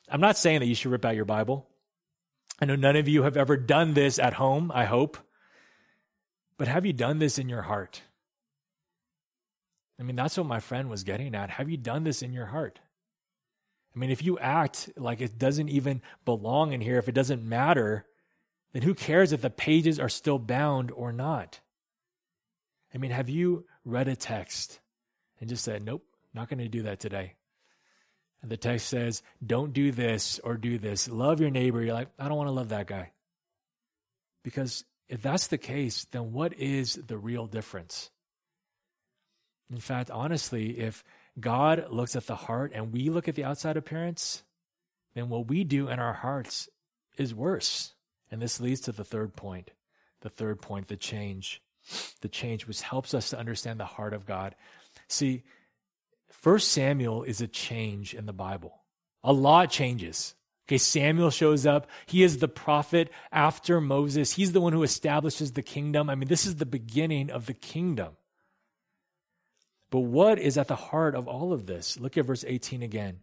I'm 0.09 0.21
not 0.21 0.37
saying 0.37 0.61
that 0.61 0.67
you 0.67 0.75
should 0.75 0.93
rip 0.93 1.05
out 1.05 1.17
your 1.17 1.25
Bible. 1.25 1.67
I 2.61 2.67
know 2.67 2.77
none 2.77 2.97
of 2.97 3.09
you 3.09 3.23
have 3.25 3.37
ever 3.37 3.57
done 3.57 3.95
this 3.95 4.19
at 4.19 4.35
home, 4.35 4.71
I 4.75 4.85
hope. 4.85 5.19
But 6.57 6.69
have 6.69 6.87
you 6.87 6.93
done 6.93 7.19
this 7.19 7.39
in 7.39 7.49
your 7.49 7.63
heart? 7.63 8.03
I 9.99 10.03
mean, 10.03 10.17
that's 10.17 10.37
what 10.37 10.47
my 10.47 10.61
friend 10.61 10.91
was 10.91 11.05
getting 11.05 11.35
at. 11.35 11.51
Have 11.51 11.71
you 11.71 11.77
done 11.77 12.05
this 12.05 12.23
in 12.23 12.33
your 12.33 12.47
heart? 12.47 12.81
I 13.95 13.99
mean, 13.99 14.11
if 14.11 14.25
you 14.25 14.39
act 14.39 14.91
like 14.97 15.21
it 15.21 15.39
doesn't 15.39 15.69
even 15.69 16.03
belong 16.25 16.73
in 16.73 16.81
here, 16.81 16.99
if 16.99 17.09
it 17.09 17.15
doesn't 17.15 17.45
matter, 17.45 18.07
then 18.73 18.83
who 18.83 18.95
cares 18.95 19.33
if 19.33 19.41
the 19.41 19.51
pages 19.51 20.01
are 20.01 20.09
still 20.09 20.39
bound 20.39 20.91
or 20.91 21.13
not? 21.13 21.61
I 22.93 22.99
mean, 22.99 23.13
have 23.13 23.29
you 23.29 23.67
read 23.85 24.09
a 24.09 24.17
text 24.17 24.81
and 25.41 25.49
just 25.49 25.65
said, 25.65 25.85
nope, 25.85 26.05
not 26.33 26.49
going 26.49 26.59
to 26.59 26.69
do 26.69 26.83
that 26.83 26.99
today? 26.99 27.35
And 28.43 28.51
the 28.51 28.57
text 28.57 28.89
says, 28.89 29.23
don't 29.45 29.73
do 29.73 29.93
this 29.93 30.41
or 30.41 30.57
do 30.57 30.77
this. 30.77 31.09
Love 31.09 31.41
your 31.41 31.51
neighbor. 31.51 31.83
You're 31.83 31.95
like, 31.95 32.09
I 32.19 32.29
don't 32.29 32.37
want 32.37 32.49
to 32.49 32.53
love 32.53 32.71
that 32.71 32.87
guy. 32.87 33.13
Because 34.43 34.85
if 35.09 35.23
that's 35.23 35.47
the 35.47 35.59
case, 35.59 36.05
then 36.11 36.33
what 36.33 36.53
is 36.53 36.95
the 36.95 37.17
real 37.17 37.47
difference? 37.47 38.11
In 39.71 39.79
fact, 39.79 40.11
honestly, 40.11 40.79
if 40.79 41.05
God 41.39 41.87
looks 41.91 42.17
at 42.17 42.27
the 42.27 42.37
heart 42.37 42.73
and 42.75 42.93
we 42.93 43.09
look 43.09 43.29
at 43.29 43.35
the 43.35 43.45
outside 43.45 43.77
appearance, 43.77 44.43
then 45.15 45.29
what 45.29 45.49
we 45.49 45.65
do 45.65 45.89
in 45.89 45.99
our 45.99 46.13
hearts 46.13 46.69
is 47.17 47.35
worse. 47.35 47.95
And 48.31 48.43
this 48.43 48.61
leads 48.61 48.81
to 48.83 48.93
the 48.93 49.05
third 49.05 49.37
point. 49.37 49.71
The 50.21 50.29
third 50.29 50.61
point, 50.61 50.89
the 50.89 50.97
change. 50.97 51.63
The 52.21 52.29
change, 52.29 52.67
which 52.67 52.83
helps 52.83 53.15
us 53.15 53.31
to 53.31 53.39
understand 53.39 53.79
the 53.79 53.85
heart 53.85 54.13
of 54.13 54.27
God. 54.27 54.55
See, 55.09 55.43
First 56.31 56.73
Samuel 56.73 57.23
is 57.23 57.41
a 57.41 57.47
change 57.47 58.15
in 58.15 58.27
the 58.27 58.33
Bible. 58.33 58.83
A 59.23 59.33
lot 59.33 59.71
changes. 59.71 60.35
Okay, 60.67 60.79
Samuel 60.79 61.31
shows 61.31 61.67
up. 61.67 61.87
He 62.07 62.23
is 62.23 62.39
the 62.39 62.49
prophet 62.49 63.11
after 63.31 63.81
Moses. 63.81 64.33
He's 64.33 64.53
the 64.53 64.61
one 64.61 64.73
who 64.73 64.83
establishes 64.83 65.53
the 65.53 65.63
kingdom. 65.63 66.09
I 66.09 66.15
mean, 66.15 66.29
this 66.29 66.47
is 66.47 66.57
the 66.57 66.67
beginning 66.67 67.31
of 67.31 67.47
the 67.47 67.55
kingdom. 67.55 68.17
But 69.95 70.01
what 70.01 70.41
is 70.41 70.59
at 70.59 70.67
the 70.67 70.75
heart 70.75 71.15
of 71.15 71.29
all 71.29 71.53
of 71.53 71.67
this? 71.67 72.01
Look 72.01 72.19
at 72.19 72.25
verse 72.25 72.45
18 72.45 72.83
again. 72.83 73.21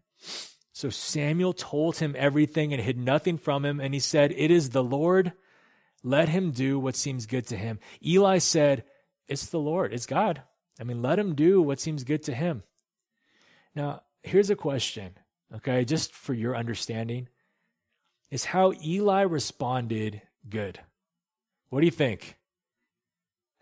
So 0.72 0.90
Samuel 0.90 1.52
told 1.52 1.98
him 1.98 2.16
everything 2.18 2.72
and 2.72 2.82
hid 2.82 2.98
nothing 2.98 3.38
from 3.38 3.66
him, 3.66 3.82
and 3.82 3.94
he 3.94 4.00
said, 4.00 4.34
It 4.38 4.52
is 4.52 4.70
the 4.70 4.82
Lord. 4.82 5.34
Let 6.02 6.30
him 6.30 6.52
do 6.52 6.80
what 6.80 6.96
seems 6.96 7.26
good 7.26 7.46
to 7.48 7.58
him. 7.58 7.80
Eli 8.02 8.38
said, 8.38 8.86
It's 9.28 9.48
the 9.48 9.60
Lord, 9.60 9.92
it's 9.92 10.06
God. 10.06 10.44
I 10.80 10.86
mean, 10.86 11.02
let 11.02 11.20
him 11.20 11.36
do 11.36 11.62
what 11.62 11.82
seems 11.82 12.06
good 12.06 12.24
to 12.24 12.34
him. 12.34 12.64
Now, 13.76 14.04
here's 14.24 14.50
a 14.50 14.56
question, 14.56 15.18
okay, 15.54 15.84
just 15.84 16.16
for 16.16 16.34
your 16.34 16.56
understanding 16.56 17.28
is 18.30 18.46
how 18.46 18.72
Eli 18.82 19.24
responded 19.24 20.22
good? 20.48 20.80
What 21.68 21.82
do 21.82 21.86
you 21.86 21.92
think? 21.92 22.38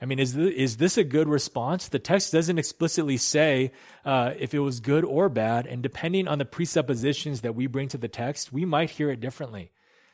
I 0.02 0.06
mean, 0.06 0.20
is 0.20 0.34
this, 0.34 0.54
is 0.54 0.78
this 0.78 0.98
a 0.98 1.04
good 1.04 1.28
response? 1.28 1.88
The 1.88 2.00
text 2.00 2.32
doesn't 2.32 2.58
explicitly 2.58 3.18
say 3.18 3.72
uh, 4.06 4.34
if 4.38 4.54
it 4.54 4.60
was 4.60 4.80
good 4.80 5.04
or 5.04 5.28
bad, 5.28 5.68
and 5.68 5.84
depending 5.84 6.28
on 6.28 6.38
the 6.40 6.46
presuppositions 6.46 7.42
that 7.42 7.56
we 7.56 7.68
bring 7.68 7.90
to 7.90 7.98
the 7.98 8.08
text, 8.08 8.54
we 8.54 8.64
might 8.64 8.92
hear 8.92 9.12
it 9.12 9.20
differently. 9.20 9.72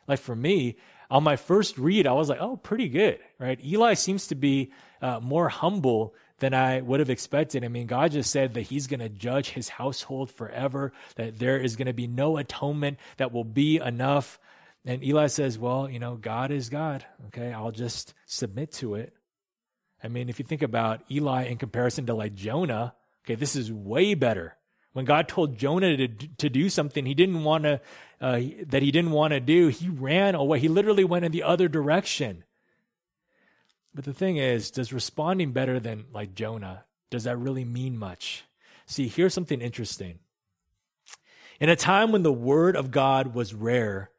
Like 0.08 0.20
for 0.20 0.36
me, 0.36 0.78
on 1.10 1.24
my 1.24 1.36
first 1.36 1.78
read, 1.78 2.08
I 2.08 2.14
was 2.14 2.30
like, 2.30 2.40
"Oh, 2.42 2.58
pretty 2.58 2.90
good," 2.90 3.20
right? 3.40 3.60
Eli 3.64 3.94
seems 3.94 4.28
to 4.28 4.36
be 4.36 4.72
uh, 5.02 5.20
more 5.20 5.50
humble 5.50 6.16
than 6.40 6.54
I 6.54 6.82
would 6.82 7.00
have 7.00 7.10
expected. 7.10 7.64
I 7.64 7.68
mean, 7.68 7.88
God 7.88 8.12
just 8.12 8.32
said 8.32 8.56
that 8.56 8.64
He's 8.64 8.88
going 8.88 9.00
to 9.00 9.10
judge 9.10 9.50
His 9.50 9.70
household 9.70 10.32
forever, 10.32 10.94
that 11.16 11.38
there 11.38 11.60
is 11.60 11.76
going 11.76 11.88
to 11.88 11.94
be 11.94 12.08
no 12.08 12.38
atonement 12.38 12.98
that 13.18 13.32
will 13.32 13.44
be 13.44 13.78
enough. 13.78 14.40
And 14.84 15.04
Eli 15.04 15.28
says, 15.28 15.58
Well, 15.58 15.90
you 15.90 16.00
know, 16.00 16.16
God 16.16 16.52
is 16.52 16.70
God. 16.70 17.06
Okay, 17.28 17.54
I'll 17.54 17.72
just 17.72 18.14
submit 18.26 18.72
to 18.74 18.96
it. 18.96 19.14
I 20.06 20.08
mean, 20.08 20.30
if 20.30 20.38
you 20.38 20.46
think 20.46 20.62
about 20.62 21.02
Eli 21.10 21.46
in 21.46 21.58
comparison 21.58 22.06
to 22.06 22.14
like 22.14 22.36
Jonah, 22.36 22.94
okay, 23.26 23.34
this 23.34 23.56
is 23.56 23.72
way 23.72 24.14
better. 24.14 24.56
When 24.94 25.04
God 25.04 25.28
told 25.28 25.58
Jonah 25.58 25.98
to, 25.98 26.08
to 26.08 26.50
do 26.50 26.70
something 26.70 27.06
he 27.06 27.16
didn't 27.16 27.44
want 27.44 27.64
to, 27.64 27.82
uh, 28.22 28.40
that 28.68 28.84
he 28.84 28.92
didn't 28.92 29.12
want 29.12 29.34
to 29.34 29.40
do, 29.40 29.68
he 29.70 29.90
ran 29.90 30.36
away. 30.36 30.60
He 30.60 30.68
literally 30.68 31.04
went 31.04 31.26
in 31.26 31.32
the 31.32 31.42
other 31.42 31.68
direction. 31.68 32.44
But 33.96 34.06
the 34.06 34.14
thing 34.14 34.38
is, 34.38 34.70
does 34.70 34.94
responding 34.94 35.54
better 35.54 35.80
than 35.80 36.06
like 36.14 36.36
Jonah, 36.36 36.84
does 37.10 37.24
that 37.24 37.38
really 37.38 37.66
mean 37.66 37.98
much? 37.98 38.46
See, 38.86 39.08
here's 39.08 39.34
something 39.34 39.60
interesting. 39.60 40.20
In 41.60 41.70
a 41.70 41.76
time 41.76 42.12
when 42.12 42.22
the 42.22 42.32
word 42.32 42.76
of 42.76 42.92
God 42.92 43.34
was 43.34 43.56
rare, 43.56 44.12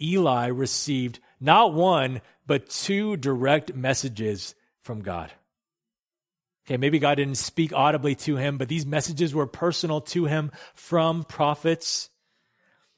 Eli 0.00 0.48
received 0.48 1.18
not 1.40 1.72
one, 1.72 2.20
but 2.46 2.68
two 2.68 3.16
direct 3.16 3.74
messages 3.74 4.54
from 4.82 5.02
God. 5.02 5.32
Okay, 6.66 6.76
maybe 6.76 6.98
God 6.98 7.16
didn't 7.16 7.36
speak 7.36 7.72
audibly 7.72 8.14
to 8.16 8.36
him, 8.36 8.58
but 8.58 8.68
these 8.68 8.86
messages 8.86 9.34
were 9.34 9.46
personal 9.46 10.00
to 10.02 10.26
him 10.26 10.52
from 10.74 11.24
prophets. 11.24 12.10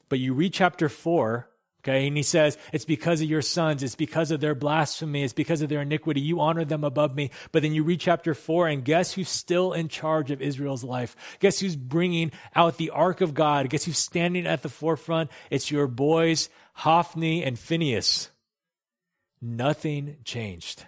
But 0.08 0.18
you 0.18 0.34
read 0.34 0.52
chapter 0.52 0.88
4, 0.88 1.48
Okay, 1.84 2.06
and 2.06 2.16
he 2.16 2.22
says, 2.22 2.56
It's 2.72 2.84
because 2.84 3.20
of 3.20 3.28
your 3.28 3.42
sons, 3.42 3.82
it's 3.82 3.96
because 3.96 4.30
of 4.30 4.40
their 4.40 4.54
blasphemy, 4.54 5.24
it's 5.24 5.32
because 5.32 5.62
of 5.62 5.68
their 5.68 5.82
iniquity. 5.82 6.20
You 6.20 6.38
honor 6.38 6.64
them 6.64 6.84
above 6.84 7.16
me. 7.16 7.30
But 7.50 7.62
then 7.62 7.74
you 7.74 7.82
read 7.82 7.98
chapter 7.98 8.34
4, 8.34 8.68
and 8.68 8.84
guess 8.84 9.12
who's 9.12 9.28
still 9.28 9.72
in 9.72 9.88
charge 9.88 10.30
of 10.30 10.40
Israel's 10.40 10.84
life? 10.84 11.16
Guess 11.40 11.58
who's 11.58 11.74
bringing 11.74 12.30
out 12.54 12.76
the 12.76 12.90
ark 12.90 13.20
of 13.20 13.34
God? 13.34 13.68
Guess 13.68 13.84
who's 13.84 13.98
standing 13.98 14.46
at 14.46 14.62
the 14.62 14.68
forefront? 14.68 15.30
It's 15.50 15.72
your 15.72 15.88
boys, 15.88 16.48
Hophni 16.74 17.42
and 17.42 17.58
Phineas. 17.58 18.30
Nothing 19.40 20.18
changed. 20.24 20.86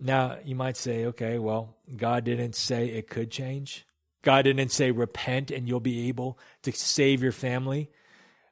Now, 0.00 0.38
you 0.44 0.54
might 0.54 0.76
say, 0.76 1.06
okay, 1.06 1.38
well, 1.38 1.76
God 1.96 2.24
didn't 2.24 2.54
say 2.54 2.88
it 2.88 3.08
could 3.08 3.30
change. 3.30 3.86
God 4.22 4.42
didn't 4.42 4.70
say 4.70 4.90
repent 4.90 5.50
and 5.50 5.68
you'll 5.68 5.80
be 5.80 6.08
able 6.08 6.38
to 6.62 6.72
save 6.72 7.22
your 7.22 7.32
family. 7.32 7.90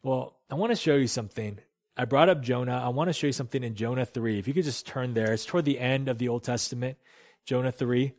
Well, 0.03 0.36
I 0.51 0.55
want 0.55 0.72
to 0.72 0.76
show 0.76 0.94
you 0.94 1.07
something. 1.07 1.59
I 1.97 2.05
brought 2.05 2.28
up 2.28 2.42
Jonah. 2.42 2.80
I 2.84 2.88
want 2.88 3.09
to 3.09 3.12
show 3.12 3.26
you 3.26 3.32
something 3.32 3.64
in 3.64 3.74
Jonah 3.74 4.05
3. 4.05 4.38
If 4.38 4.47
you 4.47 4.55
could 4.55 4.64
just 4.64 4.86
turn 4.86 5.14
there, 5.14 5.32
it's 5.32 5.44
toward 5.44 5.64
the 5.64 5.78
end 5.78 6.09
of 6.09 6.18
the 6.18 6.28
Old 6.28 6.44
Testament, 6.44 6.99
Jonah 7.44 7.72
3. 7.72 8.12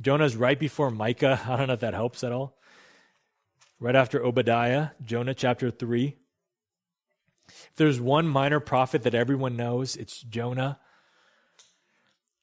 Jonah's 0.00 0.36
right 0.36 0.58
before 0.58 0.90
Micah. 0.90 1.40
I 1.46 1.56
don't 1.56 1.68
know 1.68 1.74
if 1.74 1.80
that 1.80 1.94
helps 1.94 2.24
at 2.24 2.32
all. 2.32 2.58
Right 3.80 3.96
after 3.96 4.24
Obadiah, 4.24 4.88
Jonah 5.04 5.34
chapter 5.34 5.70
3. 5.70 6.16
If 7.48 7.76
there's 7.76 8.00
one 8.00 8.28
minor 8.28 8.60
prophet 8.60 9.02
that 9.02 9.14
everyone 9.14 9.56
knows, 9.56 9.96
it's 9.96 10.20
Jonah. 10.20 10.78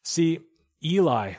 See, 0.03 0.39
Eli, 0.83 1.33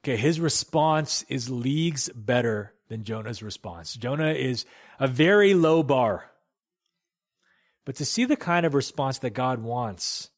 okay, 0.00 0.16
his 0.16 0.40
response 0.40 1.24
is 1.28 1.50
leagues 1.50 2.08
better 2.14 2.74
than 2.88 3.04
Jonah's 3.04 3.42
response. 3.42 3.94
Jonah 3.94 4.32
is 4.32 4.66
a 4.98 5.08
very 5.08 5.54
low 5.54 5.82
bar. 5.82 6.30
But 7.84 7.96
to 7.96 8.04
see 8.04 8.24
the 8.24 8.36
kind 8.36 8.64
of 8.64 8.74
response 8.74 9.18
that 9.18 9.30
God 9.30 9.62
wants, 9.62 10.30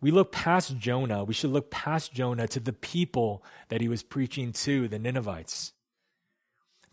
we 0.00 0.10
look 0.10 0.32
past 0.32 0.78
Jonah. 0.78 1.24
We 1.24 1.34
should 1.34 1.50
look 1.50 1.70
past 1.70 2.12
Jonah 2.12 2.48
to 2.48 2.60
the 2.60 2.72
people 2.72 3.44
that 3.68 3.80
he 3.80 3.88
was 3.88 4.02
preaching 4.02 4.52
to, 4.52 4.88
the 4.88 4.98
Ninevites. 4.98 5.72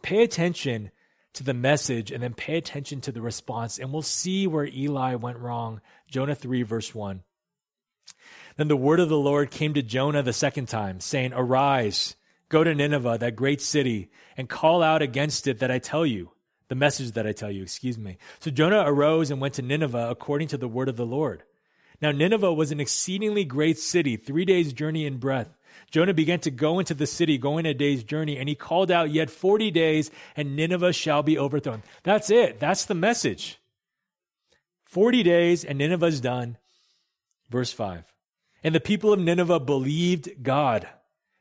Pay 0.02 0.24
attention 0.24 0.92
to 1.38 1.44
the 1.44 1.54
message 1.54 2.12
and 2.12 2.22
then 2.22 2.34
pay 2.34 2.58
attention 2.58 3.02
to 3.02 3.12
the 3.12 3.22
response, 3.22 3.80
and 3.80 3.92
we'll 3.92 4.02
see 4.02 4.46
where 4.46 4.66
Eli 4.66 5.16
went 5.16 5.40
wrong. 5.40 5.82
Jonah 6.10 6.36
3, 6.36 6.64
verse 6.64 6.94
1. 6.94 7.24
Then 8.58 8.68
the 8.68 8.76
word 8.76 9.00
of 9.00 9.10
the 9.10 9.18
Lord 9.18 9.52
came 9.52 9.74
to 9.74 9.82
Jonah 9.82 10.24
the 10.24 10.34
second 10.34 10.68
time, 10.68 11.00
saying, 11.00 11.34
Arise 11.34 12.16
Go 12.50 12.64
to 12.64 12.74
Nineveh, 12.74 13.18
that 13.20 13.36
great 13.36 13.62
city, 13.62 14.10
and 14.38 14.48
call 14.48 14.82
out 14.82 15.02
against 15.02 15.48
it 15.48 15.60
that 15.60 15.72
I 15.72 15.80
tell 15.80 16.06
you, 16.06 16.32
the 16.70 16.76
message 16.76 17.12
that 17.12 17.28
I 17.28 17.34
tell 17.34 17.52
you, 17.52 17.64
excuse 17.64 17.98
me. 17.98 18.18
So 18.40 18.52
Jonah 18.52 18.84
arose 18.86 19.32
and 19.32 19.42
went 19.42 19.56
to 19.56 19.62
Nineveh 19.62 20.08
according 20.10 20.48
to 20.50 20.58
the 20.58 20.68
word 20.68 20.88
of 20.88 20.96
the 20.96 21.06
Lord. 21.06 21.44
Now 22.02 22.12
Nineveh 22.12 22.54
was 22.54 22.72
an 22.72 22.80
exceedingly 22.80 23.44
great 23.44 23.78
city, 23.78 24.16
three 24.16 24.46
days' 24.46 24.72
journey 24.72 25.06
in 25.06 25.18
breadth. 25.18 25.57
Jonah 25.90 26.14
began 26.14 26.40
to 26.42 26.52
go 26.52 26.80
into 26.80 26.94
the 26.94 27.08
city, 27.08 27.38
going 27.38 27.66
a 27.66 27.74
day's 27.74 28.04
journey, 28.04 28.38
and 28.38 28.50
he 28.50 28.56
called 28.56 28.92
out, 28.92 29.10
Yet 29.10 29.30
40 29.30 29.72
days, 29.72 30.12
and 30.36 30.56
Nineveh 30.56 30.94
shall 30.94 31.24
be 31.24 31.38
overthrown. 31.38 31.84
That's 32.04 32.30
it. 32.30 32.60
That's 32.60 32.86
the 32.86 32.96
message. 32.96 33.60
40 34.84 35.24
days, 35.24 35.64
and 35.64 35.78
Nineveh's 35.78 36.20
done. 36.20 36.58
Verse 37.50 37.72
5. 37.72 38.14
And 38.64 38.76
the 38.76 38.80
people 38.80 39.14
of 39.14 39.20
Nineveh 39.20 39.62
believed 39.62 40.44
God. 40.44 40.90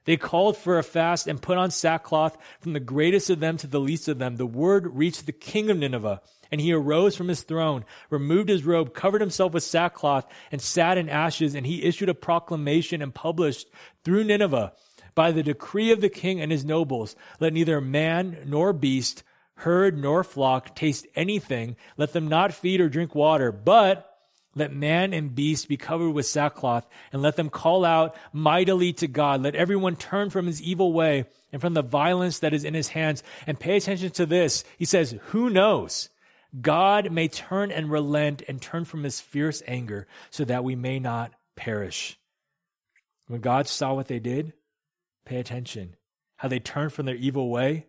They 0.05 0.17
called 0.17 0.57
for 0.57 0.79
a 0.79 0.85
fast 0.85 1.27
and 1.27 1.43
put 1.43 1.59
on 1.59 1.73
sackcloth 1.73 2.39
from 2.61 2.73
the 2.73 2.81
greatest 2.81 3.29
of 3.29 3.41
them 3.41 3.57
to 3.57 3.67
the 3.67 3.81
least 3.81 4.07
of 4.07 4.19
them. 4.19 4.37
The 4.37 4.47
word 4.47 4.97
reached 4.97 5.27
the 5.27 5.33
king 5.33 5.69
of 5.69 5.79
Nineveh, 5.79 6.23
and 6.51 6.61
he 6.61 6.73
arose 6.73 7.17
from 7.17 7.29
his 7.29 7.43
throne, 7.43 7.85
removed 8.11 8.49
his 8.49 8.65
robe, 8.65 8.95
covered 8.95 9.21
himself 9.21 9.53
with 9.53 9.63
sackcloth, 9.63 10.27
and 10.51 10.61
sat 10.61 10.99
in 10.99 11.09
ashes. 11.09 11.55
And 11.55 11.67
he 11.67 11.85
issued 11.85 12.09
a 12.09 12.15
proclamation 12.15 13.03
and 13.03 13.15
published 13.15 13.69
through 14.05 14.25
Nineveh 14.25 14.73
by 15.15 15.33
the 15.33 15.43
decree 15.43 15.91
of 15.91 16.01
the 16.01 16.09
king 16.09 16.41
and 16.41 16.53
his 16.53 16.65
nobles 16.65 17.17
let 17.41 17.53
neither 17.53 17.81
man 17.81 18.39
nor 18.47 18.73
beast, 18.73 19.23
herd 19.57 19.99
nor 19.99 20.23
flock 20.23 20.77
taste 20.77 21.07
anything. 21.17 21.75
Let 21.97 22.13
them 22.13 22.29
not 22.29 22.53
feed 22.53 22.81
or 22.81 22.89
drink 22.89 23.15
water, 23.15 23.51
but 23.51 24.13
let 24.57 24.73
man 24.73 25.13
and 25.13 25.35
beast 25.35 25.69
be 25.69 25.77
covered 25.77 26.11
with 26.11 26.27
sackcloth, 26.27 26.89
and 27.13 27.21
let 27.21 27.37
them 27.37 27.51
call 27.51 27.85
out 27.85 28.17
mightily 28.33 28.93
to 28.95 29.07
God. 29.07 29.43
Let 29.43 29.55
everyone 29.55 29.97
turn 29.97 30.31
from 30.31 30.47
his 30.47 30.63
evil 30.63 30.95
way 30.95 31.27
and 31.53 31.61
from 31.61 31.75
the 31.75 31.83
violence 31.83 32.39
that 32.39 32.55
is 32.55 32.65
in 32.65 32.73
his 32.73 32.89
hands. 32.89 33.23
And 33.47 33.61
pay 33.61 33.77
attention 33.77 34.11
to 34.13 34.25
this. 34.25 34.65
He 34.79 34.87
says, 34.87 35.15
Who 35.27 35.51
knows? 35.51 36.09
God 36.61 37.11
may 37.11 37.29
turn 37.29 37.71
and 37.71 37.91
relent 37.91 38.43
and 38.49 38.61
turn 38.61 38.85
from 38.85 39.03
his 39.03 39.21
fierce 39.21 39.63
anger 39.67 40.07
so 40.31 40.45
that 40.45 40.65
we 40.65 40.75
may 40.75 40.99
not 40.99 41.33
perish. 41.57 42.19
When 43.27 43.41
God 43.41 43.67
saw 43.67 43.95
what 43.95 44.09
they 44.09 44.19
did, 44.21 44.53
pay 45.25 45.39
attention. 45.39 45.97
How 46.37 46.49
they 46.49 46.61
turned 46.61 46.93
from 46.93 47.07
their 47.07 47.17
evil 47.17 47.51
way, 47.51 47.87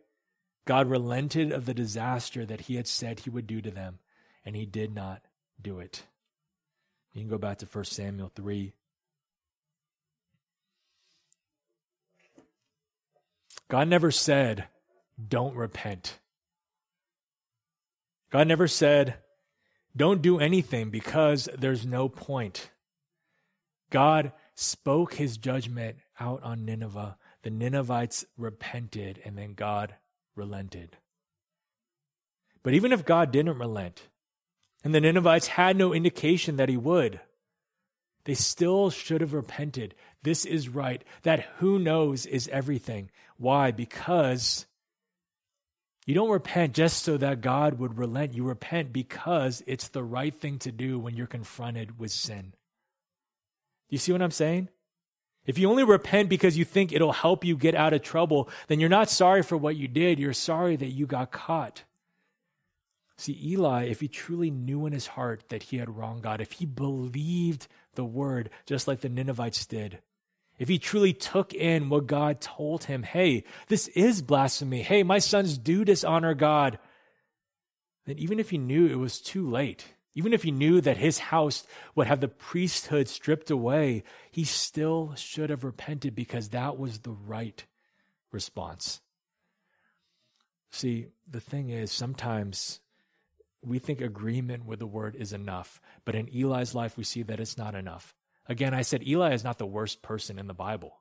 God 0.65 0.89
relented 0.89 1.51
of 1.51 1.65
the 1.65 1.73
disaster 1.73 2.45
that 2.45 2.61
he 2.61 2.75
had 2.75 2.87
said 2.87 3.19
he 3.19 3.29
would 3.29 3.47
do 3.47 3.61
to 3.61 3.71
them, 3.71 3.99
and 4.43 4.55
he 4.55 4.65
did 4.65 4.93
not 4.93 5.21
do 5.61 5.79
it. 5.79 6.03
You 7.13 7.21
can 7.21 7.29
go 7.29 7.37
back 7.37 7.59
to 7.59 7.65
1 7.65 7.85
Samuel 7.85 8.31
3. 8.35 8.73
God 13.69 13.87
never 13.87 14.11
said, 14.11 14.67
don't 15.27 15.55
repent. 15.55 16.19
God 18.29 18.47
never 18.47 18.67
said, 18.67 19.15
don't 19.95 20.21
do 20.21 20.39
anything 20.39 20.89
because 20.89 21.49
there's 21.57 21.85
no 21.85 22.07
point. 22.09 22.69
God 23.89 24.31
spoke 24.53 25.15
his 25.15 25.37
judgment 25.37 25.97
out 26.19 26.43
on 26.43 26.65
Nineveh, 26.65 27.17
the 27.43 27.49
Ninevites 27.49 28.25
repented 28.37 29.19
and 29.23 29.37
then 29.37 29.53
God 29.53 29.95
relented. 30.35 30.97
But 32.63 32.73
even 32.73 32.91
if 32.91 33.05
God 33.05 33.31
didn't 33.31 33.57
relent, 33.57 34.09
and 34.83 34.93
the 34.93 35.01
Ninevites 35.01 35.47
had 35.47 35.75
no 35.75 35.93
indication 35.93 36.57
that 36.57 36.69
he 36.69 36.77
would, 36.77 37.19
they 38.25 38.35
still 38.35 38.89
should 38.89 39.21
have 39.21 39.33
repented. 39.33 39.95
This 40.21 40.45
is 40.45 40.69
right. 40.69 41.03
That 41.23 41.47
who 41.57 41.79
knows 41.79 42.25
is 42.25 42.47
everything. 42.49 43.09
Why? 43.37 43.71
Because 43.71 44.66
you 46.07 46.13
don't 46.13 46.29
repent 46.29 46.73
just 46.73 47.03
so 47.03 47.17
that 47.17 47.41
God 47.41 47.79
would 47.79 47.97
relent. 47.97 48.33
You 48.33 48.45
repent 48.45 48.93
because 48.93 49.61
it's 49.67 49.89
the 49.89 50.05
right 50.05 50.33
thing 50.33 50.57
to 50.59 50.71
do 50.71 50.97
when 50.97 51.17
you're 51.17 51.27
confronted 51.27 51.99
with 51.99 52.11
sin. 52.11 52.53
Do 53.89 53.93
you 53.93 53.97
see 53.97 54.13
what 54.13 54.21
I'm 54.21 54.31
saying? 54.31 54.69
If 55.45 55.57
you 55.57 55.69
only 55.69 55.83
repent 55.83 56.29
because 56.29 56.57
you 56.57 56.63
think 56.63 56.93
it'll 56.93 57.11
help 57.11 57.43
you 57.43 57.57
get 57.57 57.75
out 57.75 57.91
of 57.91 58.03
trouble, 58.03 58.49
then 58.67 58.79
you're 58.79 58.87
not 58.87 59.09
sorry 59.09 59.43
for 59.43 59.57
what 59.57 59.75
you 59.75 59.89
did. 59.89 60.17
You're 60.17 60.31
sorry 60.31 60.77
that 60.77 60.91
you 60.91 61.05
got 61.07 61.31
caught. 61.33 61.83
See, 63.17 63.37
Eli, 63.43 63.85
if 63.85 63.99
he 63.99 64.07
truly 64.07 64.49
knew 64.49 64.85
in 64.85 64.93
his 64.93 65.07
heart 65.07 65.49
that 65.49 65.63
he 65.63 65.77
had 65.77 65.97
wronged 65.97 66.23
God, 66.23 66.39
if 66.39 66.53
he 66.53 66.65
believed 66.65 67.67
the 67.95 68.05
word 68.05 68.49
just 68.65 68.87
like 68.87 69.01
the 69.01 69.09
Ninevites 69.09 69.65
did, 69.65 69.99
if 70.57 70.67
he 70.67 70.79
truly 70.79 71.13
took 71.13 71.53
in 71.53 71.89
what 71.89 72.07
God 72.07 72.41
told 72.41 72.85
him, 72.85 73.03
hey, 73.03 73.43
this 73.67 73.87
is 73.89 74.21
blasphemy. 74.21 74.81
Hey, 74.81 75.03
my 75.03 75.19
sons 75.19 75.57
do 75.57 75.85
dishonor 75.85 76.33
God. 76.33 76.79
Then 78.05 78.17
even 78.17 78.39
if 78.39 78.49
he 78.49 78.57
knew 78.57 78.87
it 78.87 78.97
was 78.97 79.21
too 79.21 79.47
late, 79.47 79.85
even 80.15 80.33
if 80.33 80.41
he 80.41 80.51
knew 80.51 80.81
that 80.81 80.97
his 80.97 81.19
house 81.19 81.63
would 81.93 82.07
have 82.07 82.21
the 82.21 82.27
priesthood 82.27 83.07
stripped 83.07 83.51
away, 83.51 84.03
he 84.31 84.43
still 84.43 85.13
should 85.15 85.51
have 85.51 85.63
repented 85.63 86.15
because 86.15 86.49
that 86.49 86.79
was 86.79 86.99
the 86.99 87.11
right 87.11 87.63
response. 88.31 89.01
See, 90.71 91.07
the 91.29 91.39
thing 91.39 91.69
is, 91.69 91.91
sometimes 91.91 92.79
we 93.61 93.77
think 93.77 94.01
agreement 94.01 94.65
with 94.65 94.79
the 94.79 94.87
word 94.87 95.15
is 95.15 95.33
enough, 95.33 95.79
but 96.03 96.15
in 96.15 96.29
Eli's 96.29 96.73
life, 96.73 96.97
we 96.97 97.03
see 97.03 97.21
that 97.23 97.39
it's 97.39 97.57
not 97.57 97.75
enough. 97.75 98.15
Again, 98.49 98.73
I 98.73 98.81
said 98.81 99.05
Eli 99.05 99.33
is 99.33 99.43
not 99.43 99.57
the 99.57 99.65
worst 99.65 100.01
person 100.01 100.39
in 100.39 100.47
the 100.47 100.53
Bible. 100.53 100.99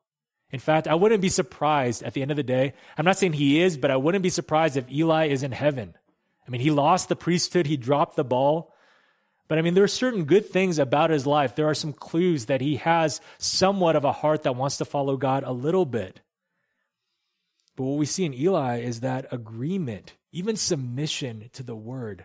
In 0.50 0.60
fact, 0.60 0.86
I 0.86 0.94
wouldn't 0.94 1.22
be 1.22 1.28
surprised 1.28 2.02
at 2.02 2.14
the 2.14 2.22
end 2.22 2.30
of 2.30 2.36
the 2.36 2.42
day. 2.42 2.74
I'm 2.96 3.04
not 3.04 3.18
saying 3.18 3.34
he 3.34 3.60
is, 3.60 3.76
but 3.76 3.90
I 3.90 3.96
wouldn't 3.96 4.22
be 4.22 4.30
surprised 4.30 4.76
if 4.76 4.90
Eli 4.90 5.26
is 5.26 5.42
in 5.42 5.52
heaven. 5.52 5.94
I 6.46 6.50
mean, 6.50 6.60
he 6.60 6.70
lost 6.70 7.08
the 7.08 7.16
priesthood, 7.16 7.66
he 7.66 7.76
dropped 7.76 8.16
the 8.16 8.24
ball. 8.24 8.72
But 9.48 9.58
I 9.58 9.62
mean, 9.62 9.74
there 9.74 9.84
are 9.84 9.88
certain 9.88 10.24
good 10.24 10.46
things 10.46 10.78
about 10.78 11.10
his 11.10 11.26
life. 11.26 11.54
There 11.54 11.68
are 11.68 11.74
some 11.74 11.92
clues 11.92 12.46
that 12.46 12.60
he 12.60 12.76
has 12.76 13.20
somewhat 13.38 13.96
of 13.96 14.04
a 14.04 14.12
heart 14.12 14.42
that 14.42 14.56
wants 14.56 14.78
to 14.78 14.84
follow 14.84 15.16
God 15.16 15.44
a 15.44 15.52
little 15.52 15.84
bit. 15.84 16.20
But 17.76 17.84
what 17.84 17.98
we 17.98 18.06
see 18.06 18.24
in 18.24 18.34
Eli 18.34 18.80
is 18.80 19.00
that 19.00 19.32
agreement, 19.32 20.14
even 20.32 20.56
submission 20.56 21.50
to 21.52 21.62
the 21.62 21.76
word, 21.76 22.24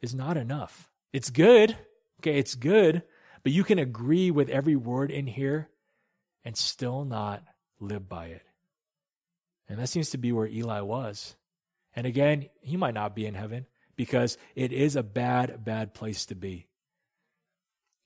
is 0.00 0.14
not 0.14 0.36
enough. 0.36 0.88
It's 1.12 1.30
good. 1.30 1.76
Okay, 2.20 2.38
it's 2.38 2.54
good. 2.54 3.02
But 3.42 3.52
you 3.52 3.64
can 3.64 3.78
agree 3.78 4.30
with 4.30 4.48
every 4.48 4.76
word 4.76 5.10
in 5.10 5.26
here 5.26 5.70
and 6.44 6.56
still 6.56 7.04
not 7.04 7.42
live 7.80 8.08
by 8.08 8.26
it. 8.26 8.42
And 9.68 9.78
that 9.78 9.88
seems 9.88 10.10
to 10.10 10.18
be 10.18 10.32
where 10.32 10.46
Eli 10.46 10.80
was. 10.80 11.36
And 11.94 12.06
again, 12.06 12.48
he 12.60 12.76
might 12.76 12.94
not 12.94 13.14
be 13.14 13.26
in 13.26 13.34
heaven 13.34 13.66
because 13.96 14.36
it 14.54 14.72
is 14.72 14.96
a 14.96 15.02
bad, 15.02 15.64
bad 15.64 15.94
place 15.94 16.26
to 16.26 16.34
be. 16.34 16.66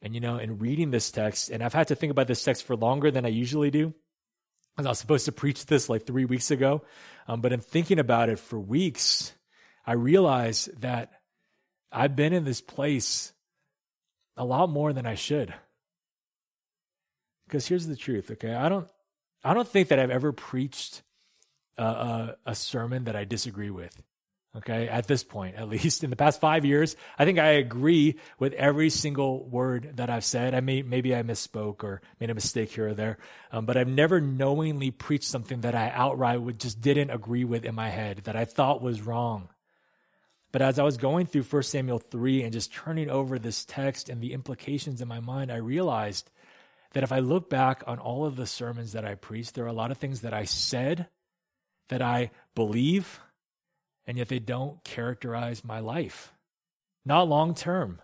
And 0.03 0.15
you 0.15 0.21
know, 0.21 0.37
in 0.37 0.59
reading 0.59 0.91
this 0.91 1.11
text, 1.11 1.49
and 1.49 1.63
I've 1.63 1.73
had 1.73 1.89
to 1.89 1.95
think 1.95 2.11
about 2.11 2.27
this 2.27 2.45
text 2.45 2.65
for 2.65 2.77
longer 2.77 3.11
than 3.11 3.25
I 3.25 3.31
usually 3.31 3.71
do. 3.71 3.95
I 4.77 4.83
was 4.83 4.99
supposed 4.99 5.25
to 5.27 5.33
preach 5.33 5.67
this 5.67 5.89
like 5.89 6.05
three 6.05 6.25
weeks 6.25 6.51
ago, 6.51 6.83
um, 7.29 7.41
but 7.41 7.53
in 7.53 7.61
thinking 7.61 8.01
about 8.01 8.29
it 8.29 8.41
for 8.41 8.59
weeks, 8.59 9.33
I 9.87 9.93
realized 9.93 10.81
that 10.81 11.13
I've 11.93 12.17
been 12.17 12.33
in 12.33 12.45
this 12.45 12.61
place 12.61 13.33
a 14.37 14.45
lot 14.45 14.71
more 14.71 14.93
than 14.93 15.07
I 15.07 15.15
should. 15.15 15.55
Because 17.47 17.67
here's 17.67 17.87
the 17.87 17.97
truth, 17.97 18.31
okay? 18.33 18.55
I 18.55 18.69
don't, 18.69 18.89
I 19.43 19.55
don't 19.55 19.69
think 19.69 19.89
that 19.89 19.99
I've 19.99 20.11
ever 20.11 20.33
preached 20.33 21.03
a, 21.77 21.85
a, 21.85 22.37
a 22.47 22.55
sermon 22.55 23.05
that 23.05 23.17
I 23.17 23.25
disagree 23.25 23.71
with. 23.71 24.01
Okay, 24.57 24.89
at 24.89 25.09
this 25.09 25.25
point, 25.25 25.57
at 25.57 25.69
least 25.69 26.05
in 26.05 26.11
the 26.11 26.17
past 26.17 26.41
five 26.41 26.65
years, 26.65 26.95
I 27.19 27.25
think 27.25 27.39
I 27.39 27.53
agree 27.53 28.21
with 28.39 28.53
every 28.53 28.89
single 28.89 29.45
word 29.45 29.97
that 29.97 30.11
I've 30.11 30.25
said. 30.25 30.55
I 30.55 30.61
may 30.61 30.83
maybe 30.83 31.15
I 31.15 31.23
misspoke 31.23 31.83
or 31.83 32.03
made 32.21 32.31
a 32.31 32.35
mistake 32.35 32.71
here 32.71 32.89
or 32.89 32.95
there, 32.95 33.19
um, 33.51 33.67
but 33.67 33.77
I've 33.77 33.89
never 33.89 34.21
knowingly 34.21 34.93
preached 34.93 35.25
something 35.25 35.63
that 35.63 35.75
I 35.75 35.91
outright 35.91 36.41
would 36.41 36.61
just 36.61 36.81
didn't 36.81 37.11
agree 37.11 37.45
with 37.45 37.65
in 37.65 37.75
my 37.75 37.91
head 37.91 38.19
that 38.25 38.37
I 38.37 38.45
thought 38.45 38.81
was 38.81 39.03
wrong. 39.03 39.49
But 40.55 40.63
as 40.63 40.79
I 40.79 40.85
was 40.85 40.99
going 40.99 41.27
through 41.27 41.43
1 41.43 41.63
Samuel 41.65 41.99
3 41.99 42.45
and 42.45 42.53
just 42.53 42.73
turning 42.73 43.11
over 43.11 43.41
this 43.41 43.65
text 43.65 44.09
and 44.09 44.21
the 44.21 44.33
implications 44.33 45.01
in 45.01 45.09
my 45.09 45.19
mind, 45.19 45.51
I 45.51 45.57
realized 45.57 46.31
that 46.93 47.03
if 47.03 47.11
I 47.11 47.19
look 47.19 47.51
back 47.51 47.83
on 47.89 47.99
all 47.99 48.25
of 48.25 48.37
the 48.37 48.47
sermons 48.47 48.93
that 48.93 49.05
I 49.05 49.17
preached, 49.17 49.57
there 49.57 49.65
are 49.65 49.67
a 49.67 49.73
lot 49.73 49.91
of 49.91 49.99
things 49.99 50.21
that 50.21 50.33
I 50.33 50.45
said 50.45 51.09
that 51.89 52.03
I 52.03 52.31
believe, 52.55 53.19
and 54.07 54.17
yet 54.17 54.29
they 54.29 54.39
don't 54.39 54.85
characterize 54.85 55.65
my 55.65 55.81
life. 55.81 56.33
Not 57.05 57.29
long 57.29 57.57
term. 57.57 58.01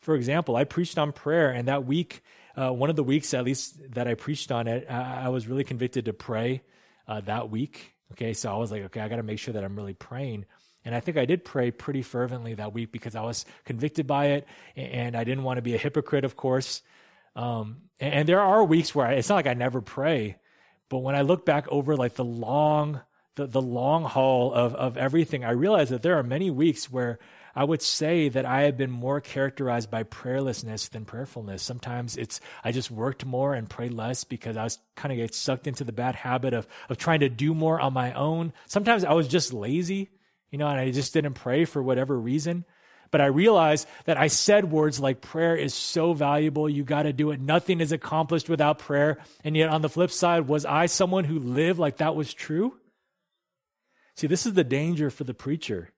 For 0.00 0.14
example, 0.14 0.56
I 0.56 0.64
preached 0.64 0.96
on 0.96 1.12
prayer, 1.12 1.50
and 1.50 1.68
that 1.68 1.84
week, 1.84 2.22
uh, 2.56 2.70
one 2.70 2.88
of 2.88 2.96
the 2.96 3.04
weeks 3.04 3.34
at 3.34 3.44
least 3.44 3.92
that 3.92 4.08
I 4.08 4.14
preached 4.14 4.50
on 4.50 4.66
it, 4.66 4.86
I, 4.88 5.26
I 5.26 5.28
was 5.28 5.46
really 5.46 5.64
convicted 5.64 6.06
to 6.06 6.14
pray 6.14 6.62
uh, 7.06 7.20
that 7.20 7.50
week. 7.50 7.92
Okay, 8.12 8.32
so 8.32 8.50
I 8.50 8.56
was 8.56 8.70
like, 8.70 8.84
okay, 8.84 9.00
I 9.00 9.08
got 9.08 9.16
to 9.16 9.22
make 9.22 9.38
sure 9.38 9.52
that 9.52 9.62
I'm 9.62 9.76
really 9.76 9.92
praying. 9.92 10.46
And 10.84 10.94
I 10.94 11.00
think 11.00 11.16
I 11.16 11.24
did 11.24 11.44
pray 11.44 11.70
pretty 11.70 12.02
fervently 12.02 12.54
that 12.54 12.74
week 12.74 12.92
because 12.92 13.16
I 13.16 13.22
was 13.22 13.46
convicted 13.64 14.06
by 14.06 14.26
it 14.26 14.46
and 14.76 15.16
I 15.16 15.24
didn't 15.24 15.44
want 15.44 15.58
to 15.58 15.62
be 15.62 15.74
a 15.74 15.78
hypocrite, 15.78 16.24
of 16.24 16.36
course. 16.36 16.82
Um, 17.34 17.82
and, 17.98 18.28
there 18.28 18.40
are 18.40 18.62
weeks 18.64 18.94
where 18.94 19.06
I, 19.06 19.14
it's 19.14 19.28
not 19.28 19.36
like 19.36 19.46
I 19.46 19.54
never 19.54 19.80
pray, 19.80 20.36
but 20.88 20.98
when 20.98 21.14
I 21.14 21.22
look 21.22 21.44
back 21.44 21.66
over 21.68 21.96
like 21.96 22.14
the 22.14 22.24
long, 22.24 23.00
the, 23.34 23.46
the 23.46 23.62
long 23.62 24.04
haul 24.04 24.52
of, 24.52 24.74
of 24.74 24.96
everything, 24.96 25.44
I 25.44 25.50
realize 25.50 25.88
that 25.88 26.02
there 26.02 26.18
are 26.18 26.22
many 26.22 26.50
weeks 26.50 26.90
where 26.90 27.18
I 27.56 27.64
would 27.64 27.82
say 27.82 28.28
that 28.28 28.46
I 28.46 28.62
have 28.62 28.76
been 28.76 28.90
more 28.90 29.20
characterized 29.20 29.90
by 29.90 30.02
prayerlessness 30.02 30.90
than 30.90 31.04
prayerfulness. 31.04 31.62
Sometimes 31.62 32.16
it's 32.16 32.40
I 32.64 32.72
just 32.72 32.90
worked 32.90 33.24
more 33.24 33.54
and 33.54 33.70
prayed 33.70 33.92
less 33.92 34.24
because 34.24 34.56
I 34.56 34.64
was 34.64 34.78
kind 34.96 35.12
of 35.12 35.18
get 35.18 35.34
sucked 35.34 35.66
into 35.66 35.84
the 35.84 35.92
bad 35.92 36.16
habit 36.16 36.52
of 36.52 36.66
of 36.88 36.98
trying 36.98 37.20
to 37.20 37.28
do 37.28 37.54
more 37.54 37.80
on 37.80 37.92
my 37.92 38.12
own. 38.12 38.52
Sometimes 38.66 39.04
I 39.04 39.12
was 39.12 39.28
just 39.28 39.52
lazy 39.52 40.10
you 40.54 40.58
know, 40.58 40.68
and 40.68 40.78
I 40.78 40.92
just 40.92 41.12
didn't 41.12 41.34
pray 41.34 41.64
for 41.64 41.82
whatever 41.82 42.16
reason. 42.16 42.64
But 43.10 43.20
I 43.20 43.26
realized 43.26 43.88
that 44.04 44.16
I 44.16 44.28
said 44.28 44.70
words 44.70 45.00
like 45.00 45.20
prayer 45.20 45.56
is 45.56 45.74
so 45.74 46.12
valuable. 46.12 46.68
You 46.68 46.84
got 46.84 47.02
to 47.02 47.12
do 47.12 47.32
it. 47.32 47.40
Nothing 47.40 47.80
is 47.80 47.90
accomplished 47.90 48.48
without 48.48 48.78
prayer. 48.78 49.18
And 49.42 49.56
yet, 49.56 49.68
on 49.68 49.82
the 49.82 49.88
flip 49.88 50.12
side, 50.12 50.46
was 50.46 50.64
I 50.64 50.86
someone 50.86 51.24
who 51.24 51.40
lived 51.40 51.80
like 51.80 51.96
that 51.96 52.14
was 52.14 52.32
true? 52.32 52.76
See, 54.14 54.28
this 54.28 54.46
is 54.46 54.54
the 54.54 54.62
danger 54.62 55.10
for 55.10 55.24
the 55.24 55.34
preacher. 55.34 55.90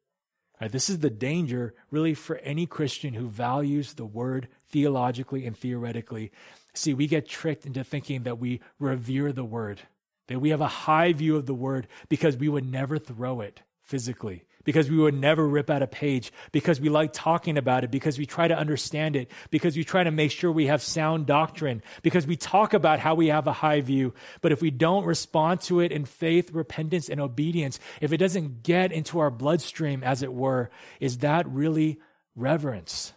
Right, 0.58 0.72
this 0.72 0.88
is 0.88 1.00
the 1.00 1.10
danger, 1.10 1.74
really, 1.90 2.14
for 2.14 2.36
any 2.36 2.64
Christian 2.64 3.12
who 3.12 3.28
values 3.28 3.92
the 3.92 4.06
word 4.06 4.48
theologically 4.70 5.44
and 5.44 5.54
theoretically. 5.54 6.32
See, 6.72 6.94
we 6.94 7.08
get 7.08 7.28
tricked 7.28 7.66
into 7.66 7.84
thinking 7.84 8.22
that 8.22 8.38
we 8.38 8.62
revere 8.78 9.32
the 9.32 9.44
word, 9.44 9.82
that 10.28 10.40
we 10.40 10.48
have 10.48 10.62
a 10.62 10.66
high 10.66 11.12
view 11.12 11.36
of 11.36 11.44
the 11.44 11.52
word 11.52 11.88
because 12.08 12.38
we 12.38 12.48
would 12.48 12.64
never 12.64 12.98
throw 12.98 13.42
it 13.42 13.60
physically, 13.86 14.45
because 14.66 14.90
we 14.90 14.98
would 14.98 15.14
never 15.14 15.48
rip 15.48 15.70
out 15.70 15.80
a 15.80 15.86
page, 15.86 16.32
because 16.52 16.78
we 16.78 16.90
like 16.90 17.14
talking 17.14 17.56
about 17.56 17.84
it, 17.84 17.90
because 17.90 18.18
we 18.18 18.26
try 18.26 18.46
to 18.46 18.58
understand 18.58 19.16
it, 19.16 19.30
because 19.50 19.76
we 19.76 19.84
try 19.84 20.04
to 20.04 20.10
make 20.10 20.30
sure 20.30 20.52
we 20.52 20.66
have 20.66 20.82
sound 20.82 21.24
doctrine, 21.24 21.82
because 22.02 22.26
we 22.26 22.36
talk 22.36 22.74
about 22.74 22.98
how 22.98 23.14
we 23.14 23.28
have 23.28 23.46
a 23.46 23.52
high 23.52 23.80
view. 23.80 24.12
But 24.42 24.52
if 24.52 24.60
we 24.60 24.70
don't 24.70 25.06
respond 25.06 25.62
to 25.62 25.80
it 25.80 25.92
in 25.92 26.04
faith, 26.04 26.50
repentance, 26.50 27.08
and 27.08 27.20
obedience, 27.20 27.78
if 28.02 28.12
it 28.12 28.18
doesn't 28.18 28.62
get 28.64 28.92
into 28.92 29.20
our 29.20 29.30
bloodstream, 29.30 30.04
as 30.04 30.22
it 30.22 30.32
were, 30.32 30.68
is 31.00 31.18
that 31.18 31.48
really 31.48 31.98
reverence? 32.34 33.14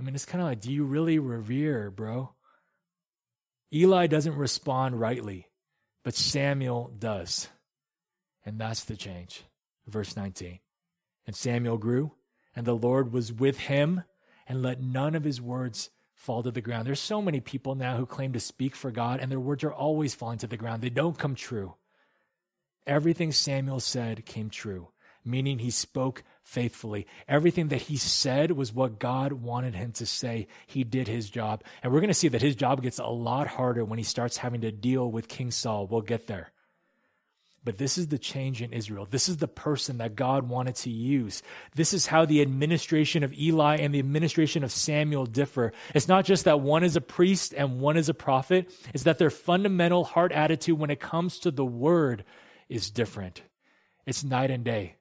I 0.00 0.02
mean, 0.02 0.14
it's 0.14 0.24
kind 0.24 0.42
of 0.42 0.48
like, 0.48 0.60
do 0.60 0.72
you 0.72 0.84
really 0.84 1.18
revere, 1.18 1.90
bro? 1.90 2.32
Eli 3.72 4.06
doesn't 4.06 4.36
respond 4.36 4.98
rightly, 4.98 5.46
but 6.04 6.14
Samuel 6.14 6.90
does. 6.98 7.48
And 8.46 8.58
that's 8.58 8.84
the 8.84 8.96
change. 8.96 9.44
Verse 9.86 10.16
19. 10.16 10.60
And 11.26 11.36
Samuel 11.36 11.78
grew, 11.78 12.12
and 12.54 12.66
the 12.66 12.76
Lord 12.76 13.12
was 13.12 13.32
with 13.32 13.58
him, 13.58 14.04
and 14.46 14.62
let 14.62 14.82
none 14.82 15.14
of 15.14 15.24
his 15.24 15.40
words 15.40 15.90
fall 16.14 16.42
to 16.42 16.50
the 16.50 16.60
ground. 16.60 16.86
There's 16.86 17.00
so 17.00 17.20
many 17.20 17.40
people 17.40 17.74
now 17.74 17.96
who 17.96 18.06
claim 18.06 18.32
to 18.32 18.40
speak 18.40 18.74
for 18.76 18.90
God, 18.90 19.20
and 19.20 19.30
their 19.30 19.40
words 19.40 19.64
are 19.64 19.72
always 19.72 20.14
falling 20.14 20.38
to 20.38 20.46
the 20.46 20.56
ground. 20.56 20.82
They 20.82 20.90
don't 20.90 21.18
come 21.18 21.34
true. 21.34 21.74
Everything 22.86 23.32
Samuel 23.32 23.80
said 23.80 24.26
came 24.26 24.50
true, 24.50 24.88
meaning 25.24 25.58
he 25.58 25.70
spoke 25.70 26.22
faithfully. 26.42 27.06
Everything 27.26 27.68
that 27.68 27.82
he 27.82 27.96
said 27.96 28.52
was 28.52 28.74
what 28.74 28.98
God 28.98 29.32
wanted 29.32 29.74
him 29.74 29.92
to 29.92 30.06
say. 30.06 30.46
He 30.66 30.84
did 30.84 31.08
his 31.08 31.30
job. 31.30 31.64
And 31.82 31.92
we're 31.92 32.00
going 32.00 32.08
to 32.08 32.14
see 32.14 32.28
that 32.28 32.42
his 32.42 32.56
job 32.56 32.82
gets 32.82 32.98
a 32.98 33.06
lot 33.06 33.46
harder 33.46 33.84
when 33.84 33.98
he 33.98 34.04
starts 34.04 34.36
having 34.36 34.60
to 34.60 34.70
deal 34.70 35.10
with 35.10 35.28
King 35.28 35.50
Saul. 35.50 35.86
We'll 35.86 36.02
get 36.02 36.26
there. 36.26 36.52
But 37.64 37.78
this 37.78 37.96
is 37.96 38.08
the 38.08 38.18
change 38.18 38.60
in 38.60 38.74
Israel. 38.74 39.06
This 39.10 39.28
is 39.28 39.38
the 39.38 39.48
person 39.48 39.98
that 39.98 40.14
God 40.14 40.48
wanted 40.48 40.74
to 40.76 40.90
use. 40.90 41.42
This 41.74 41.94
is 41.94 42.06
how 42.06 42.26
the 42.26 42.42
administration 42.42 43.24
of 43.24 43.32
Eli 43.32 43.76
and 43.76 43.94
the 43.94 43.98
administration 43.98 44.62
of 44.62 44.70
Samuel 44.70 45.24
differ. 45.24 45.72
It's 45.94 46.08
not 46.08 46.26
just 46.26 46.44
that 46.44 46.60
one 46.60 46.84
is 46.84 46.94
a 46.94 47.00
priest 47.00 47.54
and 47.56 47.80
one 47.80 47.96
is 47.96 48.10
a 48.10 48.14
prophet, 48.14 48.70
it's 48.92 49.04
that 49.04 49.18
their 49.18 49.30
fundamental 49.30 50.04
heart 50.04 50.30
attitude 50.32 50.78
when 50.78 50.90
it 50.90 51.00
comes 51.00 51.38
to 51.40 51.50
the 51.50 51.64
word 51.64 52.24
is 52.68 52.90
different. 52.90 53.42
It's 54.04 54.22
night 54.22 54.50
and 54.50 54.62
day. 54.62 54.96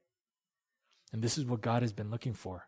And 1.11 1.22
this 1.22 1.38
is 1.38 1.45
what 1.45 1.61
God 1.61 1.82
has 1.82 1.91
been 1.91 2.09
looking 2.09 2.34
for. 2.34 2.66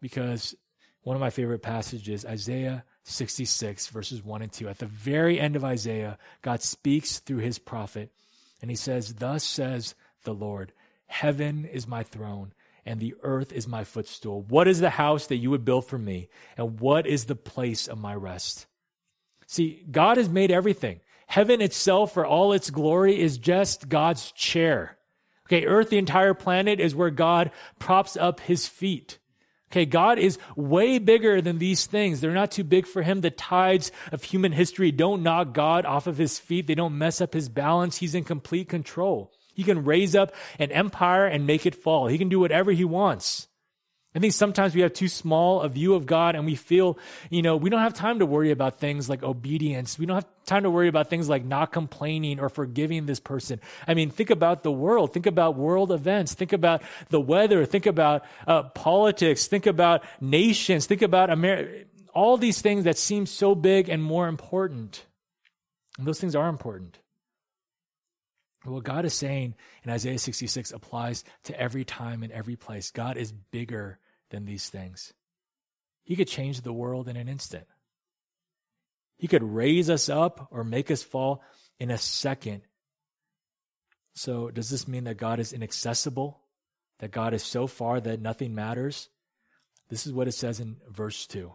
Because 0.00 0.54
one 1.02 1.16
of 1.16 1.20
my 1.20 1.30
favorite 1.30 1.62
passages, 1.62 2.24
Isaiah 2.24 2.84
66, 3.02 3.88
verses 3.88 4.22
1 4.22 4.42
and 4.42 4.52
2. 4.52 4.68
At 4.68 4.78
the 4.78 4.86
very 4.86 5.40
end 5.40 5.56
of 5.56 5.64
Isaiah, 5.64 6.18
God 6.42 6.62
speaks 6.62 7.18
through 7.18 7.38
his 7.38 7.58
prophet 7.58 8.12
and 8.60 8.70
he 8.70 8.76
says, 8.76 9.14
Thus 9.14 9.44
says 9.44 9.94
the 10.24 10.34
Lord, 10.34 10.72
Heaven 11.06 11.64
is 11.64 11.88
my 11.88 12.02
throne, 12.02 12.52
and 12.84 13.00
the 13.00 13.14
earth 13.22 13.52
is 13.52 13.66
my 13.66 13.84
footstool. 13.84 14.42
What 14.42 14.68
is 14.68 14.80
the 14.80 14.90
house 14.90 15.26
that 15.26 15.36
you 15.36 15.50
would 15.50 15.64
build 15.64 15.86
for 15.86 15.98
me? 15.98 16.28
And 16.56 16.80
what 16.80 17.06
is 17.06 17.24
the 17.24 17.36
place 17.36 17.88
of 17.88 17.98
my 17.98 18.14
rest? 18.14 18.66
See, 19.46 19.84
God 19.90 20.16
has 20.16 20.28
made 20.28 20.50
everything. 20.50 21.00
Heaven 21.26 21.60
itself, 21.60 22.12
for 22.12 22.26
all 22.26 22.52
its 22.52 22.70
glory, 22.70 23.20
is 23.20 23.38
just 23.38 23.88
God's 23.88 24.32
chair. 24.32 24.98
Okay, 25.46 25.64
earth, 25.66 25.90
the 25.90 25.98
entire 25.98 26.34
planet, 26.34 26.80
is 26.80 26.94
where 26.94 27.10
God 27.10 27.50
props 27.78 28.16
up 28.16 28.40
his 28.40 28.66
feet. 28.66 29.19
Okay, 29.72 29.86
God 29.86 30.18
is 30.18 30.38
way 30.56 30.98
bigger 30.98 31.40
than 31.40 31.58
these 31.58 31.86
things. 31.86 32.20
They're 32.20 32.32
not 32.32 32.50
too 32.50 32.64
big 32.64 32.86
for 32.86 33.02
him. 33.02 33.20
The 33.20 33.30
tides 33.30 33.92
of 34.10 34.24
human 34.24 34.50
history 34.50 34.90
don't 34.90 35.22
knock 35.22 35.54
God 35.54 35.86
off 35.86 36.08
of 36.08 36.18
his 36.18 36.40
feet. 36.40 36.66
They 36.66 36.74
don't 36.74 36.98
mess 36.98 37.20
up 37.20 37.34
his 37.34 37.48
balance. 37.48 37.98
He's 37.98 38.16
in 38.16 38.24
complete 38.24 38.68
control. 38.68 39.32
He 39.54 39.62
can 39.62 39.84
raise 39.84 40.16
up 40.16 40.34
an 40.58 40.72
empire 40.72 41.26
and 41.26 41.46
make 41.46 41.66
it 41.66 41.76
fall. 41.76 42.08
He 42.08 42.18
can 42.18 42.28
do 42.28 42.40
whatever 42.40 42.72
he 42.72 42.84
wants. 42.84 43.46
I 44.12 44.18
think 44.18 44.32
sometimes 44.32 44.74
we 44.74 44.80
have 44.80 44.92
too 44.92 45.06
small 45.06 45.60
a 45.60 45.68
view 45.68 45.94
of 45.94 46.04
God 46.04 46.34
and 46.34 46.44
we 46.44 46.56
feel, 46.56 46.98
you 47.30 47.42
know, 47.42 47.56
we 47.56 47.70
don't 47.70 47.80
have 47.80 47.94
time 47.94 48.18
to 48.18 48.26
worry 48.26 48.50
about 48.50 48.80
things 48.80 49.08
like 49.08 49.22
obedience. 49.22 50.00
We 50.00 50.06
don't 50.06 50.16
have 50.16 50.26
time 50.46 50.64
to 50.64 50.70
worry 50.70 50.88
about 50.88 51.08
things 51.08 51.28
like 51.28 51.44
not 51.44 51.70
complaining 51.70 52.40
or 52.40 52.48
forgiving 52.48 53.06
this 53.06 53.20
person. 53.20 53.60
I 53.86 53.94
mean, 53.94 54.10
think 54.10 54.30
about 54.30 54.64
the 54.64 54.72
world. 54.72 55.12
Think 55.12 55.26
about 55.26 55.56
world 55.56 55.92
events. 55.92 56.34
Think 56.34 56.52
about 56.52 56.82
the 57.10 57.20
weather. 57.20 57.64
Think 57.64 57.86
about 57.86 58.24
uh, 58.48 58.64
politics. 58.64 59.46
Think 59.46 59.66
about 59.66 60.02
nations. 60.20 60.86
Think 60.86 61.02
about 61.02 61.30
America. 61.30 61.84
All 62.12 62.36
these 62.36 62.60
things 62.60 62.84
that 62.84 62.98
seem 62.98 63.26
so 63.26 63.54
big 63.54 63.88
and 63.88 64.02
more 64.02 64.26
important. 64.26 65.06
And 65.98 66.06
those 66.06 66.18
things 66.18 66.34
are 66.34 66.48
important. 66.48 66.99
What 68.64 68.84
God 68.84 69.04
is 69.04 69.14
saying 69.14 69.54
in 69.84 69.90
Isaiah 69.90 70.18
66 70.18 70.70
applies 70.72 71.24
to 71.44 71.58
every 71.58 71.84
time 71.84 72.22
and 72.22 72.32
every 72.32 72.56
place. 72.56 72.90
God 72.90 73.16
is 73.16 73.32
bigger 73.32 73.98
than 74.30 74.44
these 74.44 74.68
things. 74.68 75.14
He 76.04 76.16
could 76.16 76.28
change 76.28 76.60
the 76.60 76.72
world 76.72 77.08
in 77.08 77.16
an 77.16 77.28
instant. 77.28 77.66
He 79.16 79.28
could 79.28 79.42
raise 79.42 79.88
us 79.88 80.08
up 80.08 80.48
or 80.50 80.64
make 80.64 80.90
us 80.90 81.02
fall 81.02 81.42
in 81.78 81.90
a 81.90 81.98
second. 81.98 82.62
So, 84.14 84.50
does 84.50 84.68
this 84.70 84.88
mean 84.88 85.04
that 85.04 85.16
God 85.16 85.40
is 85.40 85.52
inaccessible? 85.52 86.40
That 86.98 87.10
God 87.10 87.32
is 87.32 87.42
so 87.42 87.66
far 87.66 88.00
that 88.00 88.20
nothing 88.20 88.54
matters? 88.54 89.08
This 89.88 90.06
is 90.06 90.12
what 90.12 90.28
it 90.28 90.32
says 90.32 90.60
in 90.60 90.76
verse 90.88 91.26
2. 91.26 91.52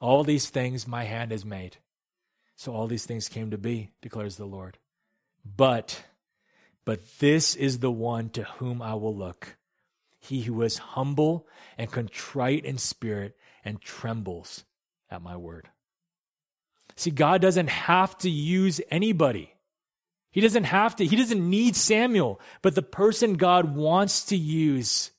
All 0.00 0.24
these 0.24 0.48
things 0.48 0.86
my 0.86 1.04
hand 1.04 1.30
has 1.30 1.44
made. 1.44 1.76
So 2.56 2.74
all 2.74 2.86
these 2.86 3.06
things 3.06 3.28
came 3.28 3.50
to 3.50 3.58
be, 3.58 3.92
declares 4.02 4.36
the 4.36 4.44
Lord. 4.44 4.78
But 5.44 6.04
but 6.84 7.18
this 7.18 7.54
is 7.54 7.78
the 7.78 7.90
one 7.90 8.30
to 8.30 8.44
whom 8.44 8.82
I 8.82 8.94
will 8.94 9.16
look. 9.16 9.56
He 10.18 10.42
who 10.42 10.62
is 10.62 10.78
humble 10.78 11.48
and 11.76 11.90
contrite 11.90 12.64
in 12.64 12.78
spirit 12.78 13.36
and 13.64 13.80
trembles 13.80 14.64
at 15.10 15.22
my 15.22 15.36
word. 15.36 15.68
See, 16.96 17.10
God 17.10 17.40
doesn't 17.40 17.68
have 17.68 18.16
to 18.18 18.30
use 18.30 18.80
anybody. 18.90 19.52
He 20.30 20.40
doesn't 20.40 20.64
have 20.64 20.96
to, 20.96 21.04
he 21.04 21.16
doesn't 21.16 21.50
need 21.50 21.76
Samuel, 21.76 22.40
but 22.62 22.74
the 22.74 22.82
person 22.82 23.34
God 23.34 23.74
wants 23.74 24.24
to 24.26 24.36
use 24.36 25.10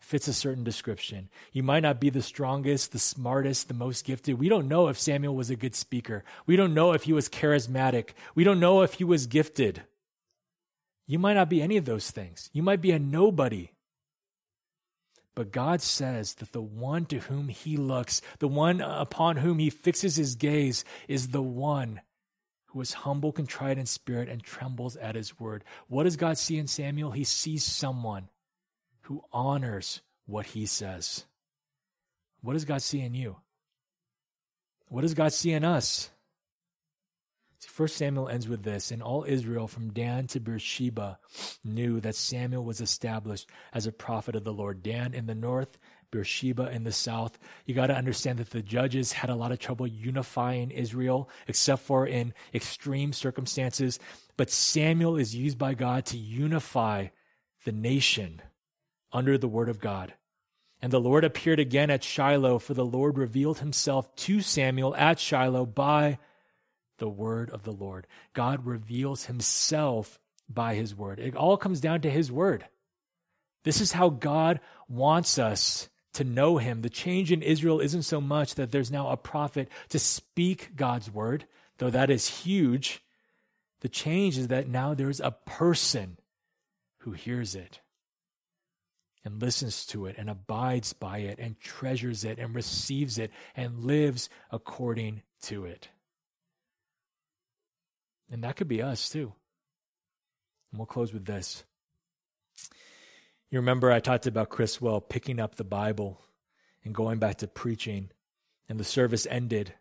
fits 0.00 0.26
a 0.26 0.32
certain 0.32 0.64
description. 0.64 1.28
You 1.52 1.62
might 1.62 1.82
not 1.82 2.00
be 2.00 2.08
the 2.08 2.22
strongest, 2.22 2.92
the 2.92 2.98
smartest, 2.98 3.68
the 3.68 3.74
most 3.74 4.06
gifted. 4.06 4.38
We 4.38 4.48
don't 4.48 4.66
know 4.66 4.88
if 4.88 4.98
Samuel 4.98 5.36
was 5.36 5.50
a 5.50 5.56
good 5.56 5.74
speaker. 5.74 6.24
We 6.46 6.56
don't 6.56 6.72
know 6.72 6.92
if 6.92 7.02
he 7.02 7.12
was 7.12 7.28
charismatic. 7.28 8.10
We 8.34 8.42
don't 8.42 8.58
know 8.58 8.80
if 8.80 8.94
he 8.94 9.04
was 9.04 9.26
gifted. 9.26 9.82
You 11.08 11.18
might 11.18 11.34
not 11.34 11.48
be 11.48 11.62
any 11.62 11.78
of 11.78 11.86
those 11.86 12.10
things. 12.10 12.50
You 12.52 12.62
might 12.62 12.82
be 12.82 12.92
a 12.92 12.98
nobody. 12.98 13.70
But 15.34 15.52
God 15.52 15.80
says 15.80 16.34
that 16.34 16.52
the 16.52 16.60
one 16.60 17.06
to 17.06 17.20
whom 17.20 17.48
he 17.48 17.76
looks, 17.78 18.20
the 18.40 18.48
one 18.48 18.82
upon 18.82 19.38
whom 19.38 19.58
he 19.58 19.70
fixes 19.70 20.16
his 20.16 20.34
gaze, 20.34 20.84
is 21.08 21.28
the 21.28 21.42
one 21.42 22.02
who 22.66 22.80
is 22.82 22.92
humble, 22.92 23.32
contrite 23.32 23.78
in 23.78 23.86
spirit, 23.86 24.28
and 24.28 24.42
trembles 24.42 24.96
at 24.96 25.14
his 25.14 25.40
word. 25.40 25.64
What 25.86 26.04
does 26.04 26.16
God 26.16 26.36
see 26.36 26.58
in 26.58 26.66
Samuel? 26.66 27.12
He 27.12 27.24
sees 27.24 27.64
someone 27.64 28.28
who 29.02 29.24
honors 29.32 30.02
what 30.26 30.46
he 30.46 30.66
says. 30.66 31.24
What 32.42 32.52
does 32.52 32.66
God 32.66 32.82
see 32.82 33.00
in 33.00 33.14
you? 33.14 33.36
What 34.88 35.00
does 35.00 35.14
God 35.14 35.32
see 35.32 35.52
in 35.52 35.64
us? 35.64 36.10
First 37.66 37.96
Samuel 37.96 38.28
ends 38.28 38.48
with 38.48 38.62
this, 38.62 38.90
and 38.90 39.02
all 39.02 39.24
Israel 39.24 39.66
from 39.66 39.92
Dan 39.92 40.26
to 40.28 40.40
Beersheba 40.40 41.18
knew 41.64 42.00
that 42.00 42.14
Samuel 42.14 42.64
was 42.64 42.80
established 42.80 43.48
as 43.72 43.86
a 43.86 43.92
prophet 43.92 44.36
of 44.36 44.44
the 44.44 44.52
Lord. 44.52 44.82
Dan 44.82 45.14
in 45.14 45.26
the 45.26 45.34
north, 45.34 45.78
Beersheba 46.10 46.70
in 46.70 46.84
the 46.84 46.92
south. 46.92 47.38
You 47.66 47.74
got 47.74 47.88
to 47.88 47.96
understand 47.96 48.38
that 48.38 48.50
the 48.50 48.62
judges 48.62 49.12
had 49.12 49.30
a 49.30 49.34
lot 49.34 49.52
of 49.52 49.58
trouble 49.58 49.86
unifying 49.86 50.70
Israel, 50.70 51.28
except 51.46 51.82
for 51.82 52.06
in 52.06 52.32
extreme 52.54 53.12
circumstances. 53.12 53.98
But 54.36 54.50
Samuel 54.50 55.16
is 55.16 55.34
used 55.34 55.58
by 55.58 55.74
God 55.74 56.06
to 56.06 56.16
unify 56.16 57.08
the 57.64 57.72
nation 57.72 58.40
under 59.12 59.36
the 59.36 59.48
word 59.48 59.68
of 59.68 59.80
God. 59.80 60.14
And 60.80 60.92
the 60.92 61.00
Lord 61.00 61.24
appeared 61.24 61.58
again 61.58 61.90
at 61.90 62.04
Shiloh, 62.04 62.58
for 62.58 62.72
the 62.72 62.84
Lord 62.84 63.18
revealed 63.18 63.58
himself 63.58 64.14
to 64.16 64.40
Samuel 64.40 64.94
at 64.94 65.18
Shiloh 65.18 65.66
by 65.66 66.18
the 66.98 67.08
word 67.08 67.50
of 67.50 67.64
the 67.64 67.72
Lord. 67.72 68.06
God 68.34 68.66
reveals 68.66 69.26
himself 69.26 70.18
by 70.48 70.74
his 70.74 70.94
word. 70.94 71.18
It 71.18 71.36
all 71.36 71.56
comes 71.56 71.80
down 71.80 72.00
to 72.02 72.10
his 72.10 72.30
word. 72.30 72.66
This 73.64 73.80
is 73.80 73.92
how 73.92 74.08
God 74.08 74.60
wants 74.88 75.38
us 75.38 75.88
to 76.14 76.24
know 76.24 76.58
him. 76.58 76.82
The 76.82 76.90
change 76.90 77.30
in 77.32 77.42
Israel 77.42 77.80
isn't 77.80 78.02
so 78.02 78.20
much 78.20 78.54
that 78.54 78.72
there's 78.72 78.90
now 78.90 79.08
a 79.08 79.16
prophet 79.16 79.68
to 79.90 79.98
speak 79.98 80.74
God's 80.74 81.10
word, 81.10 81.46
though 81.78 81.90
that 81.90 82.10
is 82.10 82.28
huge. 82.28 83.02
The 83.80 83.88
change 83.88 84.38
is 84.38 84.48
that 84.48 84.68
now 84.68 84.94
there's 84.94 85.20
a 85.20 85.30
person 85.30 86.18
who 87.00 87.12
hears 87.12 87.54
it 87.54 87.80
and 89.24 89.40
listens 89.40 89.84
to 89.86 90.06
it 90.06 90.16
and 90.18 90.30
abides 90.30 90.92
by 90.92 91.18
it 91.18 91.38
and 91.38 91.60
treasures 91.60 92.24
it 92.24 92.38
and 92.38 92.54
receives 92.54 93.18
it 93.18 93.30
and 93.54 93.84
lives 93.84 94.28
according 94.50 95.22
to 95.42 95.66
it. 95.66 95.88
And 98.30 98.44
that 98.44 98.56
could 98.56 98.68
be 98.68 98.82
us 98.82 99.08
too. 99.08 99.32
And 100.70 100.78
we'll 100.78 100.86
close 100.86 101.12
with 101.12 101.24
this. 101.24 101.64
You 103.50 103.58
remember 103.60 103.90
I 103.90 104.00
talked 104.00 104.26
about 104.26 104.50
Criswell 104.50 105.00
picking 105.00 105.40
up 105.40 105.54
the 105.54 105.64
Bible 105.64 106.20
and 106.84 106.94
going 106.94 107.18
back 107.18 107.38
to 107.38 107.48
preaching, 107.48 108.10
and 108.68 108.78
the 108.78 108.84
service 108.84 109.26
ended. 109.30 109.72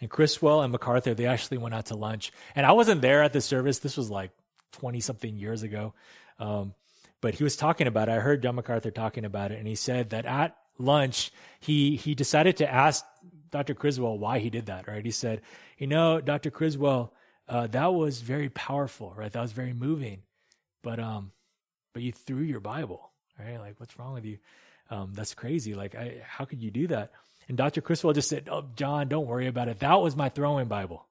And 0.00 0.10
Criswell 0.10 0.62
and 0.62 0.72
MacArthur, 0.72 1.14
they 1.14 1.26
actually 1.26 1.58
went 1.58 1.74
out 1.74 1.86
to 1.86 1.96
lunch. 1.96 2.32
And 2.54 2.66
I 2.66 2.72
wasn't 2.72 3.00
there 3.00 3.22
at 3.22 3.32
the 3.32 3.40
service. 3.40 3.78
This 3.78 3.96
was 3.96 4.10
like 4.10 4.30
20 4.72 5.00
something 5.00 5.36
years 5.36 5.62
ago. 5.62 5.94
Um, 6.38 6.74
but 7.20 7.34
he 7.34 7.44
was 7.44 7.56
talking 7.56 7.86
about 7.86 8.08
it. 8.08 8.12
I 8.12 8.20
heard 8.20 8.42
John 8.42 8.54
MacArthur 8.54 8.90
talking 8.90 9.24
about 9.24 9.52
it, 9.52 9.58
and 9.58 9.68
he 9.68 9.74
said 9.74 10.10
that 10.10 10.26
at 10.26 10.56
lunch, 10.78 11.32
he, 11.58 11.96
he 11.96 12.14
decided 12.14 12.58
to 12.58 12.70
ask 12.70 13.04
Dr. 13.50 13.74
Criswell 13.74 14.18
why 14.18 14.38
he 14.38 14.48
did 14.48 14.66
that, 14.66 14.88
right? 14.88 15.04
He 15.04 15.10
said, 15.10 15.42
You 15.76 15.86
know, 15.86 16.20
Dr. 16.20 16.50
Criswell, 16.50 17.12
uh, 17.50 17.66
that 17.68 17.92
was 17.92 18.20
very 18.22 18.48
powerful, 18.48 19.12
right? 19.16 19.32
That 19.32 19.42
was 19.42 19.52
very 19.52 19.74
moving. 19.74 20.22
But 20.82 21.00
um, 21.00 21.32
but 21.92 22.02
you 22.02 22.12
threw 22.12 22.42
your 22.42 22.60
Bible, 22.60 23.10
right? 23.38 23.58
Like, 23.58 23.74
what's 23.78 23.98
wrong 23.98 24.14
with 24.14 24.24
you? 24.24 24.38
Um, 24.88 25.12
that's 25.14 25.34
crazy. 25.34 25.74
Like, 25.74 25.94
I, 25.94 26.22
how 26.26 26.44
could 26.46 26.62
you 26.62 26.70
do 26.70 26.86
that? 26.88 27.12
And 27.48 27.58
Dr. 27.58 27.82
Criswell 27.82 28.14
just 28.14 28.28
said, 28.30 28.48
"Oh, 28.50 28.64
John, 28.76 29.08
don't 29.08 29.26
worry 29.26 29.48
about 29.48 29.68
it. 29.68 29.80
That 29.80 30.00
was 30.00 30.16
my 30.16 30.28
throwing 30.30 30.68
Bible." 30.68 31.06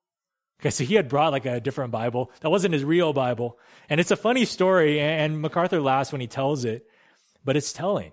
Okay, 0.62 0.72
so 0.72 0.84
he 0.84 0.96
had 0.96 1.10
brought 1.10 1.34
like 1.34 1.46
a 1.46 1.60
different 1.62 1.92
Bible. 1.92 2.32
That 2.42 2.50
wasn't 2.50 2.74
his 2.74 2.84
real 2.84 3.14
Bible. 3.14 3.58
And 3.90 4.00
it's 4.00 4.12
a 4.12 4.18
funny 4.18 4.46
story, 4.46 5.00
and 5.00 5.42
MacArthur 5.42 5.82
laughs 5.82 6.12
when 6.12 6.22
he 6.22 6.28
tells 6.28 6.66
it. 6.66 6.88
but 7.46 7.58
it's 7.58 7.74
telling. 7.74 8.12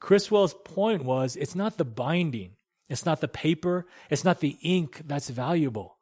Criswell's 0.00 0.54
point 0.64 1.04
was 1.04 1.36
it's 1.36 1.54
not 1.54 1.78
the 1.78 1.84
binding, 1.84 2.52
it's 2.88 3.06
not 3.06 3.20
the 3.20 3.28
paper, 3.28 3.86
it's 4.10 4.24
not 4.24 4.40
the 4.40 4.58
ink 4.62 5.02
that's 5.06 5.30
valuable. 5.30 5.93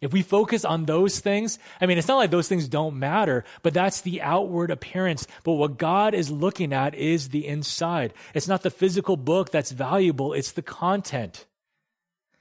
If 0.00 0.12
we 0.12 0.22
focus 0.22 0.64
on 0.64 0.84
those 0.84 1.20
things, 1.20 1.58
I 1.80 1.86
mean, 1.86 1.96
it's 1.96 2.08
not 2.08 2.18
like 2.18 2.30
those 2.30 2.48
things 2.48 2.68
don't 2.68 2.98
matter, 2.98 3.44
but 3.62 3.72
that's 3.72 4.02
the 4.02 4.20
outward 4.20 4.70
appearance. 4.70 5.26
But 5.42 5.54
what 5.54 5.78
God 5.78 6.12
is 6.14 6.30
looking 6.30 6.74
at 6.74 6.94
is 6.94 7.30
the 7.30 7.46
inside. 7.46 8.12
It's 8.34 8.48
not 8.48 8.62
the 8.62 8.70
physical 8.70 9.16
book 9.16 9.50
that's 9.50 9.70
valuable, 9.70 10.34
it's 10.34 10.52
the 10.52 10.62
content. 10.62 11.46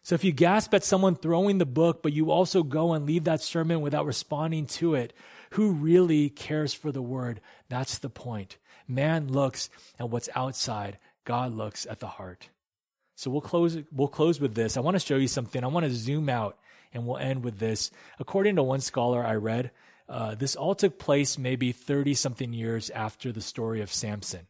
So 0.04 0.14
if 0.16 0.24
you 0.24 0.34
gasp 0.34 0.74
at 0.74 0.84
someone 0.84 1.16
throwing 1.16 1.58
the 1.58 1.66
book, 1.66 2.04
but 2.04 2.14
you 2.14 2.30
also 2.30 2.62
go 2.62 2.94
and 2.94 3.08
leave 3.08 3.24
that 3.24 3.42
sermon 3.42 3.82
without 3.82 4.06
responding 4.06 4.68
to 4.68 4.94
it, 4.94 5.14
who 5.52 5.72
really 5.72 6.30
cares 6.30 6.74
for 6.74 6.92
the 6.92 7.02
word? 7.02 7.42
That's 7.70 7.98
the 7.98 8.10
point. 8.10 8.58
Man 8.88 9.30
looks 9.30 9.70
at 9.98 10.10
what's 10.10 10.30
outside, 10.36 11.00
God 11.24 11.54
looks 11.54 11.88
at 11.90 12.02
the 12.02 12.08
heart. 12.08 12.50
So 13.16 13.32
we'll 13.32 13.42
close, 13.42 13.78
we'll 13.92 14.10
close 14.10 14.40
with 14.40 14.54
this. 14.54 14.76
I 14.76 14.82
want 14.82 14.96
to 14.96 15.00
show 15.00 15.16
you 15.16 15.30
something. 15.30 15.64
I 15.64 15.68
want 15.68 15.86
to 15.86 15.92
zoom 15.94 16.28
out 16.30 16.60
and 16.96 17.06
we'll 17.06 17.18
end 17.18 17.44
with 17.44 17.60
this. 17.60 17.92
According 18.20 18.56
to 18.56 18.64
one 18.64 18.82
scholar 18.82 19.24
I 19.24 19.36
read, 19.36 19.72
uh, 20.08 20.36
this 20.36 20.56
all 20.56 20.76
took 20.76 20.98
place 20.98 21.38
maybe 21.38 21.72
30 21.72 22.14
something 22.14 22.54
years 22.54 22.90
after 22.90 23.32
the 23.32 23.42
story 23.42 23.82
of 23.82 23.92
Samson. 23.92 24.48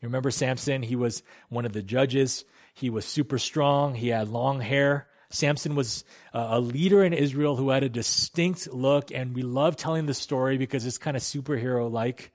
You 0.00 0.08
remember 0.08 0.30
Samson? 0.30 0.82
He 0.82 0.96
was 0.96 1.22
one 1.48 1.64
of 1.64 1.72
the 1.72 1.82
judges. 1.82 2.44
He 2.74 2.90
was 2.90 3.04
super 3.04 3.38
strong. 3.38 3.94
He 3.94 4.08
had 4.08 4.28
long 4.28 4.60
hair. 4.60 5.08
Samson 5.30 5.74
was 5.74 6.04
a 6.34 6.60
leader 6.60 7.02
in 7.02 7.12
Israel 7.12 7.56
who 7.56 7.70
had 7.70 7.82
a 7.82 7.88
distinct 7.88 8.70
look, 8.72 9.10
and 9.10 9.34
we 9.34 9.42
love 9.42 9.76
telling 9.76 10.06
the 10.06 10.14
story 10.14 10.58
because 10.58 10.84
it's 10.84 10.98
kind 10.98 11.16
of 11.16 11.22
superhero 11.22 11.90
like. 11.90 12.32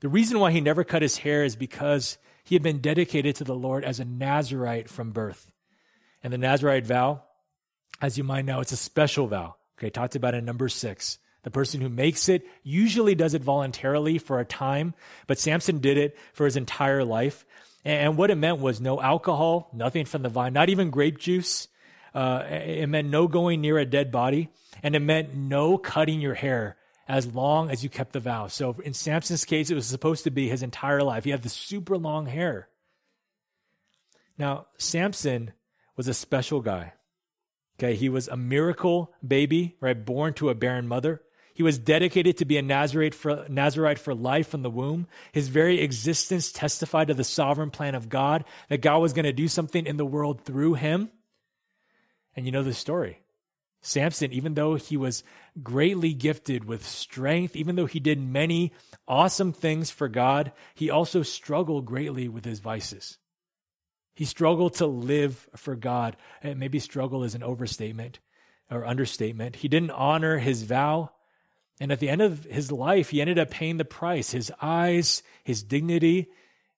The 0.00 0.08
reason 0.08 0.38
why 0.38 0.50
he 0.50 0.60
never 0.60 0.84
cut 0.84 1.00
his 1.00 1.16
hair 1.16 1.44
is 1.44 1.56
because 1.56 2.18
he 2.44 2.54
had 2.54 2.62
been 2.62 2.80
dedicated 2.80 3.36
to 3.36 3.44
the 3.44 3.54
Lord 3.54 3.84
as 3.84 4.00
a 4.00 4.04
Nazarite 4.04 4.90
from 4.90 5.12
birth. 5.12 5.50
And 6.22 6.30
the 6.30 6.38
Nazarite 6.38 6.86
vow, 6.86 7.22
as 8.04 8.18
you 8.18 8.24
might 8.24 8.44
know, 8.44 8.60
it's 8.60 8.72
a 8.72 8.76
special 8.76 9.26
vow. 9.26 9.56
Okay, 9.78 9.90
talked 9.90 10.14
about 10.14 10.34
in 10.34 10.44
number 10.44 10.68
six. 10.68 11.18
The 11.42 11.50
person 11.50 11.80
who 11.80 11.88
makes 11.88 12.28
it 12.28 12.46
usually 12.62 13.14
does 13.14 13.34
it 13.34 13.42
voluntarily 13.42 14.18
for 14.18 14.40
a 14.40 14.44
time, 14.44 14.94
but 15.26 15.38
Samson 15.38 15.78
did 15.78 15.98
it 15.98 16.16
for 16.32 16.44
his 16.44 16.56
entire 16.56 17.04
life. 17.04 17.44
And 17.84 18.16
what 18.16 18.30
it 18.30 18.36
meant 18.36 18.60
was 18.60 18.80
no 18.80 19.00
alcohol, 19.00 19.68
nothing 19.72 20.06
from 20.06 20.22
the 20.22 20.28
vine, 20.28 20.52
not 20.52 20.68
even 20.68 20.90
grape 20.90 21.18
juice. 21.18 21.68
Uh, 22.14 22.44
it 22.48 22.88
meant 22.88 23.08
no 23.08 23.26
going 23.26 23.60
near 23.60 23.78
a 23.78 23.84
dead 23.84 24.12
body, 24.12 24.48
and 24.82 24.94
it 24.94 25.00
meant 25.00 25.34
no 25.34 25.76
cutting 25.76 26.20
your 26.20 26.34
hair 26.34 26.76
as 27.08 27.26
long 27.26 27.70
as 27.70 27.82
you 27.82 27.90
kept 27.90 28.12
the 28.12 28.20
vow. 28.20 28.46
So 28.46 28.76
in 28.84 28.94
Samson's 28.94 29.44
case, 29.44 29.70
it 29.70 29.74
was 29.74 29.86
supposed 29.86 30.24
to 30.24 30.30
be 30.30 30.48
his 30.48 30.62
entire 30.62 31.02
life. 31.02 31.24
He 31.24 31.30
had 31.30 31.42
the 31.42 31.48
super 31.48 31.98
long 31.98 32.26
hair. 32.26 32.68
Now, 34.38 34.66
Samson 34.78 35.52
was 35.96 36.08
a 36.08 36.14
special 36.14 36.60
guy. 36.60 36.92
Okay, 37.78 37.94
he 37.94 38.08
was 38.08 38.28
a 38.28 38.36
miracle 38.36 39.12
baby, 39.26 39.76
right, 39.80 40.04
born 40.04 40.34
to 40.34 40.48
a 40.48 40.54
barren 40.54 40.86
mother. 40.86 41.22
He 41.54 41.62
was 41.62 41.78
dedicated 41.78 42.36
to 42.38 42.44
be 42.44 42.56
a 42.56 42.62
Nazarite 42.62 43.14
for, 43.14 43.46
Nazarite 43.48 43.98
for 43.98 44.14
life 44.14 44.48
from 44.48 44.62
the 44.62 44.70
womb. 44.70 45.06
His 45.32 45.48
very 45.48 45.80
existence 45.80 46.50
testified 46.50 47.08
to 47.08 47.14
the 47.14 47.24
sovereign 47.24 47.70
plan 47.70 47.94
of 47.94 48.08
God, 48.08 48.44
that 48.68 48.82
God 48.82 48.98
was 48.98 49.12
going 49.12 49.24
to 49.24 49.32
do 49.32 49.46
something 49.46 49.86
in 49.86 49.96
the 49.96 50.04
world 50.04 50.40
through 50.40 50.74
him. 50.74 51.10
And 52.34 52.44
you 52.44 52.52
know 52.52 52.64
the 52.64 52.74
story. 52.74 53.20
Samson, 53.82 54.32
even 54.32 54.54
though 54.54 54.74
he 54.74 54.96
was 54.96 55.22
greatly 55.62 56.14
gifted 56.14 56.64
with 56.64 56.86
strength, 56.86 57.54
even 57.54 57.76
though 57.76 57.86
he 57.86 58.00
did 58.00 58.18
many 58.18 58.72
awesome 59.06 59.52
things 59.52 59.90
for 59.90 60.08
God, 60.08 60.52
he 60.74 60.90
also 60.90 61.22
struggled 61.22 61.84
greatly 61.84 62.28
with 62.28 62.44
his 62.44 62.60
vices. 62.60 63.18
He 64.14 64.24
struggled 64.24 64.74
to 64.74 64.86
live 64.86 65.48
for 65.56 65.74
God. 65.74 66.16
And 66.42 66.58
maybe 66.58 66.78
struggle 66.78 67.24
is 67.24 67.34
an 67.34 67.42
overstatement 67.42 68.20
or 68.70 68.86
understatement. 68.86 69.56
He 69.56 69.68
didn't 69.68 69.90
honor 69.90 70.38
his 70.38 70.62
vow. 70.62 71.10
And 71.80 71.90
at 71.90 71.98
the 71.98 72.08
end 72.08 72.22
of 72.22 72.44
his 72.44 72.70
life, 72.70 73.10
he 73.10 73.20
ended 73.20 73.38
up 73.38 73.50
paying 73.50 73.76
the 73.76 73.84
price 73.84 74.30
his 74.30 74.52
eyes, 74.62 75.22
his 75.42 75.62
dignity. 75.62 76.28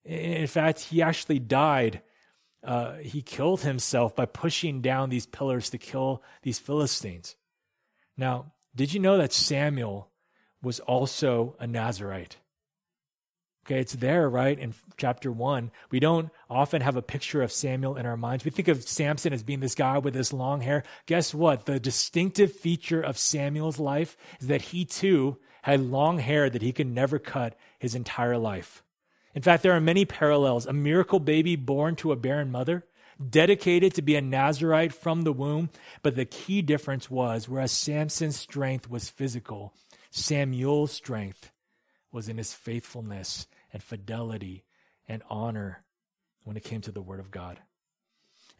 In 0.05 0.47
fact, 0.47 0.81
he 0.81 1.03
actually 1.03 1.39
died. 1.39 2.01
Uh, 2.65 2.95
he 2.95 3.21
killed 3.21 3.61
himself 3.61 4.17
by 4.17 4.25
pushing 4.25 4.81
down 4.81 5.11
these 5.11 5.27
pillars 5.27 5.71
to 5.71 5.79
kill 5.79 6.23
these 6.43 6.59
Philistines. 6.59 7.37
Now, 8.17 8.53
did 8.75 8.95
you 8.95 9.01
know 9.01 9.19
that 9.19 9.33
Samuel 9.33 10.09
was 10.63 10.81
also 10.81 11.57
a 11.61 11.67
Nazarite? 11.67 12.39
Okay, 13.67 13.81
it's 13.81 13.95
there, 13.95 14.29
right, 14.31 14.57
in 14.57 14.75
chapter 14.97 15.33
one. 15.33 15.73
We 15.91 15.99
don't 15.99 16.31
often 16.49 16.83
have 16.83 16.95
a 16.95 17.03
picture 17.03 17.43
of 17.43 17.51
Samuel 17.51 17.97
in 17.97 18.07
our 18.07 18.17
minds. 18.17 18.45
We 18.45 18.53
think 18.53 18.69
of 18.69 18.89
Samson 18.89 19.33
as 19.33 19.43
being 19.43 19.59
this 19.59 19.75
guy 19.75 19.99
with 19.99 20.15
this 20.15 20.33
long 20.33 20.61
hair. 20.61 20.85
Guess 21.07 21.35
what? 21.35 21.67
The 21.67 21.81
distinctive 21.81 22.53
feature 22.53 23.01
of 23.01 23.19
Samuel's 23.19 23.81
life 23.81 24.17
is 24.39 24.47
that 24.47 24.63
he 24.63 24.85
too 24.85 25.39
had 25.63 25.81
long 25.81 26.19
hair 26.19 26.49
that 26.49 26.63
he 26.63 26.73
could 26.73 26.87
never 26.87 27.19
cut 27.19 27.59
his 27.81 27.97
entire 27.97 28.39
life. 28.39 28.85
In 29.35 29.43
fact, 29.43 29.65
there 29.65 29.73
are 29.73 29.81
many 29.81 30.05
parallels. 30.05 30.67
A 30.67 30.73
miracle 30.73 31.19
baby 31.19 31.57
born 31.57 31.97
to 31.97 32.13
a 32.13 32.17
barren 32.17 32.53
mother, 32.53 32.87
dedicated 33.29 33.95
to 33.95 34.03
be 34.03 34.15
a 34.15 34.21
Nazarite 34.21 34.95
from 34.95 35.23
the 35.23 35.33
womb. 35.33 35.71
But 36.05 36.15
the 36.15 36.25
key 36.25 36.63
difference 36.63 37.11
was 37.11 37.49
whereas 37.49 37.73
Samson's 37.73 38.37
strength 38.37 38.89
was 38.89 39.11
physical, 39.11 39.75
Samuel's 40.13 40.93
strength 40.93 41.51
was 42.13 42.29
in 42.29 42.39
his 42.39 42.55
faithfulness 42.55 43.49
and 43.73 43.83
fidelity 43.83 44.65
and 45.09 45.23
honor 45.29 45.85
when 46.45 46.57
it 46.57 46.65
came 46.65 46.81
to 46.83 46.93
the 46.93 47.03
Word 47.03 47.21
of 47.21 47.31
God. 47.31 47.59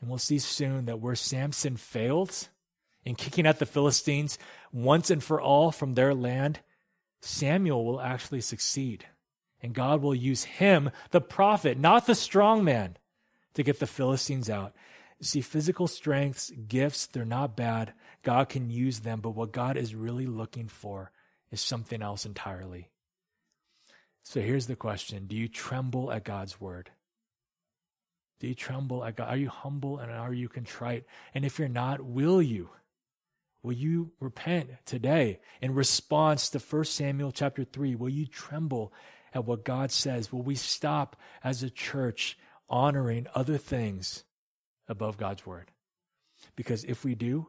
And 0.01 0.11
we'll 0.11 0.19
see 0.19 0.39
soon 0.39 0.87
that 0.87 1.01
where 1.01 1.15
Samson 1.15 1.77
failed 1.77 2.49
in 3.05 3.15
kicking 3.15 3.47
out 3.47 3.59
the 3.59 3.67
Philistines 3.67 4.39
once 4.73 5.11
and 5.11 5.23
for 5.23 5.41
all 5.41 5.71
from 5.71 5.95
their 5.95 6.15
land, 6.15 6.61
Samuel 7.21 7.85
will 7.85 8.01
actually 8.01 8.41
succeed. 8.41 9.07
And 9.63 9.73
God 9.73 10.03
will 10.03 10.15
use 10.15 10.45
him, 10.45 10.91
the 11.11 11.21
prophet, 11.21 11.79
not 11.79 12.07
the 12.07 12.15
strong 12.15 12.63
man, 12.63 12.99
to 13.55 13.63
get 13.63 13.81
the 13.81 13.87
Philistines 13.87 14.51
out. 14.51 14.75
See, 15.23 15.41
physical 15.41 15.87
strengths, 15.87 16.51
gifts, 16.51 17.07
they're 17.07 17.25
not 17.25 17.57
bad. 17.57 17.95
God 18.23 18.51
can 18.51 18.69
use 18.69 19.01
them, 19.01 19.21
but 19.21 19.31
what 19.31 19.53
God 19.53 19.79
is 19.79 19.95
really 19.95 20.27
looking 20.27 20.69
for 20.69 21.11
is 21.51 21.61
something 21.61 22.03
else 22.03 22.27
entirely. 22.27 22.91
So 24.29 24.41
here's 24.41 24.67
the 24.67 24.75
question 24.75 25.27
Do 25.29 25.37
you 25.37 25.47
tremble 25.47 26.11
at 26.11 26.25
God's 26.25 26.61
word? 26.61 26.91
Do 28.41 28.49
you 28.49 28.57
tremble 28.57 29.05
at 29.05 29.15
God? 29.15 29.29
Are 29.29 29.37
you 29.37 29.49
humble 29.49 29.99
and 29.99 30.11
are 30.11 30.35
you 30.35 30.49
contrite? 30.49 31.05
And 31.33 31.45
if 31.45 31.61
you're 31.61 31.69
not, 31.69 32.01
will 32.01 32.43
you? 32.43 32.71
Will 33.63 33.73
you 33.73 34.11
repent 34.19 34.71
today 34.85 35.39
in 35.63 35.75
response 35.75 36.51
to 36.51 36.59
1 36.59 36.85
Samuel 36.87 37.31
chapter 37.31 37.63
3? 37.63 37.95
Will 37.95 38.09
you 38.09 38.27
tremble 38.27 38.93
at 39.33 39.45
what 39.45 39.65
God 39.65 39.93
says? 39.93 40.33
Will 40.33 40.43
we 40.43 40.57
stop 40.57 41.15
as 41.45 41.63
a 41.63 41.71
church 41.71 42.37
honoring 42.69 43.29
other 43.33 43.57
things 43.57 44.25
above 44.89 45.19
God's 45.19 45.47
word? 45.47 45.71
Because 46.57 46.83
if 46.83 47.05
we 47.05 47.15
do, 47.15 47.47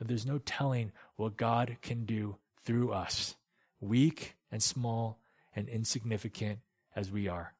there's 0.00 0.26
no 0.26 0.38
telling 0.38 0.90
what 1.14 1.36
God 1.36 1.76
can 1.80 2.04
do 2.04 2.38
through 2.64 2.90
us, 2.90 3.36
weak 3.80 4.34
and 4.50 4.60
small 4.60 5.20
and 5.56 5.68
insignificant 5.68 6.60
as 6.94 7.10
we 7.10 7.26
are 7.26 7.54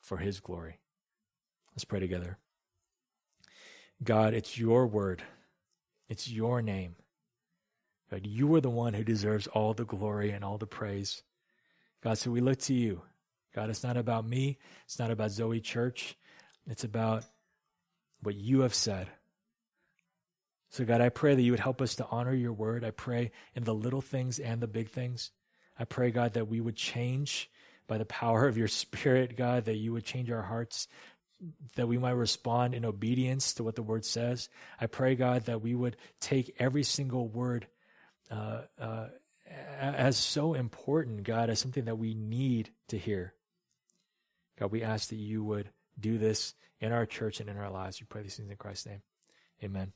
for 0.00 0.16
His 0.16 0.40
glory. 0.40 0.80
Let's 1.74 1.84
pray 1.84 2.00
together. 2.00 2.38
God, 4.02 4.34
it's 4.34 4.58
your 4.58 4.86
word, 4.86 5.22
it's 6.08 6.28
your 6.28 6.60
name. 6.60 6.96
God, 8.10 8.26
you 8.26 8.52
are 8.56 8.60
the 8.60 8.68
one 8.68 8.94
who 8.94 9.04
deserves 9.04 9.46
all 9.46 9.74
the 9.74 9.84
glory 9.84 10.32
and 10.32 10.44
all 10.44 10.58
the 10.58 10.66
praise. 10.66 11.22
God, 12.02 12.18
so 12.18 12.30
we 12.30 12.40
look 12.40 12.58
to 12.60 12.74
you. 12.74 13.02
God, 13.54 13.70
it's 13.70 13.84
not 13.84 13.96
about 13.96 14.26
me, 14.26 14.58
it's 14.84 14.98
not 14.98 15.10
about 15.10 15.30
Zoe 15.30 15.60
Church, 15.60 16.16
it's 16.66 16.84
about 16.84 17.24
what 18.22 18.34
you 18.34 18.60
have 18.60 18.74
said. 18.74 19.08
So, 20.70 20.86
God, 20.86 21.02
I 21.02 21.10
pray 21.10 21.34
that 21.34 21.42
you 21.42 21.52
would 21.52 21.60
help 21.60 21.82
us 21.82 21.96
to 21.96 22.06
honor 22.10 22.32
your 22.32 22.54
word. 22.54 22.82
I 22.82 22.92
pray 22.92 23.30
in 23.54 23.64
the 23.64 23.74
little 23.74 24.00
things 24.00 24.38
and 24.38 24.58
the 24.58 24.66
big 24.66 24.88
things. 24.88 25.30
I 25.78 25.84
pray, 25.84 26.10
God, 26.10 26.34
that 26.34 26.48
we 26.48 26.60
would 26.60 26.76
change 26.76 27.50
by 27.86 27.98
the 27.98 28.04
power 28.04 28.46
of 28.46 28.56
your 28.56 28.68
Spirit, 28.68 29.36
God, 29.36 29.64
that 29.64 29.76
you 29.76 29.92
would 29.92 30.04
change 30.04 30.30
our 30.30 30.42
hearts, 30.42 30.88
that 31.74 31.88
we 31.88 31.98
might 31.98 32.12
respond 32.12 32.74
in 32.74 32.84
obedience 32.84 33.54
to 33.54 33.64
what 33.64 33.74
the 33.74 33.82
word 33.82 34.04
says. 34.04 34.48
I 34.80 34.86
pray, 34.86 35.14
God, 35.14 35.46
that 35.46 35.62
we 35.62 35.74
would 35.74 35.96
take 36.20 36.54
every 36.58 36.84
single 36.84 37.26
word 37.26 37.66
uh, 38.30 38.62
uh, 38.80 39.06
as 39.78 40.16
so 40.16 40.54
important, 40.54 41.24
God, 41.24 41.50
as 41.50 41.58
something 41.58 41.84
that 41.84 41.98
we 41.98 42.14
need 42.14 42.70
to 42.88 42.98
hear. 42.98 43.34
God, 44.58 44.70
we 44.70 44.82
ask 44.82 45.08
that 45.08 45.16
you 45.16 45.42
would 45.42 45.70
do 45.98 46.18
this 46.18 46.54
in 46.80 46.92
our 46.92 47.06
church 47.06 47.40
and 47.40 47.50
in 47.50 47.56
our 47.56 47.70
lives. 47.70 48.00
We 48.00 48.06
pray 48.06 48.22
these 48.22 48.36
things 48.36 48.50
in 48.50 48.56
Christ's 48.56 48.86
name. 48.86 49.02
Amen. 49.62 49.92